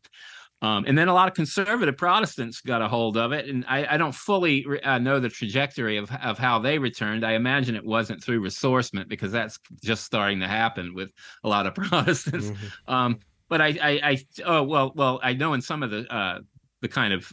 Um, 0.62 0.84
and 0.88 0.98
then 0.98 1.08
a 1.08 1.14
lot 1.14 1.30
of 1.30 1.36
conservative 1.36 1.96
Protestants 1.96 2.60
got 2.60 2.82
a 2.82 2.88
hold 2.88 3.16
of 3.16 3.32
it, 3.32 3.48
and 3.48 3.64
I, 3.66 3.94
I 3.94 3.98
don't 3.98 4.14
fully 4.14 4.66
uh, 4.84 5.00
know 5.00 5.22
the 5.22 5.30
trajectory 5.30 5.96
of 5.96 6.12
of 6.22 6.38
how 6.38 6.60
they 6.60 6.78
returned. 6.78 7.26
I 7.26 7.34
imagine 7.34 7.76
it 7.76 7.86
wasn't 7.86 8.22
through 8.22 8.42
ressourcement 8.42 9.08
because 9.08 9.32
that's 9.32 9.58
just 9.82 10.04
starting 10.04 10.42
to 10.42 10.48
happen 10.48 10.94
with 10.94 11.12
a 11.46 11.50
lot 11.50 11.66
of 11.66 11.76
Protestants. 11.76 12.50
Mm-hmm. 12.50 12.94
Um, 12.94 13.20
but 13.48 13.62
I, 13.62 13.68
I, 13.68 14.00
I, 14.04 14.26
oh 14.46 14.64
well, 14.64 14.92
well, 14.96 15.20
I 15.24 15.34
know 15.34 15.54
in 15.54 15.62
some 15.62 15.82
of 15.82 15.92
the 15.92 16.14
uh, 16.14 16.40
the 16.82 16.90
kind 16.90 17.14
of 17.14 17.32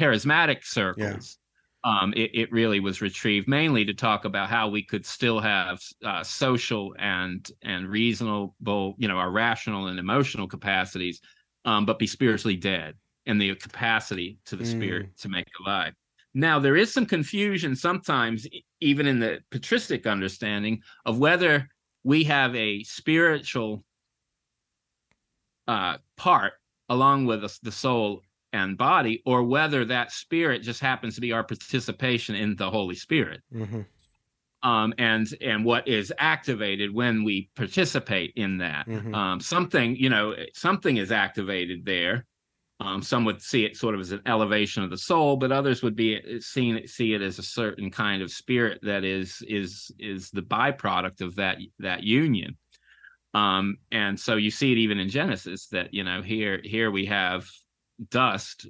charismatic 0.00 0.64
circles. 0.64 1.38
Um, 1.86 2.12
it, 2.16 2.32
it, 2.34 2.50
really 2.50 2.80
was 2.80 3.00
retrieved 3.00 3.46
mainly 3.46 3.84
to 3.84 3.94
talk 3.94 4.24
about 4.24 4.48
how 4.48 4.68
we 4.68 4.82
could 4.82 5.06
still 5.06 5.38
have 5.38 5.80
uh, 6.04 6.24
social 6.24 6.96
and 6.98 7.48
and 7.62 7.88
reasonable, 7.88 8.96
you 8.98 9.06
know, 9.06 9.18
our 9.18 9.30
rational 9.30 9.86
and 9.86 9.96
emotional 9.96 10.48
capacities, 10.48 11.20
um, 11.64 11.86
but 11.86 12.00
be 12.00 12.08
spiritually 12.08 12.56
dead 12.56 12.96
and 13.26 13.40
the 13.40 13.54
capacity 13.54 14.38
to 14.46 14.56
the 14.56 14.64
mm. 14.64 14.70
spirit 14.72 15.16
to 15.18 15.28
make 15.28 15.46
alive. 15.64 15.94
Now 16.34 16.58
there 16.58 16.76
is 16.76 16.92
some 16.92 17.06
confusion 17.06 17.76
sometimes, 17.76 18.48
even 18.80 19.06
in 19.06 19.20
the 19.20 19.38
patristic 19.52 20.08
understanding, 20.08 20.82
of 21.04 21.18
whether 21.18 21.68
we 22.02 22.24
have 22.24 22.54
a 22.56 22.82
spiritual 22.82 23.84
uh, 25.66 25.98
part 26.16 26.54
along 26.88 27.26
with 27.26 27.58
the 27.62 27.72
soul 27.72 28.22
and 28.56 28.78
body, 28.78 29.22
or 29.26 29.42
whether 29.42 29.84
that 29.84 30.10
spirit 30.12 30.62
just 30.62 30.80
happens 30.80 31.14
to 31.14 31.20
be 31.20 31.32
our 31.32 31.44
participation 31.44 32.34
in 32.34 32.56
the 32.56 32.70
Holy 32.70 32.94
Spirit. 32.94 33.42
Mm-hmm. 33.52 33.82
Um, 34.62 34.94
and 34.98 35.28
and 35.40 35.64
what 35.64 35.86
is 35.86 36.12
activated 36.18 36.92
when 36.92 37.22
we 37.22 37.50
participate 37.54 38.32
in 38.36 38.58
that. 38.58 38.88
Mm-hmm. 38.88 39.14
Um, 39.14 39.40
something 39.40 39.94
you 39.96 40.08
know, 40.08 40.34
something 40.54 40.96
is 40.96 41.12
activated 41.12 41.84
there. 41.84 42.24
Um, 42.78 43.02
some 43.02 43.24
would 43.24 43.40
see 43.40 43.64
it 43.64 43.76
sort 43.76 43.94
of 43.94 44.00
as 44.00 44.12
an 44.12 44.20
elevation 44.26 44.82
of 44.82 44.90
the 44.90 44.98
soul, 44.98 45.36
but 45.36 45.52
others 45.52 45.82
would 45.82 45.96
be 45.96 46.16
uh, 46.16 46.40
seen 46.40 46.86
see 46.86 47.14
it 47.14 47.22
as 47.22 47.38
a 47.38 47.42
certain 47.42 47.90
kind 47.90 48.22
of 48.22 48.30
spirit 48.30 48.80
that 48.82 49.04
is 49.04 49.42
is 49.46 49.90
is 49.98 50.30
the 50.30 50.42
byproduct 50.42 51.20
of 51.20 51.36
that 51.36 51.58
that 51.78 52.02
union. 52.02 52.56
Um, 53.34 53.76
and 53.92 54.18
so 54.18 54.36
you 54.36 54.50
see 54.50 54.72
it 54.72 54.78
even 54.78 54.98
in 54.98 55.10
Genesis 55.10 55.66
that 55.68 55.92
you 55.92 56.04
know 56.04 56.22
here 56.22 56.60
here 56.64 56.90
we 56.90 57.04
have 57.06 57.46
dust 58.10 58.66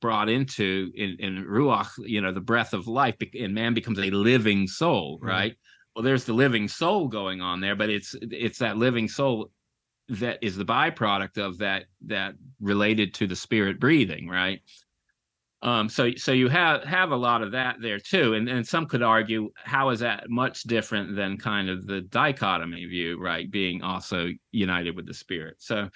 brought 0.00 0.28
into 0.28 0.90
in, 0.94 1.16
in 1.18 1.44
ruach, 1.44 1.88
you 1.98 2.20
know, 2.20 2.32
the 2.32 2.40
breath 2.40 2.74
of 2.74 2.86
life, 2.86 3.16
and 3.38 3.54
man 3.54 3.74
becomes 3.74 3.98
a 3.98 4.10
living 4.10 4.66
soul, 4.66 5.18
mm-hmm. 5.18 5.26
right? 5.26 5.56
Well, 5.94 6.02
there's 6.02 6.24
the 6.24 6.34
living 6.34 6.68
soul 6.68 7.08
going 7.08 7.40
on 7.40 7.60
there, 7.60 7.76
but 7.76 7.88
it's 7.88 8.14
it's 8.20 8.58
that 8.58 8.76
living 8.76 9.08
soul 9.08 9.50
that 10.08 10.38
is 10.42 10.56
the 10.56 10.64
byproduct 10.64 11.38
of 11.38 11.58
that 11.58 11.84
that 12.06 12.34
related 12.60 13.14
to 13.14 13.26
the 13.26 13.36
spirit 13.36 13.80
breathing, 13.80 14.28
right? 14.28 14.60
Um, 15.62 15.88
so 15.88 16.12
so 16.16 16.32
you 16.32 16.48
have 16.48 16.84
have 16.84 17.12
a 17.12 17.16
lot 17.16 17.42
of 17.42 17.52
that 17.52 17.76
there 17.80 17.98
too, 17.98 18.34
and 18.34 18.48
and 18.48 18.66
some 18.66 18.86
could 18.86 19.02
argue 19.02 19.50
how 19.56 19.88
is 19.88 20.00
that 20.00 20.28
much 20.28 20.64
different 20.64 21.16
than 21.16 21.38
kind 21.38 21.70
of 21.70 21.86
the 21.86 22.02
dichotomy 22.02 22.84
view, 22.84 23.18
right? 23.18 23.50
Being 23.50 23.82
also 23.82 24.28
united 24.52 24.94
with 24.94 25.06
the 25.06 25.14
spirit. 25.14 25.56
So 25.58 25.88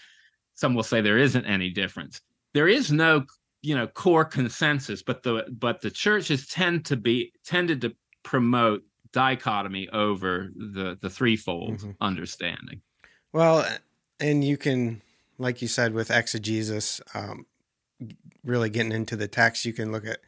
some 0.54 0.74
will 0.74 0.82
say 0.82 1.00
there 1.00 1.18
isn't 1.18 1.44
any 1.44 1.70
difference. 1.70 2.20
There 2.54 2.68
is 2.68 2.90
no 2.90 3.24
you 3.62 3.74
know 3.74 3.86
core 3.86 4.24
consensus, 4.24 5.02
but 5.02 5.22
the 5.22 5.46
but 5.50 5.80
the 5.80 5.90
churches 5.90 6.46
tend 6.48 6.84
to 6.86 6.96
be 6.96 7.32
tended 7.44 7.80
to 7.82 7.94
promote 8.22 8.82
dichotomy 9.12 9.88
over 9.90 10.50
the 10.54 10.98
the 11.00 11.10
threefold 11.10 11.78
mm-hmm. 11.78 11.90
understanding. 12.00 12.80
Well, 13.32 13.66
and 14.18 14.42
you 14.44 14.56
can, 14.56 15.02
like 15.38 15.62
you 15.62 15.68
said, 15.68 15.94
with 15.94 16.10
exegesis, 16.10 17.00
um, 17.14 17.46
really 18.44 18.70
getting 18.70 18.92
into 18.92 19.16
the 19.16 19.28
text, 19.28 19.64
you 19.64 19.72
can 19.72 19.92
look 19.92 20.04
at, 20.04 20.18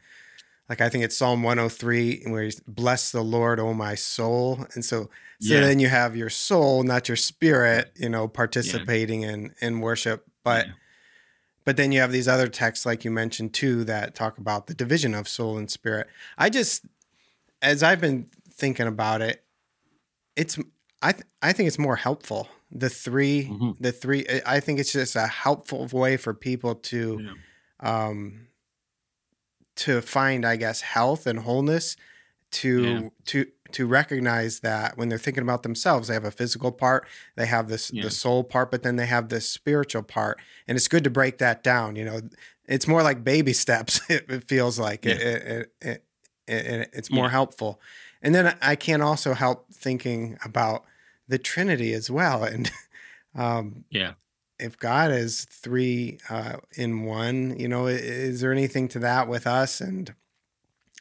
like 0.69 0.79
I 0.79 0.87
think 0.87 1.03
it's 1.03 1.17
Psalm 1.17 1.43
103, 1.43 2.23
where 2.27 2.43
he's 2.43 2.61
bless 2.61 3.11
the 3.11 3.21
Lord, 3.21 3.59
oh 3.59 3.73
my 3.73 3.95
soul, 3.95 4.65
and 4.73 4.85
so 4.85 5.09
so 5.41 5.55
yeah. 5.55 5.61
then 5.61 5.79
you 5.79 5.89
have 5.89 6.15
your 6.15 6.29
soul, 6.29 6.83
not 6.83 7.09
your 7.09 7.17
spirit, 7.17 7.91
you 7.95 8.09
know, 8.09 8.27
participating 8.27 9.23
yeah. 9.23 9.33
in 9.33 9.53
in 9.61 9.79
worship, 9.79 10.25
but. 10.43 10.67
Yeah. 10.67 10.73
But 11.65 11.77
then 11.77 11.91
you 11.91 12.01
have 12.01 12.11
these 12.11 12.27
other 12.27 12.47
texts, 12.47 12.85
like 12.85 13.05
you 13.05 13.11
mentioned 13.11 13.53
too, 13.53 13.83
that 13.85 14.15
talk 14.15 14.37
about 14.37 14.67
the 14.67 14.73
division 14.73 15.13
of 15.13 15.27
soul 15.27 15.57
and 15.57 15.71
spirit. 15.71 16.07
I 16.37 16.49
just, 16.49 16.85
as 17.61 17.83
I've 17.83 18.01
been 18.01 18.27
thinking 18.49 18.87
about 18.87 19.21
it, 19.21 19.43
it's 20.35 20.57
I 21.01 21.11
th- 21.11 21.25
I 21.41 21.53
think 21.53 21.67
it's 21.67 21.79
more 21.79 21.95
helpful 21.95 22.49
the 22.73 22.89
3 22.89 23.45
mm-hmm. 23.45 23.71
the 23.79 23.91
three 23.91 24.25
i 24.45 24.59
think 24.59 24.79
it's 24.79 24.91
just 24.91 25.15
a 25.15 25.27
helpful 25.27 25.87
way 25.91 26.17
for 26.17 26.33
people 26.33 26.73
to 26.73 27.21
yeah. 27.21 28.09
um 28.09 28.47
to 29.75 30.01
find 30.01 30.43
i 30.45 30.55
guess 30.55 30.81
health 30.81 31.27
and 31.27 31.39
wholeness 31.39 31.95
to 32.51 32.83
yeah. 32.83 33.09
to 33.25 33.45
to 33.73 33.85
recognize 33.85 34.61
that 34.61 34.97
when 34.97 35.09
they're 35.09 35.17
thinking 35.17 35.43
about 35.43 35.63
themselves 35.63 36.07
they 36.07 36.13
have 36.13 36.25
a 36.25 36.31
physical 36.31 36.71
part 36.71 37.07
they 37.35 37.45
have 37.45 37.67
this 37.67 37.91
yeah. 37.91 38.03
the 38.03 38.11
soul 38.11 38.43
part 38.43 38.71
but 38.71 38.83
then 38.83 38.95
they 38.95 39.05
have 39.05 39.29
this 39.29 39.47
spiritual 39.47 40.03
part 40.03 40.39
and 40.67 40.75
it's 40.75 40.87
good 40.87 41.03
to 41.03 41.09
break 41.09 41.37
that 41.37 41.63
down 41.63 41.95
you 41.95 42.05
know 42.05 42.21
it's 42.65 42.87
more 42.87 43.03
like 43.03 43.23
baby 43.23 43.53
steps 43.53 44.01
it, 44.09 44.43
feels 44.45 44.79
like 44.79 45.05
it, 45.05 45.21
it, 45.21 45.73
it, 45.81 46.05
it, 46.47 46.89
it's 46.93 47.11
more 47.11 47.29
helpful 47.29 47.79
and 48.21 48.33
then 48.33 48.55
i 48.61 48.75
can 48.75 49.01
also 49.01 49.33
help 49.33 49.71
thinking 49.73 50.37
about 50.45 50.85
the 51.27 51.37
Trinity 51.37 51.93
as 51.93 52.09
well. 52.09 52.43
And 52.43 52.71
um, 53.35 53.85
yeah, 53.89 54.13
if 54.59 54.77
God 54.77 55.11
is 55.11 55.45
three 55.45 56.19
uh, 56.29 56.57
in 56.75 57.03
one, 57.03 57.57
you 57.59 57.67
know, 57.67 57.87
is 57.87 58.41
there 58.41 58.51
anything 58.51 58.87
to 58.89 58.99
that 58.99 59.27
with 59.27 59.47
us? 59.47 59.81
And 59.81 60.13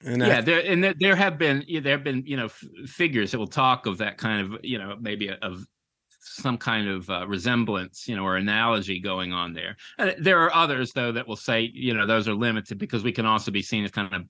and 0.05 0.23
yeah, 0.23 0.39
I, 0.39 0.41
there 0.41 0.61
and 0.61 0.83
there, 0.83 0.95
there 0.99 1.17
have 1.17 1.39
been 1.39 1.65
there 1.83 1.93
have 1.93 2.05
been 2.05 2.25
you 2.27 2.37
know 2.37 2.47
f- 2.47 2.65
figures 2.87 3.33
that 3.33 3.39
will 3.39 3.47
talk 3.47 3.87
of 3.87 3.99
that 3.99 4.19
kind 4.19 4.55
of 4.55 4.61
you 4.65 4.79
know 4.79 4.97
maybe 5.01 5.31
of 5.31 5.67
some 6.25 6.57
kind 6.57 6.89
of 6.89 7.11
uh, 7.11 7.27
resemblance, 7.27 8.07
you 8.09 8.17
know, 8.17 8.25
or 8.25 8.37
analogy 8.37 9.01
going 9.01 9.33
on 9.33 9.53
there. 9.53 9.77
And 9.99 10.15
there 10.19 10.41
are 10.41 10.55
others 10.55 10.93
though 10.93 11.13
that 11.13 11.27
will 11.27 11.37
say, 11.37 11.71
you 11.75 11.95
know, 11.95 12.07
those 12.07 12.29
are 12.29 12.35
limited 12.35 12.79
because 12.79 13.03
we 13.03 13.13
can 13.13 13.27
also 13.27 13.51
be 13.51 13.63
seen 13.63 13.85
as 13.85 13.91
kind 13.91 14.13
of 14.15 14.23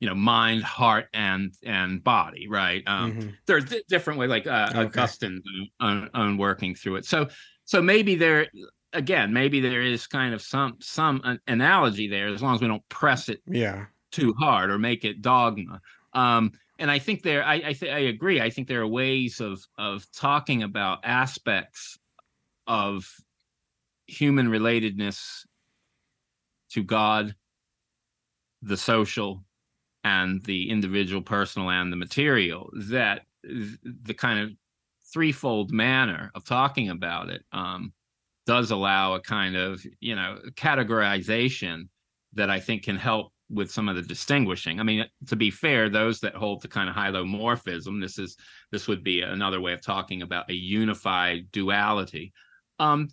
you 0.00 0.08
know 0.08 0.14
mind 0.14 0.62
heart 0.62 1.06
and 1.14 1.54
and 1.64 2.04
body 2.04 2.46
right 2.48 2.82
um 2.86 3.12
mm-hmm. 3.12 3.28
there's 3.46 3.72
a 3.72 3.80
different 3.88 4.18
way 4.18 4.26
like 4.26 4.46
uh, 4.46 4.68
okay. 4.70 4.80
augustine 4.80 5.42
on, 5.80 6.10
on 6.12 6.36
working 6.36 6.74
through 6.74 6.96
it 6.96 7.06
so 7.06 7.26
so 7.64 7.80
maybe 7.80 8.14
there 8.14 8.46
again 8.92 9.32
maybe 9.32 9.58
there 9.58 9.80
is 9.80 10.06
kind 10.06 10.34
of 10.34 10.42
some 10.42 10.76
some 10.80 11.38
analogy 11.46 12.08
there 12.08 12.28
as 12.28 12.42
long 12.42 12.54
as 12.54 12.60
we 12.60 12.68
don't 12.68 12.86
press 12.90 13.30
it 13.30 13.40
yeah 13.46 13.86
too 14.16 14.32
hard 14.34 14.70
or 14.70 14.78
make 14.78 15.04
it 15.04 15.22
dogma. 15.22 15.80
Um 16.12 16.52
and 16.78 16.90
i 16.90 16.98
think 16.98 17.22
there 17.22 17.42
i 17.44 17.54
I, 17.54 17.72
th- 17.72 17.92
I 17.92 18.00
agree. 18.00 18.40
I 18.40 18.50
think 18.50 18.68
there 18.68 18.82
are 18.82 18.86
ways 18.86 19.40
of 19.40 19.64
of 19.78 20.06
talking 20.12 20.62
about 20.62 21.04
aspects 21.04 21.98
of 22.66 23.10
human 24.06 24.48
relatedness 24.48 25.46
to 26.70 26.82
god 26.82 27.34
the 28.62 28.76
social 28.76 29.44
and 30.04 30.42
the 30.44 30.70
individual 30.70 31.22
personal 31.22 31.70
and 31.70 31.92
the 31.92 31.96
material 31.96 32.70
that 32.90 33.22
the 33.42 34.14
kind 34.14 34.40
of 34.40 34.50
threefold 35.12 35.72
manner 35.72 36.30
of 36.34 36.44
talking 36.44 36.90
about 36.90 37.28
it 37.30 37.42
um, 37.52 37.92
does 38.44 38.70
allow 38.70 39.14
a 39.14 39.20
kind 39.20 39.56
of 39.56 39.84
you 40.00 40.14
know 40.14 40.38
categorization 40.54 41.88
that 42.32 42.50
i 42.50 42.60
think 42.60 42.82
can 42.84 42.96
help 42.96 43.32
with 43.48 43.70
some 43.70 43.88
of 43.88 43.96
the 43.96 44.02
distinguishing 44.02 44.80
i 44.80 44.82
mean 44.82 45.04
to 45.26 45.36
be 45.36 45.50
fair 45.50 45.88
those 45.88 46.20
that 46.20 46.34
hold 46.34 46.60
to 46.60 46.68
kind 46.68 46.88
of 46.88 46.94
hylomorphism 46.94 48.00
this 48.00 48.18
is 48.18 48.36
this 48.72 48.88
would 48.88 49.04
be 49.04 49.22
another 49.22 49.60
way 49.60 49.72
of 49.72 49.80
talking 49.80 50.22
about 50.22 50.50
a 50.50 50.54
unified 50.54 51.50
duality 51.52 52.32
um 52.78 53.08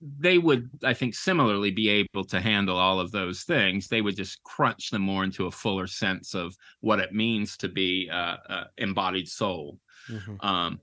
they 0.00 0.38
would, 0.38 0.70
I 0.82 0.94
think, 0.94 1.14
similarly 1.14 1.70
be 1.70 1.88
able 1.90 2.24
to 2.24 2.40
handle 2.40 2.76
all 2.76 3.00
of 3.00 3.12
those 3.12 3.42
things. 3.42 3.86
They 3.86 4.00
would 4.00 4.16
just 4.16 4.42
crunch 4.44 4.90
them 4.90 5.02
more 5.02 5.24
into 5.24 5.46
a 5.46 5.50
fuller 5.50 5.86
sense 5.86 6.34
of 6.34 6.56
what 6.80 7.00
it 7.00 7.12
means 7.12 7.56
to 7.58 7.68
be 7.68 8.08
uh, 8.10 8.36
uh, 8.48 8.64
embodied 8.78 9.28
soul. 9.28 9.78
Mm-hmm. 10.08 10.46
Um, 10.46 10.80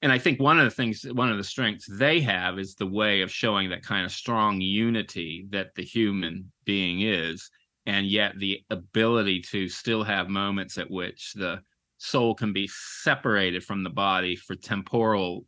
and 0.00 0.12
I 0.12 0.18
think 0.18 0.40
one 0.40 0.58
of 0.58 0.64
the 0.64 0.70
things, 0.70 1.04
one 1.12 1.30
of 1.30 1.38
the 1.38 1.44
strengths 1.44 1.86
they 1.86 2.20
have 2.20 2.58
is 2.58 2.74
the 2.74 2.86
way 2.86 3.22
of 3.22 3.32
showing 3.32 3.70
that 3.70 3.84
kind 3.84 4.04
of 4.04 4.12
strong 4.12 4.60
unity 4.60 5.46
that 5.50 5.74
the 5.74 5.84
human 5.84 6.50
being 6.64 7.02
is, 7.02 7.50
and 7.86 8.06
yet 8.06 8.38
the 8.38 8.62
ability 8.70 9.40
to 9.40 9.68
still 9.68 10.04
have 10.04 10.28
moments 10.28 10.78
at 10.78 10.90
which 10.90 11.32
the 11.34 11.60
soul 11.98 12.34
can 12.34 12.52
be 12.52 12.68
separated 12.68 13.64
from 13.64 13.82
the 13.82 13.90
body 13.90 14.36
for 14.36 14.54
temporal, 14.54 15.44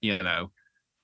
you 0.00 0.18
know, 0.18 0.50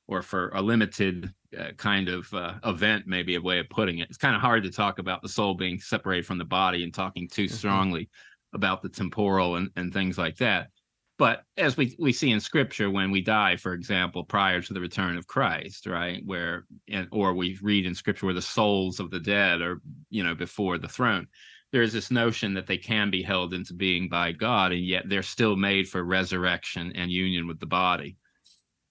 or 0.08 0.22
for 0.22 0.50
a 0.50 0.62
limited 0.62 1.32
uh, 1.58 1.70
kind 1.76 2.08
of 2.08 2.32
uh, 2.34 2.54
event, 2.64 3.06
maybe 3.06 3.36
a 3.36 3.40
way 3.40 3.58
of 3.58 3.68
putting 3.68 3.98
it. 3.98 4.08
It's 4.08 4.18
kind 4.18 4.34
of 4.34 4.40
hard 4.40 4.62
to 4.64 4.70
talk 4.70 4.98
about 4.98 5.22
the 5.22 5.28
soul 5.28 5.54
being 5.54 5.78
separated 5.78 6.26
from 6.26 6.38
the 6.38 6.44
body 6.44 6.82
and 6.84 6.92
talking 6.92 7.28
too 7.28 7.44
mm-hmm. 7.44 7.54
strongly 7.54 8.08
about 8.52 8.82
the 8.82 8.88
temporal 8.88 9.56
and, 9.56 9.70
and 9.76 9.92
things 9.92 10.18
like 10.18 10.36
that. 10.36 10.68
But 11.22 11.44
as 11.56 11.76
we, 11.76 11.94
we 12.00 12.12
see 12.12 12.32
in 12.32 12.40
scripture, 12.40 12.90
when 12.90 13.12
we 13.12 13.20
die, 13.20 13.54
for 13.54 13.74
example, 13.74 14.24
prior 14.24 14.60
to 14.60 14.74
the 14.74 14.80
return 14.80 15.16
of 15.16 15.28
Christ, 15.28 15.86
right, 15.86 16.20
where, 16.26 16.66
or 17.12 17.32
we 17.32 17.60
read 17.62 17.86
in 17.86 17.94
scripture 17.94 18.26
where 18.26 18.34
the 18.34 18.42
souls 18.42 18.98
of 18.98 19.12
the 19.12 19.20
dead 19.20 19.60
are, 19.60 19.80
you 20.10 20.24
know, 20.24 20.34
before 20.34 20.78
the 20.78 20.88
throne, 20.88 21.28
there's 21.70 21.92
this 21.92 22.10
notion 22.10 22.54
that 22.54 22.66
they 22.66 22.76
can 22.76 23.08
be 23.08 23.22
held 23.22 23.54
into 23.54 23.72
being 23.72 24.08
by 24.08 24.32
God, 24.32 24.72
and 24.72 24.84
yet 24.84 25.04
they're 25.08 25.22
still 25.22 25.54
made 25.54 25.88
for 25.88 26.02
resurrection 26.02 26.90
and 26.96 27.12
union 27.12 27.46
with 27.46 27.60
the 27.60 27.66
body. 27.66 28.16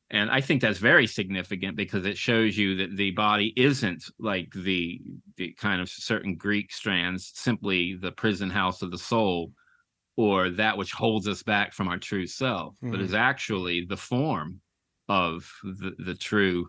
And 0.09 0.31
I 0.31 0.39
think 0.39 0.61
that's 0.61 0.79
very 0.79 1.07
significant 1.07 1.75
because 1.75 2.05
it 2.05 2.17
shows 2.17 2.57
you 2.57 2.77
that 2.77 2.95
the 2.95 3.11
body 3.11 3.51
isn't 3.57 4.05
like 4.19 4.53
the 4.53 5.01
the 5.35 5.51
kind 5.59 5.81
of 5.81 5.89
certain 5.89 6.37
Greek 6.37 6.71
strands, 6.71 7.29
simply 7.35 7.97
the 8.01 8.13
prison 8.13 8.49
house 8.49 8.81
of 8.81 8.91
the 8.91 8.97
soul, 8.97 9.51
or 10.17 10.49
that 10.49 10.77
which 10.77 10.91
holds 10.91 11.27
us 11.27 11.43
back 11.43 11.73
from 11.73 11.87
our 11.87 11.97
true 11.97 12.27
self, 12.27 12.75
mm. 12.83 12.91
but 12.91 12.99
is 12.99 13.13
actually 13.13 13.85
the 13.85 13.97
form 13.97 14.59
of 15.09 15.51
the, 15.63 15.93
the 15.99 16.15
true 16.15 16.67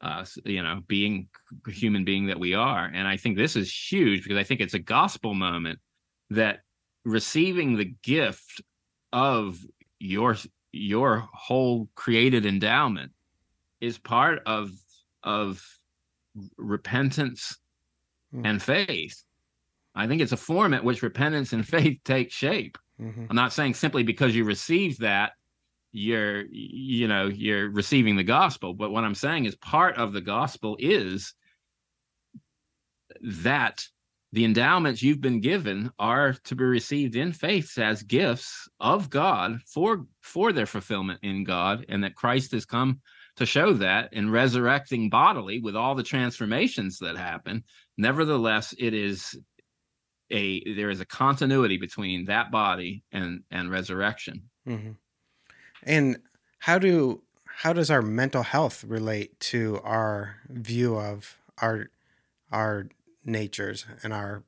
uh, 0.00 0.24
you 0.44 0.62
know, 0.62 0.80
being 0.86 1.28
human 1.66 2.04
being 2.04 2.26
that 2.26 2.38
we 2.38 2.54
are. 2.54 2.90
And 2.92 3.08
I 3.08 3.16
think 3.16 3.36
this 3.36 3.56
is 3.56 3.72
huge 3.72 4.22
because 4.22 4.38
I 4.38 4.44
think 4.44 4.60
it's 4.60 4.74
a 4.74 4.78
gospel 4.78 5.34
moment 5.34 5.80
that 6.30 6.60
receiving 7.04 7.76
the 7.76 7.92
gift 8.02 8.62
of 9.12 9.58
your 9.98 10.36
your 10.70 11.26
whole 11.32 11.88
created 11.94 12.46
endowment 12.46 13.12
is 13.80 13.98
part 13.98 14.40
of 14.46 14.70
of 15.24 15.64
repentance 16.56 17.56
mm. 18.34 18.42
and 18.44 18.62
faith. 18.62 19.24
I 19.98 20.06
think 20.06 20.22
it's 20.22 20.32
a 20.32 20.36
form 20.36 20.74
at 20.74 20.84
which 20.84 21.02
repentance 21.02 21.52
and 21.52 21.66
faith 21.76 21.98
take 22.04 22.30
shape. 22.30 22.78
Mm-hmm. 23.00 23.26
I'm 23.30 23.36
not 23.36 23.52
saying 23.52 23.74
simply 23.74 24.02
because 24.02 24.34
you 24.34 24.44
receive 24.44 24.98
that 24.98 25.32
you're 25.92 26.44
you 26.50 27.08
know 27.08 27.26
you're 27.26 27.70
receiving 27.70 28.16
the 28.16 28.24
gospel, 28.24 28.74
but 28.74 28.90
what 28.90 29.04
I'm 29.04 29.14
saying 29.14 29.46
is 29.46 29.56
part 29.56 29.96
of 29.96 30.12
the 30.12 30.20
gospel 30.20 30.76
is 30.78 31.34
that 33.22 33.84
the 34.32 34.44
endowments 34.44 35.02
you've 35.02 35.22
been 35.22 35.40
given 35.40 35.90
are 35.98 36.34
to 36.44 36.54
be 36.54 36.64
received 36.64 37.16
in 37.16 37.32
faith 37.32 37.78
as 37.78 38.02
gifts 38.02 38.68
of 38.78 39.08
God 39.08 39.60
for 39.66 40.04
for 40.20 40.52
their 40.52 40.66
fulfillment 40.66 41.20
in 41.22 41.44
God 41.44 41.86
and 41.88 42.04
that 42.04 42.14
Christ 42.14 42.52
has 42.52 42.66
come 42.66 43.00
to 43.36 43.46
show 43.46 43.72
that 43.74 44.12
in 44.12 44.30
resurrecting 44.30 45.08
bodily 45.08 45.60
with 45.60 45.76
all 45.76 45.94
the 45.94 46.02
transformations 46.02 46.98
that 46.98 47.16
happen 47.16 47.64
nevertheless 47.96 48.74
it 48.78 48.92
is 48.92 49.38
a 50.30 50.74
there 50.74 50.90
is 50.90 51.00
a 51.00 51.04
continuity 51.06 51.76
between 51.76 52.26
that 52.26 52.50
body 52.50 53.02
and 53.12 53.42
and 53.50 53.70
resurrection 53.70 54.42
mm-hmm. 54.66 54.92
and 55.82 56.18
how 56.58 56.78
do 56.78 57.22
how 57.44 57.72
does 57.72 57.90
our 57.90 58.02
mental 58.02 58.42
health 58.42 58.84
relate 58.84 59.38
to 59.40 59.80
our 59.84 60.36
view 60.48 60.96
of 60.96 61.38
our 61.60 61.90
our 62.52 62.88
natures 63.24 63.86
and 64.02 64.12
our 64.12 64.44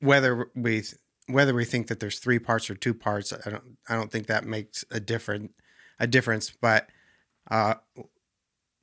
whether 0.00 0.50
we 0.54 0.82
whether 1.26 1.54
we 1.54 1.64
think 1.64 1.88
that 1.88 2.00
there's 2.00 2.18
three 2.18 2.38
parts 2.38 2.70
or 2.70 2.74
two 2.74 2.94
parts 2.94 3.32
i 3.46 3.50
don't 3.50 3.78
i 3.88 3.94
don't 3.94 4.10
think 4.10 4.26
that 4.26 4.44
makes 4.44 4.84
a 4.90 5.00
different 5.00 5.52
a 5.98 6.06
difference 6.06 6.50
but 6.60 6.88
uh, 7.50 7.74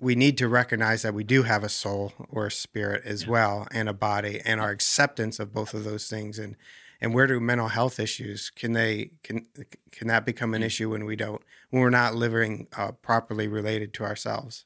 we 0.05 0.13
need 0.13 0.37
to 0.37 0.47
recognize 0.47 1.01
that 1.01 1.15
we 1.15 1.23
do 1.23 1.41
have 1.41 1.63
a 1.63 1.69
soul 1.69 2.13
or 2.29 2.45
a 2.45 2.51
spirit 2.51 3.01
as 3.05 3.23
yeah. 3.23 3.29
well 3.31 3.67
and 3.71 3.89
a 3.89 3.93
body 3.93 4.39
and 4.45 4.61
our 4.61 4.69
acceptance 4.69 5.39
of 5.39 5.51
both 5.51 5.73
of 5.73 5.83
those 5.83 6.07
things 6.07 6.37
and 6.37 6.55
and 7.01 7.11
where 7.11 7.25
do 7.25 7.39
mental 7.39 7.69
health 7.69 7.99
issues 7.99 8.51
can 8.51 8.73
they 8.73 9.09
can 9.23 9.47
can 9.91 10.07
that 10.07 10.23
become 10.23 10.53
an 10.53 10.61
mm. 10.61 10.65
issue 10.65 10.91
when 10.91 11.05
we 11.05 11.15
don't 11.15 11.41
when 11.71 11.81
we're 11.81 11.89
not 11.89 12.13
living 12.13 12.67
uh, 12.77 12.91
properly 12.91 13.47
related 13.47 13.93
to 13.95 14.03
ourselves 14.03 14.65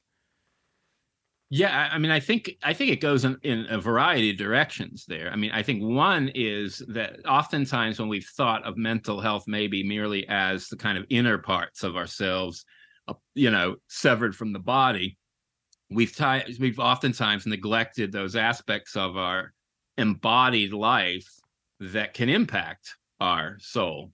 yeah, 1.51 1.89
I 1.91 1.97
mean, 1.97 2.11
I 2.11 2.19
think 2.19 2.51
I 2.61 2.73
think 2.73 2.91
it 2.91 3.01
goes 3.01 3.25
in, 3.25 3.35
in 3.41 3.65
a 3.71 3.81
variety 3.81 4.29
of 4.29 4.37
directions 4.37 5.05
there. 5.07 5.31
I 5.31 5.35
mean, 5.35 5.49
I 5.51 5.63
think 5.63 5.81
one 5.81 6.29
is 6.35 6.83
that 6.89 7.25
oftentimes 7.25 7.99
when 7.99 8.07
we've 8.07 8.29
thought 8.37 8.63
of 8.65 8.77
mental 8.77 9.19
health 9.19 9.45
maybe 9.47 9.81
merely 9.81 10.27
as 10.27 10.67
the 10.67 10.77
kind 10.77 10.95
of 10.95 11.07
inner 11.09 11.39
parts 11.39 11.81
of 11.81 11.95
ourselves, 11.95 12.65
uh, 13.07 13.15
you 13.33 13.49
know, 13.49 13.77
severed 13.87 14.35
from 14.35 14.53
the 14.53 14.59
body, 14.59 15.17
we've 15.89 16.15
t- 16.15 16.57
we've 16.59 16.79
oftentimes 16.79 17.45
neglected 17.45 18.11
those 18.11 18.35
aspects 18.35 18.95
of 18.95 19.17
our 19.17 19.53
embodied 19.97 20.73
life 20.73 21.27
that 21.79 22.13
can 22.13 22.29
impact 22.29 22.95
our 23.19 23.57
soul. 23.59 24.11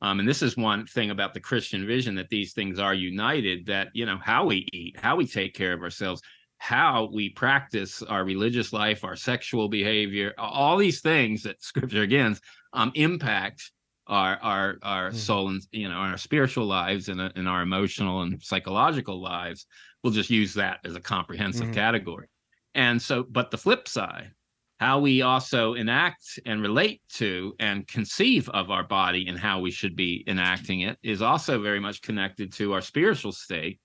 Um, 0.00 0.20
and 0.20 0.28
this 0.28 0.42
is 0.42 0.56
one 0.56 0.86
thing 0.86 1.10
about 1.10 1.34
the 1.34 1.40
Christian 1.40 1.86
vision 1.86 2.14
that 2.14 2.28
these 2.28 2.52
things 2.52 2.78
are 2.78 2.94
united. 2.94 3.66
That 3.66 3.88
you 3.94 4.06
know 4.06 4.18
how 4.22 4.46
we 4.46 4.68
eat, 4.72 4.96
how 4.98 5.16
we 5.16 5.26
take 5.26 5.54
care 5.54 5.72
of 5.72 5.82
ourselves 5.82 6.22
how 6.58 7.08
we 7.12 7.30
practice 7.30 8.02
our 8.02 8.24
religious 8.24 8.72
life, 8.72 9.04
our 9.04 9.16
sexual 9.16 9.68
behavior, 9.68 10.34
all 10.36 10.76
these 10.76 11.00
things 11.00 11.44
that 11.44 11.62
Scripture 11.62 12.02
again 12.02 12.36
um, 12.72 12.92
impact 12.94 13.70
our 14.08 14.38
our 14.42 14.78
our 14.82 15.10
mm. 15.10 15.14
soul 15.14 15.48
and 15.48 15.62
you 15.70 15.88
know 15.88 15.94
our 15.94 16.16
spiritual 16.16 16.66
lives 16.66 17.08
and, 17.08 17.20
and 17.20 17.48
our 17.48 17.62
emotional 17.62 18.22
and 18.22 18.42
psychological 18.42 19.20
lives. 19.20 19.66
We'll 20.02 20.12
just 20.12 20.30
use 20.30 20.54
that 20.54 20.80
as 20.84 20.94
a 20.94 21.00
comprehensive 21.00 21.68
mm. 21.68 21.74
category. 21.74 22.28
And 22.74 23.00
so, 23.00 23.24
but 23.28 23.50
the 23.50 23.58
flip 23.58 23.88
side, 23.88 24.30
how 24.78 25.00
we 25.00 25.22
also 25.22 25.74
enact 25.74 26.38
and 26.46 26.62
relate 26.62 27.02
to 27.14 27.54
and 27.58 27.86
conceive 27.88 28.48
of 28.50 28.70
our 28.70 28.84
body 28.84 29.26
and 29.28 29.38
how 29.38 29.60
we 29.60 29.70
should 29.70 29.96
be 29.96 30.24
enacting 30.28 30.82
it 30.82 30.96
is 31.02 31.20
also 31.20 31.60
very 31.60 31.80
much 31.80 32.02
connected 32.02 32.52
to 32.52 32.72
our 32.72 32.80
spiritual 32.80 33.32
state 33.32 33.80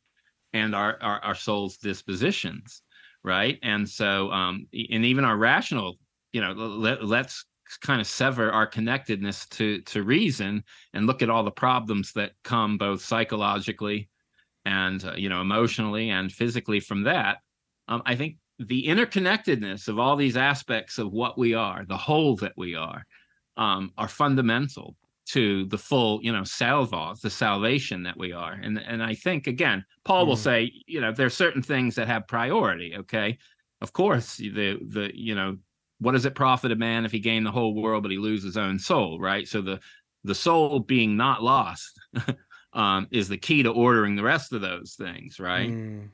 and 0.54 0.76
our, 0.76 0.98
our, 1.02 1.20
our 1.24 1.36
soul's 1.36 1.78
dispositions 1.78 2.84
right 3.24 3.58
and 3.64 3.90
so 3.90 4.30
um 4.32 4.68
and 4.74 5.06
even 5.06 5.26
our 5.26 5.38
rational 5.38 5.98
you 6.32 6.42
know 6.42 6.52
let, 6.52 7.04
let's 7.04 7.46
kind 7.82 8.00
of 8.00 8.06
sever 8.06 8.52
our 8.52 8.68
connectedness 8.68 9.48
to 9.48 9.82
to 9.82 10.04
reason 10.04 10.64
and 10.94 11.08
look 11.08 11.22
at 11.24 11.30
all 11.30 11.44
the 11.44 11.52
problems 11.52 12.12
that 12.14 12.34
come 12.44 12.78
both 12.78 13.02
psychologically 13.02 14.10
and 14.66 15.06
uh, 15.06 15.14
you 15.16 15.30
know 15.30 15.42
emotionally 15.42 16.10
and 16.10 16.32
physically 16.32 16.80
from 16.80 17.04
that 17.04 17.38
um, 17.88 18.02
i 18.06 18.16
think 18.16 18.38
the 18.60 18.86
interconnectedness 18.88 19.88
of 19.88 20.00
all 20.00 20.16
these 20.16 20.38
aspects 20.38 20.98
of 20.98 21.12
what 21.12 21.38
we 21.38 21.54
are 21.54 21.86
the 21.86 21.98
whole 21.98 22.36
that 22.36 22.54
we 22.56 22.76
are 22.76 23.04
um, 23.58 23.92
are 23.98 24.08
fundamental 24.08 24.96
to 25.26 25.66
the 25.66 25.78
full, 25.78 26.20
you 26.22 26.32
know, 26.32 26.44
salva, 26.44 27.16
the 27.22 27.30
salvation 27.30 28.04
that 28.04 28.18
we 28.18 28.34
are. 28.34 28.54
And 28.54 28.78
and 28.80 29.02
I 29.02 29.16
think 29.16 29.48
again, 29.48 29.86
Paul 30.04 30.26
mm. 30.26 30.28
will 30.30 30.36
say, 30.36 30.72
you 30.86 31.02
know, 31.02 31.12
there's 31.12 31.34
certain 31.34 31.62
things 31.62 31.96
that 31.96 32.08
have 32.08 32.28
priority. 32.28 32.96
Okay, 32.98 33.38
of 33.82 33.94
course, 33.94 34.38
the 34.38 34.80
the 34.88 35.12
you 35.14 35.36
know, 35.36 35.58
what 36.00 36.12
does 36.12 36.26
it 36.26 36.36
profit 36.36 36.72
a 36.72 36.76
man 36.76 37.06
if 37.06 37.12
he 37.12 37.20
gain 37.20 37.44
the 37.44 37.52
whole 37.52 37.74
world 37.74 38.04
but 38.04 38.12
he 38.12 38.18
lose 38.18 38.44
his 38.44 38.58
own 38.58 38.80
soul, 38.80 39.20
right? 39.20 39.48
So 39.48 39.62
the 39.62 39.80
the 40.24 40.36
soul 40.36 40.80
being 40.80 41.16
not 41.16 41.44
lost 41.44 42.00
um, 42.74 43.08
is 43.12 43.30
the 43.30 43.38
key 43.38 43.64
to 43.64 43.70
ordering 43.72 44.16
the 44.16 44.24
rest 44.24 44.54
of 44.54 44.62
those 44.62 44.96
things, 44.98 45.40
right? 45.40 45.70
Mm. 45.70 46.10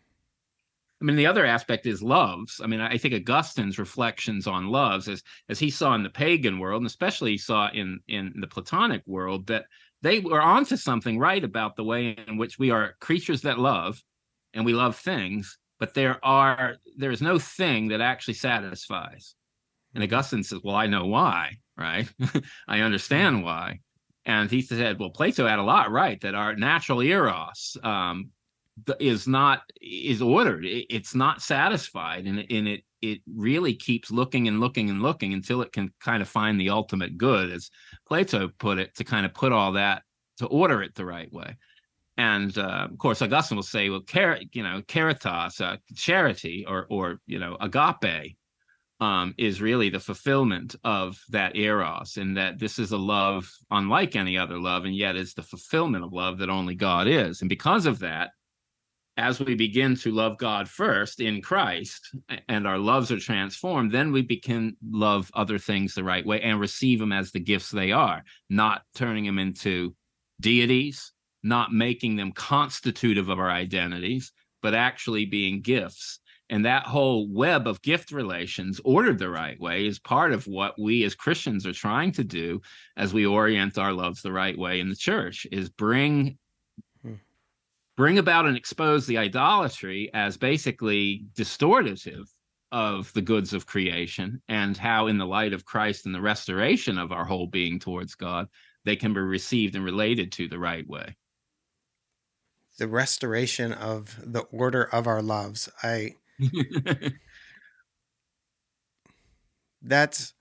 I 1.01 1.05
mean, 1.05 1.16
the 1.16 1.28
other 1.28 1.45
aspect 1.45 1.86
is 1.86 2.03
loves. 2.03 2.60
I 2.62 2.68
mean, 2.68 2.82
I 2.82 2.97
think 2.97 3.14
Augustine's 3.14 3.80
reflections 3.80 4.47
on 4.47 4.68
loves, 4.68 5.07
as 5.07 5.24
as 5.47 5.57
he 5.57 5.70
saw 5.70 5.95
in 5.95 6.03
the 6.03 6.10
pagan 6.10 6.60
world, 6.60 6.82
and 6.82 6.88
especially 6.88 7.32
he 7.32 7.38
saw 7.38 7.70
in 7.72 7.99
in 8.07 8.34
the 8.39 8.47
Platonic 8.47 9.01
world, 9.05 9.47
that 9.47 9.66
they 10.01 10.20
were 10.20 10.41
onto 10.41 10.76
something 10.76 11.18
right 11.18 11.43
about 11.43 11.76
the 11.76 11.86
way 11.86 12.18
in 12.28 12.38
which 12.38 12.60
we 12.60 12.70
are 12.70 12.95
creatures 12.99 13.41
that 13.43 13.60
love, 13.60 14.01
and 14.53 14.66
we 14.66 14.74
love 14.74 14.97
things, 14.97 15.57
but 15.80 15.93
there 15.93 16.24
are 16.24 16.76
there 16.97 17.12
is 17.12 17.22
no 17.22 17.39
thing 17.39 17.88
that 17.89 18.01
actually 18.01 18.34
satisfies. 18.34 19.36
And 19.95 20.03
Augustine 20.03 20.43
says, 20.43 20.60
"Well, 20.64 20.76
I 20.76 20.88
know 20.88 21.05
why, 21.05 21.60
right? 21.78 22.10
I 22.68 22.82
understand 22.82 23.43
why." 23.43 23.80
And 24.30 24.50
he 24.50 24.62
said, 24.62 25.00
"Well, 25.00 25.10
Plato 25.10 25.48
had 25.48 25.58
a 25.58 25.64
lot 25.64 25.90
right 25.92 26.22
that 26.22 26.36
our 26.36 26.56
natural 26.56 27.02
eros, 27.02 27.76
um, 27.82 28.30
is 29.00 29.28
not 29.28 29.62
is 29.82 30.22
ordered. 30.22 30.66
It's 30.66 31.16
not 31.16 31.42
satisfied. 31.42 32.26
And, 32.26 32.40
and 32.40 32.68
it 32.68 32.84
it 33.02 33.22
really 33.34 33.74
keeps 33.74 34.12
looking 34.12 34.48
and 34.48 34.60
looking 34.60 34.90
and 34.90 35.02
looking 35.02 35.34
until 35.34 35.62
it 35.62 35.72
can 35.72 35.92
kind 36.00 36.22
of 36.22 36.28
find 36.28 36.60
the 36.60 36.70
ultimate 36.70 37.18
good 37.18 37.50
as 37.50 37.72
plato 38.06 38.50
put 38.60 38.78
it 38.78 38.94
to 38.96 39.06
kind 39.06 39.26
of 39.26 39.34
put 39.34 39.54
all 39.54 39.72
that 39.72 40.04
to 40.38 40.46
order 40.48 40.84
it 40.84 40.96
the 40.96 41.06
right 41.06 41.32
way. 41.32 41.56
And 42.18 42.58
uh, 42.58 42.88
of 42.92 42.98
course 42.98 43.22
augustine 43.22 43.56
will 43.56 43.64
say 43.64 43.90
well 43.90 44.04
you 44.52 44.64
know 44.64 44.82
caritas 44.88 45.62
uh, 45.62 45.78
charity 45.96 46.66
or 46.68 46.88
or 46.90 47.20
you 47.26 47.40
know 47.40 47.58
agape 47.62 48.38
um, 49.00 49.34
is 49.38 49.62
really 49.62 49.89
the 49.89 50.00
fulfillment 50.00 50.76
of 50.84 51.18
that 51.30 51.56
eros 51.56 52.18
and 52.18 52.36
that 52.36 52.60
this 52.60 52.80
is 52.80 52.91
a 52.91 52.97
love 52.97 53.50
unlike 53.72 54.16
any 54.16 54.38
other 54.38 54.60
love 54.60 54.86
and 54.86 54.95
yet 54.95 55.16
is 55.16 55.34
the 55.34 55.43
fulfillment 55.43 56.04
of 56.04 56.12
love 56.12 56.38
that 56.38 56.50
only 56.50 56.76
god 56.76 57.08
is 57.08 57.41
and 57.41 57.50
because 57.50 57.86
of 57.86 58.00
that 58.00 58.32
as 59.20 59.38
we 59.41 59.54
begin 59.54 59.97
to 59.97 60.12
love 60.14 60.38
God 60.38 60.70
first 60.70 61.20
in 61.20 61.41
Christ 61.41 62.16
and 62.47 62.66
our 62.66 62.78
loves 62.78 63.12
are 63.12 63.20
transformed, 63.20 63.91
then 63.91 64.14
we 64.14 64.22
begin 64.22 64.78
love 64.89 65.30
other 65.34 65.58
things 65.58 65.93
the 65.93 66.06
right 66.06 66.26
way 66.26 66.39
and 66.41 66.58
receive 66.58 67.00
them 67.00 67.12
as 67.12 67.32
the 67.32 67.39
gifts 67.41 67.70
they 67.70 67.91
are, 67.91 68.24
not 68.50 68.84
turning 68.95 69.26
them 69.26 69.38
into 69.38 69.93
deities, 70.39 71.12
not 71.43 71.74
making 71.74 72.16
them 72.16 72.32
constitutive 72.32 73.28
of 73.28 73.39
our 73.39 73.52
identities, 73.52 74.32
but 74.62 74.74
actually 74.74 75.26
being 75.26 75.62
gifts. 75.62 76.20
And 76.50 76.66
that 76.66 76.88
whole 76.88 77.28
web 77.32 77.68
of 77.68 77.82
gift 77.82 78.12
relations 78.12 78.82
ordered 78.84 79.20
the 79.20 79.30
right 79.30 79.60
way 79.60 79.86
is 79.86 80.00
part 80.00 80.32
of 80.32 80.47
what 80.47 80.80
we 80.80 81.04
as 81.04 81.14
Christians 81.14 81.66
are 81.68 81.74
trying 81.74 82.12
to 82.14 82.24
do 82.24 82.62
as 82.97 83.14
we 83.14 83.26
orient 83.26 83.78
our 83.78 83.93
loves 83.93 84.22
the 84.22 84.32
right 84.32 84.58
way 84.58 84.80
in 84.80 84.89
the 84.89 84.95
church 84.95 85.45
is 85.52 85.70
bring 85.70 86.38
hmm. 87.04 87.16
bring 87.95 88.18
about 88.18 88.47
and 88.47 88.58
expose 88.58 89.06
the 89.06 89.18
idolatry 89.18 90.10
as 90.14 90.38
basically 90.38 91.26
distortive 91.36 92.28
of 92.72 93.12
the 93.14 93.22
goods 93.22 93.54
of 93.54 93.66
creation 93.66 94.41
and 94.47 94.78
how 94.78 95.08
in 95.08 95.18
the 95.18 95.26
light 95.26 95.54
of 95.54 95.66
Christ 95.66 96.06
and 96.06 96.14
the 96.14 96.22
restoration 96.22 96.97
of 96.97 97.12
our 97.12 97.26
whole 97.26 97.47
being 97.47 97.80
towards 97.80 98.16
God 98.16 98.47
they 98.86 98.95
can 98.95 99.14
be 99.14 99.20
received 99.20 99.76
and 99.76 99.84
related 99.84 100.32
to 100.34 100.47
the 100.47 100.60
right 100.60 100.88
way. 100.88 101.16
The 102.78 102.88
restoration 102.88 103.74
of 103.74 104.20
the 104.24 104.41
order 104.52 104.84
of 104.84 105.06
our 105.06 105.22
loves. 105.22 105.70
I 105.84 106.16
that's 109.82 110.34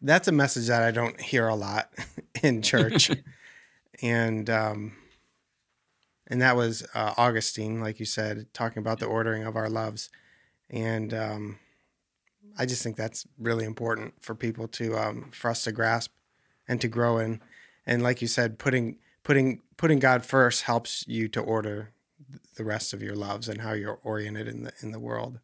that's 0.00 0.28
a 0.28 0.32
message 0.32 0.66
that 0.68 0.82
i 0.82 0.90
don't 0.90 1.20
hear 1.20 1.48
a 1.48 1.54
lot 1.54 1.90
in 2.42 2.62
church. 2.62 3.10
And 4.00 4.48
um, 4.48 4.92
and 6.28 6.40
that 6.40 6.54
was 6.54 6.86
uh, 6.94 7.14
Augustine, 7.16 7.80
like 7.80 7.98
you 7.98 8.06
said, 8.06 8.46
talking 8.52 8.78
about 8.78 9.00
the 9.00 9.06
ordering 9.06 9.42
of 9.42 9.56
our 9.56 9.68
loves, 9.68 10.08
and 10.70 11.12
um, 11.12 11.58
I 12.56 12.64
just 12.64 12.80
think 12.84 12.94
that's 12.96 13.26
really 13.40 13.64
important 13.64 14.14
for 14.20 14.36
people 14.36 14.68
to 14.68 14.96
um, 14.96 15.30
for 15.32 15.50
us 15.50 15.64
to 15.64 15.72
grasp 15.72 16.12
and 16.68 16.80
to 16.80 16.86
grow 16.86 17.18
in, 17.18 17.40
and 17.86 18.00
like 18.00 18.22
you 18.22 18.28
said, 18.28 18.56
putting 18.56 18.98
putting 19.24 19.62
putting 19.76 19.98
God 19.98 20.24
first 20.24 20.62
helps 20.62 21.04
you 21.08 21.26
to 21.26 21.40
order 21.40 21.90
the 22.56 22.64
rest 22.64 22.92
of 22.92 23.02
your 23.02 23.14
loves 23.14 23.48
and 23.48 23.60
how 23.60 23.72
you're 23.72 24.00
oriented 24.02 24.48
in 24.48 24.62
the 24.62 24.72
in 24.82 24.90
the 24.90 25.00
world. 25.00 25.38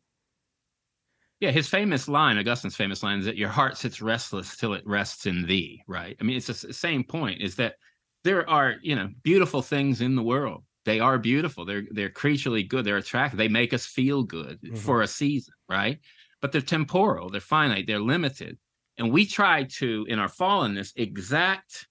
Yeah, 1.41 1.51
his 1.51 1.68
famous 1.68 2.09
line, 2.09 2.39
Augustine's 2.39 2.76
famous 2.76 3.03
line, 3.03 3.18
is 3.18 3.24
that 3.26 3.37
your 3.37 3.49
heart 3.49 3.76
sits 3.76 4.01
restless 4.01 4.57
till 4.57 4.72
it 4.72 4.87
rests 4.87 5.26
in 5.26 5.47
thee. 5.47 5.82
Right. 5.87 6.16
I 6.20 6.24
mean, 6.24 6.37
it's 6.37 6.47
the 6.47 6.72
same 6.72 7.05
point. 7.05 7.43
Is 7.43 7.57
that 7.57 7.74
there 8.22 8.49
are 8.49 8.76
you 8.82 8.97
know 8.97 9.11
beautiful 9.22 9.62
things 9.62 10.01
in 10.01 10.14
the 10.16 10.22
world. 10.22 10.64
They 10.85 11.01
are 11.01 11.18
beautiful. 11.18 11.64
They're 11.64 11.85
they're 11.91 12.11
creaturely 12.11 12.62
good. 12.62 12.85
They're 12.85 12.99
attractive. 12.99 13.39
They 13.39 13.49
make 13.49 13.72
us 13.72 13.87
feel 13.87 14.22
good 14.22 14.61
mm-hmm. 14.62 14.76
for 14.76 15.03
a 15.03 15.07
season, 15.07 15.55
right? 15.68 15.99
But 16.41 16.53
they're 16.53 16.61
temporal. 16.61 17.30
They're 17.30 17.41
finite. 17.41 17.87
They're 17.87 18.01
limited. 18.01 18.59
And 18.97 19.11
we 19.11 19.26
try 19.26 19.64
to, 19.78 20.07
in 20.09 20.18
our 20.18 20.28
fallenness, 20.28 20.93
exact 20.95 21.89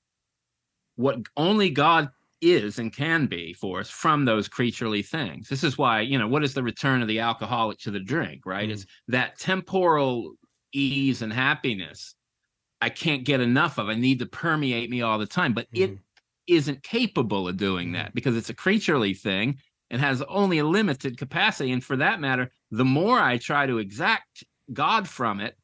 what 0.96 1.18
only 1.36 1.70
God 1.70 2.10
is 2.52 2.80
and 2.80 2.94
can 2.94 3.26
be 3.26 3.54
for 3.54 3.80
us 3.80 3.90
from 3.90 4.26
those 4.26 4.48
creaturely 4.48 5.02
things. 5.02 5.48
This 5.48 5.64
is 5.64 5.78
why, 5.78 6.02
you 6.02 6.18
know, 6.18 6.28
what 6.28 6.44
is 6.44 6.54
the 6.54 6.64
return 6.64 7.02
of 7.02 7.08
the 7.08 7.20
alcoholic 7.20 7.80
to 7.80 7.92
the 7.92 8.00
drink, 8.00 8.46
right? 8.46 8.70
Mm. 8.70 8.74
It's 8.74 8.86
that 9.08 9.40
temporal 9.40 10.34
ease 10.74 11.22
and 11.22 11.32
happiness 11.32 12.16
I 12.84 12.90
can't 12.90 13.24
get 13.24 13.40
enough 13.40 13.78
of. 13.78 13.88
I 13.88 13.94
need 13.94 14.20
to 14.20 14.26
permeate 14.26 14.90
me 14.90 15.02
all 15.02 15.18
the 15.18 15.26
time, 15.26 15.54
but 15.54 15.72
mm. 15.72 15.84
it 15.84 15.98
isn't 16.48 16.84
capable 16.84 17.48
of 17.48 17.56
doing 17.56 17.92
mm. 17.92 17.94
that 17.94 18.14
because 18.14 18.36
it's 18.36 18.50
a 18.50 18.54
creaturely 18.54 19.14
thing 19.14 19.58
and 19.90 20.02
has 20.02 20.22
only 20.24 20.58
a 20.58 20.66
limited 20.66 21.18
capacity. 21.18 21.72
And 21.72 21.82
for 21.82 21.96
that 21.96 22.20
matter, 22.20 22.52
the 22.72 22.84
more 22.84 23.18
I 23.18 23.38
try 23.38 23.66
to 23.68 23.78
exact 23.78 24.44
God 24.74 25.08
from 25.08 25.40
it, 25.40 25.56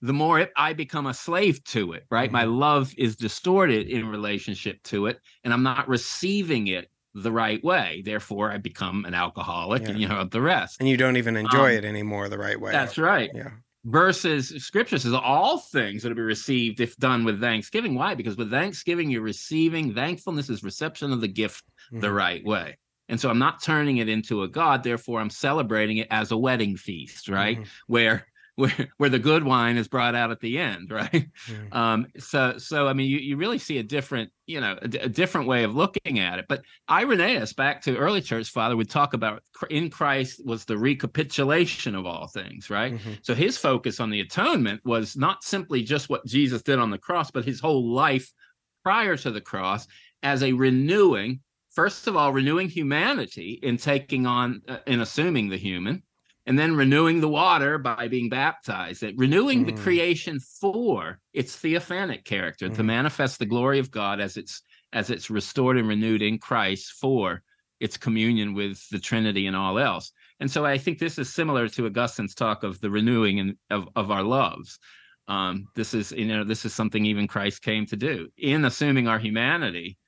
the 0.00 0.12
more 0.12 0.38
it, 0.38 0.52
I 0.56 0.72
become 0.72 1.06
a 1.06 1.14
slave 1.14 1.62
to 1.64 1.92
it, 1.92 2.04
right? 2.10 2.28
Mm-hmm. 2.28 2.32
My 2.32 2.44
love 2.44 2.92
is 2.96 3.16
distorted 3.16 3.88
in 3.88 4.06
relationship 4.06 4.82
to 4.84 5.06
it, 5.06 5.20
and 5.44 5.52
I'm 5.52 5.62
not 5.62 5.88
receiving 5.88 6.68
it 6.68 6.88
the 7.14 7.32
right 7.32 7.62
way. 7.64 8.02
Therefore, 8.04 8.52
I 8.52 8.58
become 8.58 9.04
an 9.04 9.14
alcoholic, 9.14 9.82
yeah. 9.82 9.88
and 9.90 10.00
you 10.00 10.08
know 10.08 10.24
the 10.24 10.40
rest. 10.40 10.76
And 10.80 10.88
you 10.88 10.96
don't 10.96 11.16
even 11.16 11.36
enjoy 11.36 11.72
um, 11.72 11.78
it 11.78 11.84
anymore 11.84 12.28
the 12.28 12.38
right 12.38 12.60
way. 12.60 12.72
That's 12.72 12.98
right. 12.98 13.30
Yeah. 13.34 13.50
Versus 13.84 14.48
Scripture 14.62 14.98
says 14.98 15.14
all 15.14 15.58
things 15.58 16.02
that 16.02 16.10
will 16.10 16.16
be 16.16 16.22
received 16.22 16.80
if 16.80 16.96
done 16.96 17.24
with 17.24 17.40
thanksgiving. 17.40 17.94
Why? 17.94 18.14
Because 18.14 18.36
with 18.36 18.50
thanksgiving, 18.50 19.10
you're 19.10 19.22
receiving 19.22 19.94
thankfulness 19.94 20.50
is 20.50 20.62
reception 20.62 21.12
of 21.12 21.20
the 21.20 21.28
gift 21.28 21.64
mm-hmm. 21.86 22.00
the 22.00 22.12
right 22.12 22.44
way. 22.44 22.76
And 23.08 23.18
so 23.18 23.30
I'm 23.30 23.38
not 23.38 23.62
turning 23.62 23.98
it 23.98 24.08
into 24.08 24.42
a 24.42 24.48
God. 24.48 24.82
Therefore, 24.82 25.20
I'm 25.20 25.30
celebrating 25.30 25.96
it 25.98 26.08
as 26.10 26.30
a 26.30 26.36
wedding 26.36 26.76
feast, 26.76 27.28
right? 27.28 27.56
Mm-hmm. 27.56 27.68
Where 27.86 28.26
where 28.58 28.88
where 28.96 29.08
the 29.08 29.20
good 29.20 29.44
wine 29.44 29.76
is 29.76 29.86
brought 29.86 30.16
out 30.16 30.32
at 30.32 30.40
the 30.40 30.58
end, 30.58 30.90
right? 30.92 31.28
Mm. 31.46 31.74
Um, 31.74 32.06
so 32.18 32.58
so 32.58 32.88
I 32.88 32.92
mean, 32.92 33.08
you, 33.08 33.18
you 33.18 33.36
really 33.36 33.58
see 33.58 33.78
a 33.78 33.82
different 33.82 34.30
you 34.46 34.60
know 34.60 34.76
a, 34.82 35.04
a, 35.04 35.08
different 35.08 35.46
way 35.46 35.62
of 35.62 35.76
looking 35.76 36.18
at 36.18 36.40
it. 36.40 36.46
But 36.48 36.62
Irenaeus, 36.90 37.52
back 37.52 37.82
to 37.82 37.96
early 37.96 38.20
church 38.20 38.50
father, 38.50 38.76
would 38.76 38.90
talk 38.90 39.14
about 39.14 39.42
in 39.70 39.90
Christ 39.90 40.44
was 40.44 40.64
the 40.64 40.76
recapitulation 40.76 41.94
of 41.94 42.04
all 42.04 42.26
things, 42.26 42.68
right? 42.68 42.94
Mm-hmm. 42.94 43.12
So 43.22 43.34
his 43.34 43.56
focus 43.56 44.00
on 44.00 44.10
the 44.10 44.20
atonement 44.20 44.80
was 44.84 45.16
not 45.16 45.44
simply 45.44 45.82
just 45.82 46.08
what 46.08 46.26
Jesus 46.26 46.62
did 46.62 46.80
on 46.80 46.90
the 46.90 46.98
cross, 46.98 47.30
but 47.30 47.44
his 47.44 47.60
whole 47.60 47.92
life 47.92 48.32
prior 48.82 49.16
to 49.18 49.30
the 49.30 49.40
cross 49.40 49.86
as 50.24 50.42
a 50.42 50.52
renewing. 50.52 51.40
First 51.70 52.08
of 52.08 52.16
all, 52.16 52.32
renewing 52.32 52.68
humanity 52.68 53.60
in 53.62 53.76
taking 53.76 54.26
on 54.26 54.62
uh, 54.66 54.78
in 54.88 55.00
assuming 55.00 55.48
the 55.48 55.56
human, 55.56 56.02
and 56.48 56.58
then 56.58 56.74
renewing 56.74 57.20
the 57.20 57.28
water 57.28 57.76
by 57.76 58.08
being 58.08 58.30
baptized 58.30 59.02
that 59.02 59.14
renewing 59.16 59.62
mm. 59.62 59.66
the 59.66 59.82
creation 59.82 60.40
for 60.40 61.20
its 61.34 61.54
theophanic 61.54 62.24
character 62.24 62.68
mm. 62.68 62.74
to 62.74 62.82
manifest 62.82 63.38
the 63.38 63.46
glory 63.46 63.78
of 63.78 63.90
god 63.90 64.18
as 64.18 64.36
it's 64.36 64.62
as 64.92 65.10
it's 65.10 65.30
restored 65.30 65.76
and 65.76 65.86
renewed 65.86 66.22
in 66.22 66.38
christ 66.38 66.92
for 66.92 67.42
its 67.78 67.96
communion 67.96 68.54
with 68.54 68.82
the 68.88 68.98
trinity 68.98 69.46
and 69.46 69.54
all 69.54 69.78
else 69.78 70.10
and 70.40 70.50
so 70.50 70.64
i 70.64 70.76
think 70.76 70.98
this 70.98 71.18
is 71.18 71.32
similar 71.32 71.68
to 71.68 71.86
augustine's 71.86 72.34
talk 72.34 72.64
of 72.64 72.80
the 72.80 72.90
renewing 72.90 73.38
and 73.38 73.54
of, 73.70 73.88
of 73.94 74.10
our 74.10 74.24
loves 74.24 74.78
um, 75.28 75.68
this 75.76 75.92
is 75.92 76.10
you 76.12 76.26
know 76.26 76.42
this 76.42 76.64
is 76.64 76.74
something 76.74 77.04
even 77.04 77.28
christ 77.28 77.62
came 77.62 77.84
to 77.84 77.96
do 77.96 78.26
in 78.38 78.64
assuming 78.64 79.06
our 79.06 79.18
humanity 79.18 79.98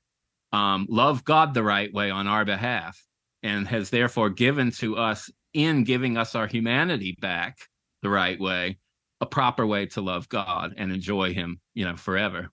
um, 0.51 0.87
love 0.89 1.23
god 1.23 1.53
the 1.53 1.63
right 1.63 1.93
way 1.93 2.09
on 2.09 2.27
our 2.27 2.43
behalf 2.43 2.99
and 3.43 3.67
has 3.67 3.89
therefore 3.89 4.29
given 4.29 4.71
to 4.71 4.97
us 4.97 5.29
in 5.53 5.83
giving 5.83 6.17
us 6.17 6.35
our 6.35 6.47
humanity 6.47 7.17
back 7.19 7.69
the 8.01 8.09
right 8.09 8.39
way, 8.39 8.77
a 9.19 9.25
proper 9.25 9.65
way 9.65 9.85
to 9.87 10.01
love 10.01 10.29
God 10.29 10.73
and 10.77 10.91
enjoy 10.91 11.33
Him, 11.33 11.59
you 11.73 11.85
know, 11.85 11.95
forever. 11.95 12.51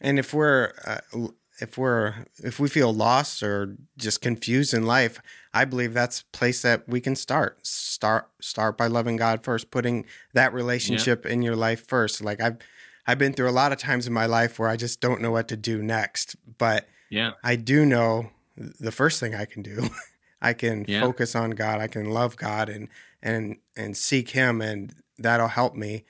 And 0.00 0.18
if 0.18 0.34
we're 0.34 0.72
uh, 0.84 1.28
if 1.60 1.78
we're 1.78 2.26
if 2.38 2.58
we 2.58 2.68
feel 2.68 2.92
lost 2.92 3.42
or 3.42 3.76
just 3.96 4.20
confused 4.20 4.74
in 4.74 4.86
life, 4.86 5.20
I 5.52 5.64
believe 5.64 5.94
that's 5.94 6.20
a 6.20 6.36
place 6.36 6.62
that 6.62 6.88
we 6.88 7.00
can 7.00 7.14
start. 7.16 7.66
Start 7.66 8.28
start 8.40 8.76
by 8.76 8.86
loving 8.86 9.16
God 9.16 9.44
first, 9.44 9.70
putting 9.70 10.04
that 10.32 10.52
relationship 10.52 11.24
yeah. 11.24 11.32
in 11.32 11.42
your 11.42 11.56
life 11.56 11.86
first. 11.86 12.22
Like 12.22 12.40
I've 12.40 12.58
I've 13.06 13.18
been 13.18 13.32
through 13.32 13.48
a 13.48 13.52
lot 13.52 13.72
of 13.72 13.78
times 13.78 14.06
in 14.06 14.12
my 14.12 14.26
life 14.26 14.58
where 14.58 14.68
I 14.68 14.76
just 14.76 15.00
don't 15.00 15.20
know 15.20 15.30
what 15.30 15.48
to 15.48 15.56
do 15.56 15.82
next, 15.82 16.36
but 16.58 16.88
yeah, 17.10 17.32
I 17.44 17.56
do 17.56 17.86
know 17.86 18.30
the 18.56 18.92
first 18.92 19.20
thing 19.20 19.34
I 19.34 19.44
can 19.44 19.62
do 19.62 19.88
I 20.40 20.52
can 20.52 20.84
yeah. 20.86 21.00
focus 21.00 21.34
on 21.34 21.50
God. 21.52 21.80
I 21.80 21.86
can 21.86 22.10
love 22.10 22.36
God 22.36 22.68
and 22.68 22.88
and 23.22 23.56
and 23.76 23.96
seek 23.96 24.30
Him, 24.30 24.60
and 24.60 24.94
that'll 25.18 25.48
help 25.48 25.74
me. 25.74 26.04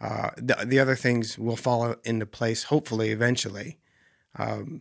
Uh, 0.00 0.30
the, 0.36 0.56
the 0.64 0.78
other 0.78 0.96
things 0.96 1.38
will 1.38 1.56
fall 1.56 1.94
into 2.04 2.24
place, 2.24 2.64
hopefully, 2.64 3.10
eventually. 3.10 3.78
Um, 4.38 4.80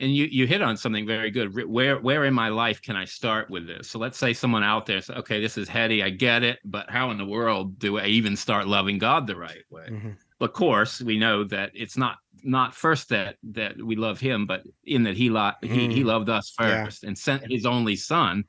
and 0.00 0.14
you 0.14 0.26
you 0.26 0.46
hit 0.46 0.60
on 0.60 0.76
something 0.76 1.06
very 1.06 1.30
good. 1.30 1.54
Where 1.68 1.98
where 1.98 2.24
in 2.26 2.34
my 2.34 2.48
life 2.48 2.82
can 2.82 2.96
I 2.96 3.06
start 3.06 3.48
with 3.48 3.66
this? 3.66 3.88
So 3.88 3.98
let's 3.98 4.18
say 4.18 4.34
someone 4.34 4.62
out 4.62 4.84
there 4.84 5.00
says, 5.00 5.16
"Okay, 5.16 5.40
this 5.40 5.56
is 5.56 5.68
heady. 5.68 6.02
I 6.02 6.10
get 6.10 6.42
it, 6.42 6.58
but 6.64 6.90
how 6.90 7.10
in 7.10 7.18
the 7.18 7.24
world 7.24 7.78
do 7.78 7.98
I 7.98 8.06
even 8.06 8.36
start 8.36 8.66
loving 8.66 8.98
God 8.98 9.26
the 9.26 9.36
right 9.36 9.64
way?" 9.70 9.88
Mm-hmm. 9.90 10.10
Of 10.40 10.52
course, 10.52 11.00
we 11.00 11.18
know 11.18 11.44
that 11.44 11.70
it's 11.72 11.96
not 11.96 12.18
not 12.46 12.74
first 12.74 13.08
that 13.10 13.36
that 13.42 13.76
we 13.82 13.96
love 13.96 14.20
him, 14.20 14.46
but 14.46 14.62
in 14.84 15.02
that 15.04 15.16
he 15.16 15.30
lo- 15.30 15.52
mm. 15.62 15.70
he 15.70 15.92
he 15.92 16.02
mm. 16.02 16.06
loved 16.06 16.28
us 16.28 16.52
first 16.56 17.02
yeah. 17.02 17.08
and 17.08 17.18
sent 17.18 17.50
his 17.50 17.66
only 17.66 17.96
son. 17.96 18.44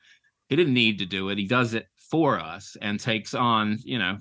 He 0.49 0.56
didn't 0.56 0.74
need 0.74 0.99
to 0.99 1.06
do 1.06 1.30
it. 1.30 1.38
He 1.38 1.45
does 1.45 1.74
it 1.74 1.88
for 2.10 2.40
us 2.40 2.78
and 2.82 2.99
takes 2.99 3.34
on, 3.34 3.80
you 3.84 3.99
know, 3.99 4.18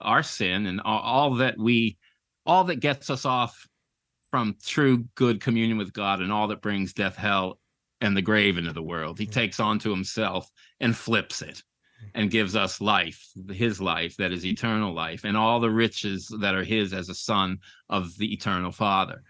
our 0.00 0.22
sin 0.22 0.66
and 0.66 0.80
all, 0.80 1.00
all 1.00 1.34
that 1.36 1.56
we 1.58 1.98
all 2.44 2.64
that 2.64 2.80
gets 2.80 3.10
us 3.10 3.24
off 3.24 3.66
from 4.30 4.56
true 4.64 5.04
good 5.14 5.40
communion 5.40 5.78
with 5.78 5.92
God 5.92 6.20
and 6.20 6.32
all 6.32 6.48
that 6.48 6.62
brings 6.62 6.92
death, 6.92 7.16
hell, 7.16 7.60
and 8.00 8.16
the 8.16 8.22
grave 8.22 8.58
into 8.58 8.72
the 8.72 8.82
world. 8.82 9.18
He 9.18 9.26
mm. 9.26 9.32
takes 9.32 9.60
on 9.60 9.78
to 9.80 9.90
himself 9.90 10.48
and 10.80 10.96
flips 10.96 11.42
it 11.42 11.62
and 12.14 12.30
gives 12.30 12.56
us 12.56 12.80
life, 12.80 13.24
his 13.50 13.80
life 13.80 14.16
that 14.16 14.32
is 14.32 14.44
eternal 14.44 14.92
life, 14.92 15.24
and 15.24 15.36
all 15.36 15.60
the 15.60 15.70
riches 15.70 16.34
that 16.40 16.54
are 16.54 16.64
his 16.64 16.92
as 16.92 17.08
a 17.08 17.14
son 17.14 17.58
of 17.88 18.16
the 18.18 18.32
eternal 18.32 18.72
Father. 18.72 19.22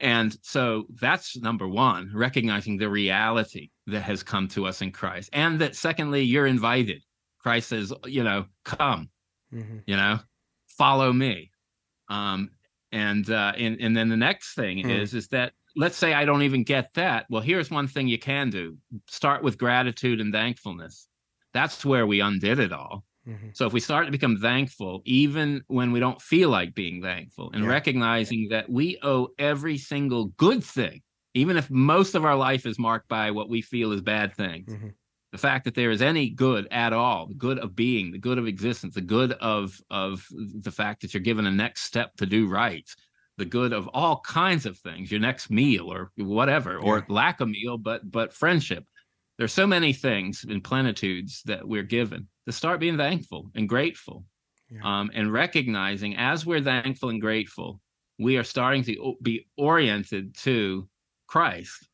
And 0.00 0.36
so 0.42 0.84
that's 1.00 1.36
number 1.36 1.68
one, 1.68 2.10
recognizing 2.14 2.78
the 2.78 2.88
reality 2.88 3.70
that 3.86 4.02
has 4.02 4.22
come 4.22 4.48
to 4.48 4.66
us 4.66 4.80
in 4.80 4.92
Christ. 4.92 5.28
And 5.32 5.60
that 5.60 5.76
secondly, 5.76 6.22
you're 6.22 6.46
invited. 6.46 7.02
Christ 7.38 7.68
says, 7.68 7.92
you 8.06 8.24
know, 8.24 8.46
come, 8.64 9.10
mm-hmm. 9.52 9.78
you 9.86 9.96
know, 9.96 10.18
follow 10.68 11.12
me. 11.12 11.50
Um, 12.08 12.50
and 12.92 13.28
uh, 13.30 13.52
and 13.56 13.80
and 13.80 13.96
then 13.96 14.08
the 14.08 14.16
next 14.16 14.54
thing 14.54 14.78
mm. 14.78 15.00
is 15.00 15.14
is 15.14 15.28
that 15.28 15.52
let's 15.76 15.96
say 15.96 16.12
I 16.12 16.24
don't 16.24 16.42
even 16.42 16.64
get 16.64 16.92
that. 16.94 17.26
Well, 17.30 17.42
here's 17.42 17.70
one 17.70 17.86
thing 17.86 18.08
you 18.08 18.18
can 18.18 18.50
do: 18.50 18.76
start 19.06 19.44
with 19.44 19.58
gratitude 19.58 20.20
and 20.20 20.32
thankfulness 20.32 21.06
that's 21.52 21.84
where 21.84 22.06
we 22.06 22.20
undid 22.20 22.58
it 22.58 22.72
all. 22.72 23.04
Mm-hmm. 23.28 23.48
So 23.52 23.66
if 23.66 23.72
we 23.72 23.80
start 23.80 24.06
to 24.06 24.12
become 24.12 24.38
thankful, 24.38 25.02
even 25.04 25.62
when 25.66 25.92
we 25.92 26.00
don't 26.00 26.20
feel 26.20 26.48
like 26.48 26.74
being 26.74 27.02
thankful, 27.02 27.50
and 27.52 27.64
yeah. 27.64 27.70
recognizing 27.70 28.48
that 28.50 28.70
we 28.70 28.98
owe 29.02 29.28
every 29.38 29.78
single 29.78 30.26
good 30.36 30.64
thing, 30.64 31.02
even 31.34 31.56
if 31.56 31.70
most 31.70 32.14
of 32.14 32.24
our 32.24 32.36
life 32.36 32.66
is 32.66 32.78
marked 32.78 33.08
by 33.08 33.30
what 33.30 33.48
we 33.48 33.62
feel 33.62 33.92
is 33.92 34.00
bad 34.00 34.34
things, 34.34 34.72
mm-hmm. 34.72 34.88
the 35.32 35.38
fact 35.38 35.64
that 35.64 35.74
there 35.74 35.90
is 35.90 36.02
any 36.02 36.30
good 36.30 36.66
at 36.70 36.92
all, 36.92 37.26
the 37.26 37.34
good 37.34 37.58
of 37.58 37.76
being, 37.76 38.10
the 38.10 38.18
good 38.18 38.38
of 38.38 38.46
existence, 38.46 38.94
the 38.94 39.00
good 39.00 39.32
of 39.32 39.78
of 39.90 40.26
the 40.30 40.72
fact 40.72 41.02
that 41.02 41.12
you're 41.12 41.22
given 41.22 41.46
a 41.46 41.50
next 41.50 41.82
step 41.82 42.16
to 42.16 42.26
do 42.26 42.48
right, 42.48 42.88
the 43.36 43.44
good 43.44 43.72
of 43.72 43.86
all 43.88 44.20
kinds 44.20 44.66
of 44.66 44.78
things, 44.78 45.10
your 45.10 45.20
next 45.20 45.50
meal 45.50 45.92
or 45.92 46.10
whatever, 46.16 46.72
yeah. 46.72 46.88
or 46.88 47.06
lack 47.08 47.40
of 47.40 47.48
meal, 47.48 47.76
but 47.76 48.10
but 48.10 48.32
friendship 48.32 48.84
there's 49.40 49.54
so 49.54 49.66
many 49.66 49.94
things 49.94 50.44
in 50.46 50.60
plenitudes 50.60 51.42
that 51.46 51.66
we're 51.66 51.82
given 51.82 52.28
to 52.44 52.52
start 52.52 52.78
being 52.78 52.98
thankful 52.98 53.50
and 53.54 53.66
grateful 53.66 54.22
yeah. 54.68 54.80
um, 54.84 55.10
and 55.14 55.32
recognizing 55.32 56.14
as 56.18 56.44
we're 56.44 56.60
thankful 56.60 57.08
and 57.08 57.22
grateful 57.22 57.80
we 58.18 58.36
are 58.36 58.44
starting 58.44 58.82
to 58.84 59.16
be 59.22 59.46
oriented 59.56 60.36
to 60.36 60.86
Christ. 61.26 61.88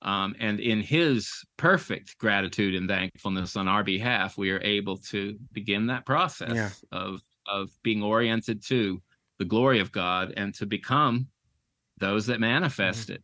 Um, 0.00 0.34
and 0.40 0.60
in 0.60 0.80
his 0.80 1.30
perfect 1.58 2.16
gratitude 2.16 2.74
and 2.74 2.88
thankfulness 2.88 3.54
on 3.54 3.68
our 3.68 3.84
behalf, 3.84 4.38
we 4.38 4.50
are 4.50 4.62
able 4.62 4.96
to 5.10 5.38
begin 5.52 5.86
that 5.88 6.06
process 6.06 6.54
yeah. 6.54 6.70
of 6.90 7.20
of 7.46 7.68
being 7.82 8.02
oriented 8.02 8.64
to 8.68 9.02
the 9.38 9.44
glory 9.44 9.78
of 9.80 9.92
God 9.92 10.32
and 10.38 10.54
to 10.54 10.64
become 10.64 11.26
those 11.98 12.24
that 12.26 12.40
manifest 12.40 13.08
mm-hmm. 13.08 13.16
it. 13.16 13.22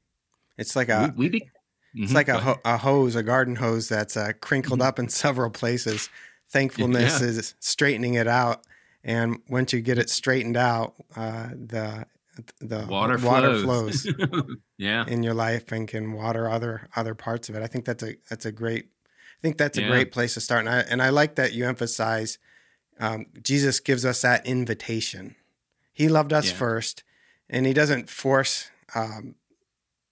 It's 0.58 0.76
like 0.76 0.90
a 0.90 1.14
we, 1.16 1.28
we 1.28 1.38
be, 1.40 1.50
it's 1.94 2.06
mm-hmm, 2.06 2.14
like 2.14 2.28
a, 2.28 2.38
ho- 2.38 2.60
a 2.64 2.76
hose, 2.76 3.16
a 3.16 3.22
garden 3.22 3.56
hose 3.56 3.88
that's 3.88 4.16
uh, 4.16 4.32
crinkled 4.40 4.80
mm-hmm. 4.80 4.88
up 4.88 4.98
in 4.98 5.08
several 5.08 5.50
places. 5.50 6.10
Thankfulness 6.50 7.20
yeah. 7.20 7.26
is 7.26 7.54
straightening 7.60 8.14
it 8.14 8.26
out, 8.26 8.64
and 9.04 9.40
once 9.48 9.72
you 9.72 9.80
get 9.80 9.98
it 9.98 10.08
straightened 10.08 10.56
out, 10.56 10.94
uh, 11.14 11.48
the 11.48 12.06
the 12.60 12.86
water, 12.88 13.18
water 13.18 13.58
flows, 13.58 14.02
flows 14.02 14.56
yeah 14.78 15.04
in 15.06 15.22
your 15.24 15.34
life 15.34 15.72
and 15.72 15.88
can 15.88 16.12
water 16.12 16.48
other 16.48 16.88
other 16.96 17.14
parts 17.14 17.48
of 17.48 17.54
it. 17.54 17.62
I 17.62 17.66
think 17.66 17.84
that's 17.84 18.02
a 18.02 18.16
that's 18.30 18.46
a 18.46 18.52
great 18.52 18.86
I 18.86 19.40
think 19.42 19.58
that's 19.58 19.76
a 19.76 19.82
yeah. 19.82 19.88
great 19.88 20.12
place 20.12 20.34
to 20.34 20.40
start. 20.40 20.60
And 20.60 20.70
I 20.70 20.78
and 20.80 21.02
I 21.02 21.10
like 21.10 21.34
that 21.34 21.52
you 21.52 21.66
emphasize 21.66 22.38
um, 23.00 23.26
Jesus 23.42 23.80
gives 23.80 24.04
us 24.04 24.22
that 24.22 24.44
invitation. 24.46 25.36
He 25.92 26.08
loved 26.08 26.32
us 26.32 26.50
yeah. 26.50 26.56
first, 26.56 27.04
and 27.48 27.66
he 27.66 27.72
doesn't 27.72 28.08
force 28.08 28.70
um, 28.94 29.36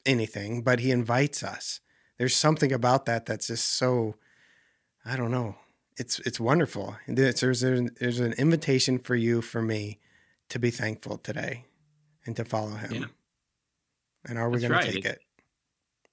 anything, 0.07 0.63
but 0.63 0.81
he 0.81 0.91
invites 0.91 1.43
us. 1.43 1.81
There's 2.19 2.35
something 2.35 2.73
about 2.73 3.05
that 3.07 3.27
that's 3.27 3.49
just 3.49 3.75
so 3.75 4.17
I 5.05 5.17
don't 5.17 5.31
know. 5.31 5.57
It's 5.99 6.19
it's 6.21 6.41
wonderful. 6.41 6.97
There's 7.07 7.41
there's, 7.41 7.61
there's 7.61 8.21
an 8.21 8.33
invitation 8.35 8.99
for 8.99 9.15
you 9.15 9.41
for 9.41 9.63
me 9.63 9.99
to 10.49 10.59
be 10.59 10.71
thankful 10.71 11.19
today 11.19 11.65
and 12.25 12.37
to 12.37 12.45
follow 12.45 12.75
him. 12.75 12.93
Yeah. 12.93 13.05
And 14.29 14.39
are 14.39 14.51
we 14.51 14.61
going 14.61 14.73
right. 14.73 14.85
to 14.85 14.93
take 14.93 15.05
it? 15.05 15.21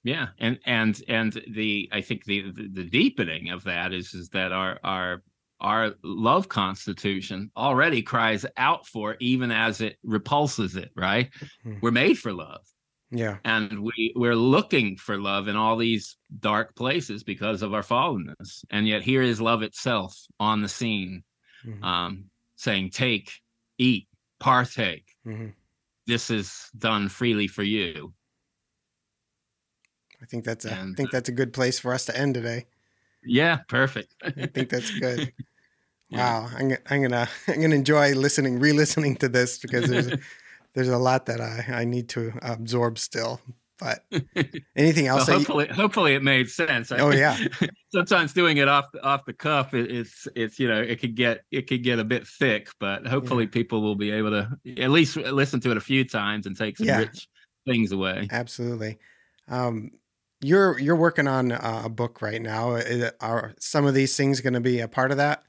Yeah, 0.03 0.28
and 0.40 0.60
and 0.65 1.02
and 1.07 1.41
the 1.49 1.90
I 1.91 2.02
think 2.02 2.26
the, 2.26 2.52
the, 2.52 2.70
the 2.72 2.84
deepening 2.84 3.49
of 3.49 3.64
that 3.64 3.94
is 3.94 4.14
is 4.14 4.30
that 4.30 4.52
our 4.52 4.80
our 4.84 5.24
our 5.61 5.95
love 6.03 6.49
constitution 6.49 7.49
already 7.56 8.02
cries 8.02 8.45
out 8.57 8.86
for 8.86 9.15
even 9.22 9.49
as 9.49 9.80
it 9.80 9.98
repulses 10.03 10.76
it. 10.76 10.91
Right, 10.95 11.30
hmm. 11.64 11.76
we're 11.82 11.91
made 11.91 12.20
for 12.20 12.34
love. 12.34 12.61
Yeah, 13.15 13.38
and 13.45 13.84
we 13.84 14.14
we're 14.15 14.35
looking 14.35 14.98
for 14.98 15.18
love 15.18 15.48
in 15.48 15.56
all 15.56 15.77
these 15.77 16.18
dark 16.40 16.76
places 16.76 17.23
because 17.23 17.61
of 17.61 17.73
our 17.73 17.84
fallenness, 17.84 18.65
and 18.72 18.88
yet 18.88 19.03
here 19.03 19.22
is 19.22 19.40
love 19.40 19.61
itself 19.61 20.18
on 20.40 20.61
the 20.61 20.69
scene, 20.69 21.23
mm-hmm. 21.65 21.84
um, 21.84 22.26
saying, 22.56 22.90
"Take, 22.90 23.31
eat, 23.77 24.07
partake." 24.40 25.06
Mm-hmm 25.27 25.49
this 26.06 26.30
is 26.30 26.69
done 26.77 27.10
freely 27.10 27.48
for 27.48 27.64
you. 27.64 28.14
I 30.22 30.26
think 30.26 30.45
that's 30.45 30.65
a, 30.65 30.72
and, 30.72 30.94
I 30.94 30.95
think 30.95 31.11
that's 31.11 31.30
a 31.30 31.34
good 31.34 31.53
place 31.53 31.80
for 31.80 31.94
us 31.94 32.06
to 32.06 32.18
end 32.18 32.34
today. 32.35 32.65
Yeah, 33.23 33.60
perfect. 33.68 34.15
I 34.23 34.48
think 34.48 34.69
that's 34.69 34.91
good. 34.99 35.34
Wow, 36.11 36.48
I'm, 36.56 36.77
I'm 36.91 37.02
gonna 37.02 37.27
I'm 37.48 37.60
gonna 37.60 37.73
enjoy 37.73 38.14
listening, 38.14 38.60
re-listening 38.60 39.15
to 39.15 39.27
this 39.27 39.57
because 39.57 39.90
there's 39.90 40.10
there's 40.74 40.90
a 40.90 40.98
lot 40.98 41.26
that 41.28 41.41
I 41.41 41.66
I 41.70 41.86
need 41.86 42.10
to 42.10 42.34
absorb 42.41 43.00
still. 43.00 43.41
But 43.80 44.06
anything 44.76 45.08
else? 45.08 45.28
well, 45.28 45.38
hopefully, 45.38 45.68
you... 45.68 45.74
hopefully 45.74 46.14
it 46.14 46.24
made 46.24 46.50
sense. 46.50 46.91
Oh 46.91 47.12
yeah. 47.12 47.38
Sometimes 47.94 48.34
doing 48.34 48.58
it 48.58 48.68
off 48.68 48.86
off 49.04 49.26
the 49.26 49.34
cuff, 49.34 49.74
it, 49.74 49.91
it's 49.91 50.28
it's 50.36 50.60
you 50.60 50.68
know 50.68 50.82
it 50.82 51.00
could 51.00 51.16
get 51.16 51.41
it 51.52 51.68
could 51.68 51.84
get 51.84 52.00
a 52.00 52.04
bit 52.04 52.28
thick, 52.28 52.70
but 52.80 53.06
hopefully 53.06 53.45
yeah. 53.45 53.50
people 53.52 53.82
will 53.82 53.95
be 53.95 54.12
able 54.12 54.32
to 54.32 54.82
at 54.82 54.91
least 54.91 55.18
listen 55.18 55.60
to 55.62 55.72
it 55.72 55.78
a 55.78 55.82
few 55.82 56.06
times 56.06 56.45
and 56.45 56.58
take 56.58 56.78
some 56.78 56.88
yeah. 56.88 57.00
rich 57.00 57.28
things 57.68 57.91
away. 57.91 58.28
Absolutely. 58.32 59.00
Um, 59.48 59.91
you're 60.41 60.80
you're 60.80 60.95
working 60.95 61.28
on 61.28 61.52
a 61.52 61.90
book 61.90 62.22
right 62.22 62.41
now. 62.41 62.80
Are 63.22 63.54
some 63.60 63.86
of 63.86 63.94
these 63.94 64.16
things 64.16 64.40
going 64.41 64.54
to 64.54 64.62
be 64.62 64.80
a 64.80 64.88
part 64.88 65.12
of 65.12 65.18
that? 65.18 65.44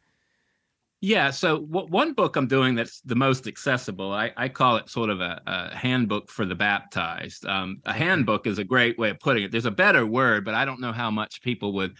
Yeah. 1.00 1.30
So 1.30 1.60
w- 1.60 1.88
one 1.88 2.14
book 2.14 2.36
I'm 2.36 2.46
doing 2.46 2.74
that's 2.74 3.00
the 3.02 3.14
most 3.14 3.46
accessible, 3.46 4.12
I, 4.12 4.32
I 4.36 4.48
call 4.48 4.76
it 4.76 4.88
sort 4.88 5.10
of 5.10 5.20
a, 5.20 5.40
a 5.46 5.76
handbook 5.76 6.30
for 6.30 6.46
the 6.46 6.54
baptized. 6.54 7.44
Um, 7.46 7.80
a 7.84 7.92
handbook 7.92 8.46
is 8.46 8.58
a 8.58 8.64
great 8.64 8.98
way 8.98 9.10
of 9.10 9.20
putting 9.20 9.44
it. 9.44 9.52
There's 9.52 9.66
a 9.66 9.70
better 9.70 10.06
word, 10.06 10.44
but 10.44 10.54
I 10.54 10.64
don't 10.64 10.80
know 10.80 10.92
how 10.92 11.10
much 11.10 11.42
people 11.42 11.74
would 11.74 11.94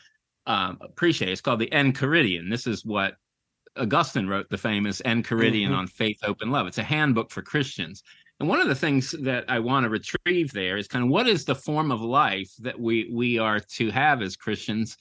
um, 0.47 0.79
appreciate. 0.81 1.33
It's 1.33 1.41
called 1.41 1.61
the 1.61 1.69
Enchiridion. 1.71 2.51
This 2.51 2.67
is 2.67 2.85
what 2.85 3.17
Augustine 3.77 4.27
wrote, 4.27 4.49
the 4.51 4.59
famous 4.59 5.03
Enchiridion 5.03 5.67
mm-hmm. 5.67 5.75
on 5.75 5.87
faith, 5.87 6.19
hope, 6.23 6.41
and 6.41 6.53
love. 6.53 6.67
It's 6.67 6.79
a 6.79 6.83
handbook 6.83 7.31
for 7.31 7.43
Christians. 7.43 8.03
And 8.41 8.49
one 8.49 8.61
of 8.61 8.69
the 8.69 8.75
things 8.75 9.15
that 9.23 9.45
I 9.49 9.59
want 9.59 9.85
to 9.85 9.91
retrieve 9.91 10.53
there 10.53 10.77
is 10.77 10.89
kind 10.89 11.05
of 11.05 11.11
what 11.11 11.29
is 11.29 11.45
the 11.45 11.55
form 11.55 11.93
of 11.93 12.01
life 12.01 12.53
that 12.61 12.79
we 12.79 13.11
we 13.13 13.39
are 13.39 13.61
to 13.61 13.91
have 13.91 14.23
as 14.23 14.37
Christians 14.37 14.97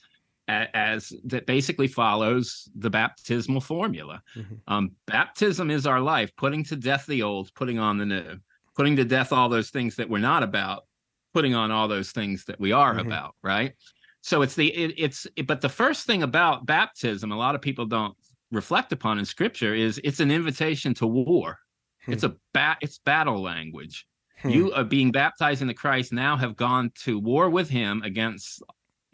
as 0.48 1.12
that 1.24 1.46
basically 1.46 1.88
follows 1.88 2.68
the 2.76 2.90
baptismal 2.90 3.60
formula. 3.60 4.22
Mm-hmm. 4.36 4.54
Um, 4.68 4.92
baptism 5.06 5.70
is 5.70 5.86
our 5.86 6.00
life, 6.00 6.34
putting 6.36 6.64
to 6.64 6.76
death 6.76 7.06
the 7.06 7.22
old, 7.22 7.52
putting 7.54 7.78
on 7.78 7.98
the 7.98 8.06
new, 8.06 8.36
putting 8.76 8.96
to 8.96 9.04
death 9.04 9.32
all 9.32 9.48
those 9.48 9.70
things 9.70 9.96
that 9.96 10.08
we're 10.08 10.18
not 10.18 10.42
about, 10.42 10.84
putting 11.32 11.54
on 11.54 11.70
all 11.70 11.88
those 11.88 12.12
things 12.12 12.44
that 12.44 12.60
we 12.60 12.72
are 12.72 12.94
mm-hmm. 12.94 13.06
about, 13.06 13.34
right? 13.42 13.74
So 14.20 14.42
it's 14.42 14.54
the 14.54 14.74
it, 14.74 14.94
it's 14.96 15.26
it, 15.36 15.46
but 15.46 15.60
the 15.60 15.68
first 15.68 16.06
thing 16.06 16.22
about 16.22 16.66
baptism, 16.66 17.30
a 17.30 17.36
lot 17.36 17.54
of 17.54 17.60
people 17.60 17.86
don't 17.86 18.16
reflect 18.50 18.92
upon 18.92 19.18
in 19.18 19.24
Scripture, 19.24 19.74
is 19.74 20.00
it's 20.02 20.20
an 20.20 20.30
invitation 20.30 20.94
to 20.94 21.06
war. 21.06 21.58
Hmm. 22.04 22.12
It's 22.12 22.24
a 22.24 22.36
bat. 22.52 22.78
It's 22.80 22.98
battle 22.98 23.42
language. 23.42 24.06
Hmm. 24.38 24.48
You 24.48 24.72
are 24.72 24.84
being 24.84 25.12
baptized 25.12 25.62
into 25.62 25.74
Christ 25.74 26.12
now 26.12 26.36
have 26.36 26.56
gone 26.56 26.90
to 27.04 27.18
war 27.18 27.50
with 27.50 27.68
Him 27.68 28.02
against 28.02 28.62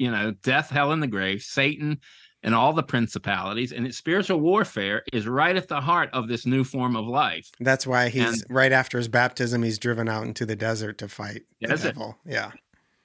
you 0.00 0.10
know, 0.10 0.32
death, 0.42 0.70
hell, 0.70 0.92
and 0.92 1.02
the 1.02 1.06
grave, 1.06 1.42
Satan, 1.42 2.00
and 2.42 2.54
all 2.54 2.72
the 2.72 2.82
principalities. 2.82 3.70
And 3.70 3.86
its 3.86 3.98
spiritual 3.98 4.40
warfare 4.40 5.02
is 5.12 5.28
right 5.28 5.54
at 5.54 5.68
the 5.68 5.80
heart 5.80 6.08
of 6.14 6.26
this 6.26 6.46
new 6.46 6.64
form 6.64 6.96
of 6.96 7.06
life. 7.06 7.50
That's 7.60 7.86
why 7.86 8.08
he's 8.08 8.42
and, 8.42 8.44
right 8.48 8.72
after 8.72 8.96
his 8.96 9.08
baptism, 9.08 9.62
he's 9.62 9.78
driven 9.78 10.08
out 10.08 10.24
into 10.24 10.46
the 10.46 10.56
desert 10.56 10.96
to 10.98 11.08
fight 11.08 11.42
the 11.60 11.76
devil. 11.76 12.16
Yeah. 12.24 12.52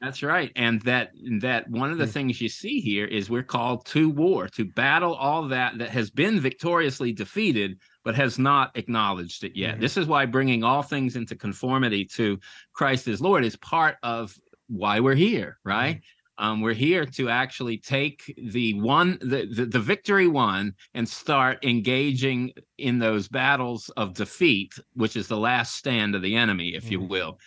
That's 0.02 0.24
right. 0.24 0.52
And 0.56 0.82
that 0.84 1.12
that 1.40 1.70
one 1.70 1.92
of 1.92 1.98
the 1.98 2.06
mm. 2.06 2.12
things 2.12 2.40
you 2.40 2.48
see 2.48 2.80
here 2.80 3.06
is 3.06 3.30
we're 3.30 3.44
called 3.44 3.86
to 3.88 4.10
war, 4.10 4.48
to 4.50 4.64
battle 4.64 5.16
all 5.16 5.48
that 5.50 5.78
that 5.80 5.90
has 5.90 6.10
been 6.10 6.40
victoriously 6.40 7.12
defeated 7.12 7.78
but 8.06 8.16
has 8.16 8.38
not 8.38 8.72
acknowledged 8.76 9.44
it 9.44 9.56
yet. 9.56 9.74
Mm-hmm. 9.74 9.82
This 9.82 9.98
is 9.98 10.06
why 10.06 10.28
bringing 10.28 10.64
all 10.64 10.84
things 10.84 11.16
into 11.16 11.36
conformity 11.36 12.06
to 12.06 12.40
Christ 12.74 13.08
as 13.08 13.20
Lord 13.20 13.44
is 13.44 13.56
part 13.58 13.98
of 14.04 14.38
why 14.68 15.00
we're 15.00 15.16
here, 15.16 15.58
right? 15.64 15.96
Mm-hmm. 15.96 16.15
Um, 16.38 16.62
we're 16.62 16.74
here 16.74 17.06
to 17.06 17.30
actually 17.30 17.78
take 17.78 18.34
the 18.38 18.74
one, 18.82 19.18
the, 19.22 19.48
the, 19.54 19.66
the 19.66 19.80
victory 19.80 20.28
one, 20.28 20.74
and 20.94 21.08
start 21.08 21.64
engaging 21.64 22.52
in 22.78 23.00
those 23.00 23.28
battles 23.28 23.90
of 23.96 24.14
defeat, 24.14 24.74
which 24.94 25.16
is 25.16 25.28
the 25.28 25.38
last 25.38 25.76
stand 25.76 26.16
of 26.16 26.22
the 26.22 26.36
enemy, 26.36 26.76
if 26.76 26.86
mm 26.86 26.92
you 26.92 27.02
will. 27.02 27.38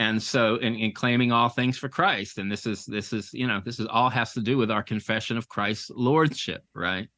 And 0.00 0.22
so, 0.22 0.56
in, 0.56 0.76
in 0.76 0.92
claiming 0.92 1.32
all 1.32 1.48
things 1.48 1.76
for 1.76 1.88
Christ, 1.88 2.38
and 2.38 2.50
this 2.50 2.66
is 2.66 2.84
this 2.86 3.12
is 3.12 3.30
you 3.32 3.48
know 3.48 3.60
this 3.64 3.80
is 3.80 3.86
all 3.90 4.08
has 4.10 4.32
to 4.34 4.40
do 4.40 4.56
with 4.56 4.70
our 4.70 4.82
confession 4.82 5.36
of 5.36 5.48
Christ's 5.48 5.90
lordship, 5.90 6.62
right? 6.72 7.08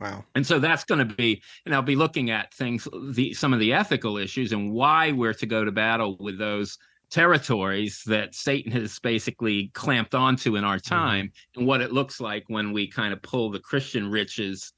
Wow. 0.00 0.24
And 0.34 0.46
so 0.46 0.58
that's 0.58 0.84
going 0.84 1.06
to 1.06 1.14
be, 1.14 1.42
and 1.66 1.74
I'll 1.74 1.82
be 1.82 1.96
looking 1.96 2.30
at 2.30 2.54
things, 2.54 2.88
the 3.12 3.34
some 3.34 3.52
of 3.52 3.60
the 3.60 3.72
ethical 3.72 4.16
issues 4.16 4.52
and 4.52 4.72
why 4.72 5.12
we're 5.12 5.34
to 5.34 5.46
go 5.46 5.64
to 5.64 5.72
battle 5.72 6.16
with 6.18 6.38
those 6.38 6.78
territories 7.10 8.02
that 8.06 8.34
Satan 8.34 8.72
has 8.72 8.98
basically 9.00 9.70
clamped 9.74 10.14
onto 10.14 10.56
in 10.56 10.64
our 10.64 10.76
mm-hmm. 10.76 10.94
time, 10.94 11.26
mm-hmm. 11.26 11.60
and 11.60 11.68
what 11.68 11.80
it 11.80 11.92
looks 11.92 12.20
like 12.20 12.44
when 12.48 12.72
we 12.72 12.88
kind 12.88 13.12
of 13.12 13.22
pull 13.22 13.50
the 13.50 13.60
Christian 13.60 14.10
riches 14.10 14.72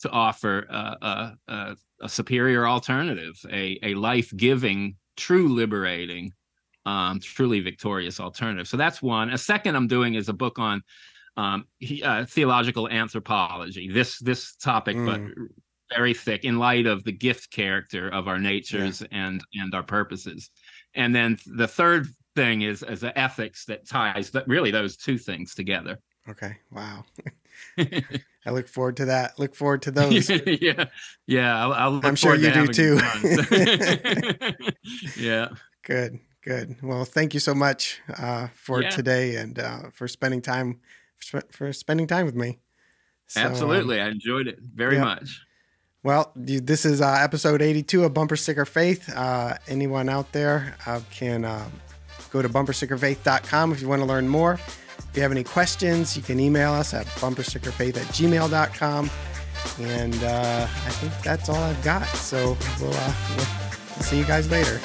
to 0.00 0.10
offer 0.10 0.66
a, 0.70 1.36
a, 1.48 1.76
a 2.02 2.08
superior 2.08 2.68
alternative, 2.68 3.34
a, 3.50 3.78
a 3.82 3.94
life 3.94 4.32
giving, 4.36 4.94
true 5.16 5.48
liberating, 5.48 6.32
um, 6.86 7.18
truly 7.20 7.60
victorious 7.60 8.20
alternative. 8.20 8.68
So 8.68 8.76
that's 8.76 9.02
one. 9.02 9.30
A 9.30 9.38
second 9.38 9.74
I'm 9.74 9.88
doing 9.88 10.14
is 10.14 10.28
a 10.28 10.32
book 10.32 10.58
on 10.58 10.82
um, 11.36 11.66
he, 11.78 12.02
uh, 12.02 12.24
theological 12.26 12.88
anthropology. 12.88 13.90
This 13.90 14.18
this 14.18 14.54
topic, 14.56 14.96
mm. 14.96 15.06
but 15.06 15.20
very 15.96 16.14
thick 16.14 16.44
in 16.44 16.58
light 16.58 16.86
of 16.86 17.04
the 17.04 17.12
gift 17.12 17.50
character 17.50 18.08
of 18.08 18.28
our 18.28 18.38
natures 18.38 19.00
yeah. 19.00 19.08
and 19.10 19.44
and 19.54 19.74
our 19.74 19.82
purposes 19.82 20.50
and 20.94 21.14
then 21.14 21.38
the 21.46 21.68
third 21.68 22.08
thing 22.34 22.62
is 22.62 22.82
as 22.82 23.02
an 23.02 23.12
ethics 23.16 23.64
that 23.64 23.86
ties 23.86 24.30
that 24.30 24.46
really 24.46 24.70
those 24.70 24.96
two 24.96 25.18
things 25.18 25.54
together. 25.54 25.98
Okay. 26.28 26.56
Wow. 26.70 27.04
I 27.78 28.50
look 28.50 28.68
forward 28.68 28.96
to 28.98 29.06
that. 29.06 29.38
Look 29.38 29.54
forward 29.54 29.82
to 29.82 29.90
those. 29.90 30.30
Yeah. 30.60 30.84
Yeah 31.26 31.68
i 31.68 32.08
am 32.08 32.14
sure 32.14 32.34
you 32.34 32.52
do 32.52 32.66
too. 32.68 33.00
yeah. 35.16 35.48
Good 35.82 36.20
good. 36.42 36.76
Well 36.82 37.04
thank 37.04 37.34
you 37.34 37.40
so 37.40 37.54
much 37.54 38.00
uh, 38.16 38.48
for 38.54 38.82
yeah. 38.82 38.90
today 38.90 39.36
and 39.36 39.58
uh, 39.58 39.90
for 39.92 40.06
spending 40.06 40.42
time 40.42 40.80
for 41.50 41.72
spending 41.72 42.06
time 42.06 42.26
with 42.26 42.36
me. 42.36 42.58
So, 43.26 43.40
absolutely. 43.40 44.00
Um, 44.00 44.06
i 44.06 44.10
enjoyed 44.10 44.46
it 44.46 44.58
very 44.60 44.96
yeah. 44.96 45.04
much 45.04 45.42
well, 46.04 46.32
this 46.36 46.84
is 46.84 47.00
uh, 47.00 47.18
episode 47.20 47.60
82 47.60 48.04
of 48.04 48.14
Bumper 48.14 48.36
Sticker 48.36 48.64
Faith. 48.64 49.12
Uh, 49.14 49.54
anyone 49.66 50.08
out 50.08 50.32
there 50.32 50.76
uh, 50.86 51.00
can 51.10 51.44
um, 51.44 51.72
go 52.30 52.40
to 52.40 52.48
bumperstickerfaith.com 52.48 53.72
if 53.72 53.80
you 53.80 53.88
want 53.88 54.00
to 54.00 54.06
learn 54.06 54.28
more. 54.28 54.54
If 54.54 55.10
you 55.14 55.22
have 55.22 55.32
any 55.32 55.44
questions, 55.44 56.16
you 56.16 56.22
can 56.22 56.38
email 56.38 56.72
us 56.72 56.94
at 56.94 57.06
bumperstickerfaith 57.06 57.96
at 57.96 58.06
gmail.com. 58.14 59.10
And 59.80 60.14
uh, 60.22 60.66
I 60.68 60.90
think 60.90 61.12
that's 61.22 61.48
all 61.48 61.56
I've 61.56 61.82
got. 61.82 62.06
So 62.06 62.56
we'll, 62.80 62.94
uh, 62.94 63.14
we'll 63.36 64.04
see 64.04 64.18
you 64.18 64.24
guys 64.24 64.50
later. 64.50 64.80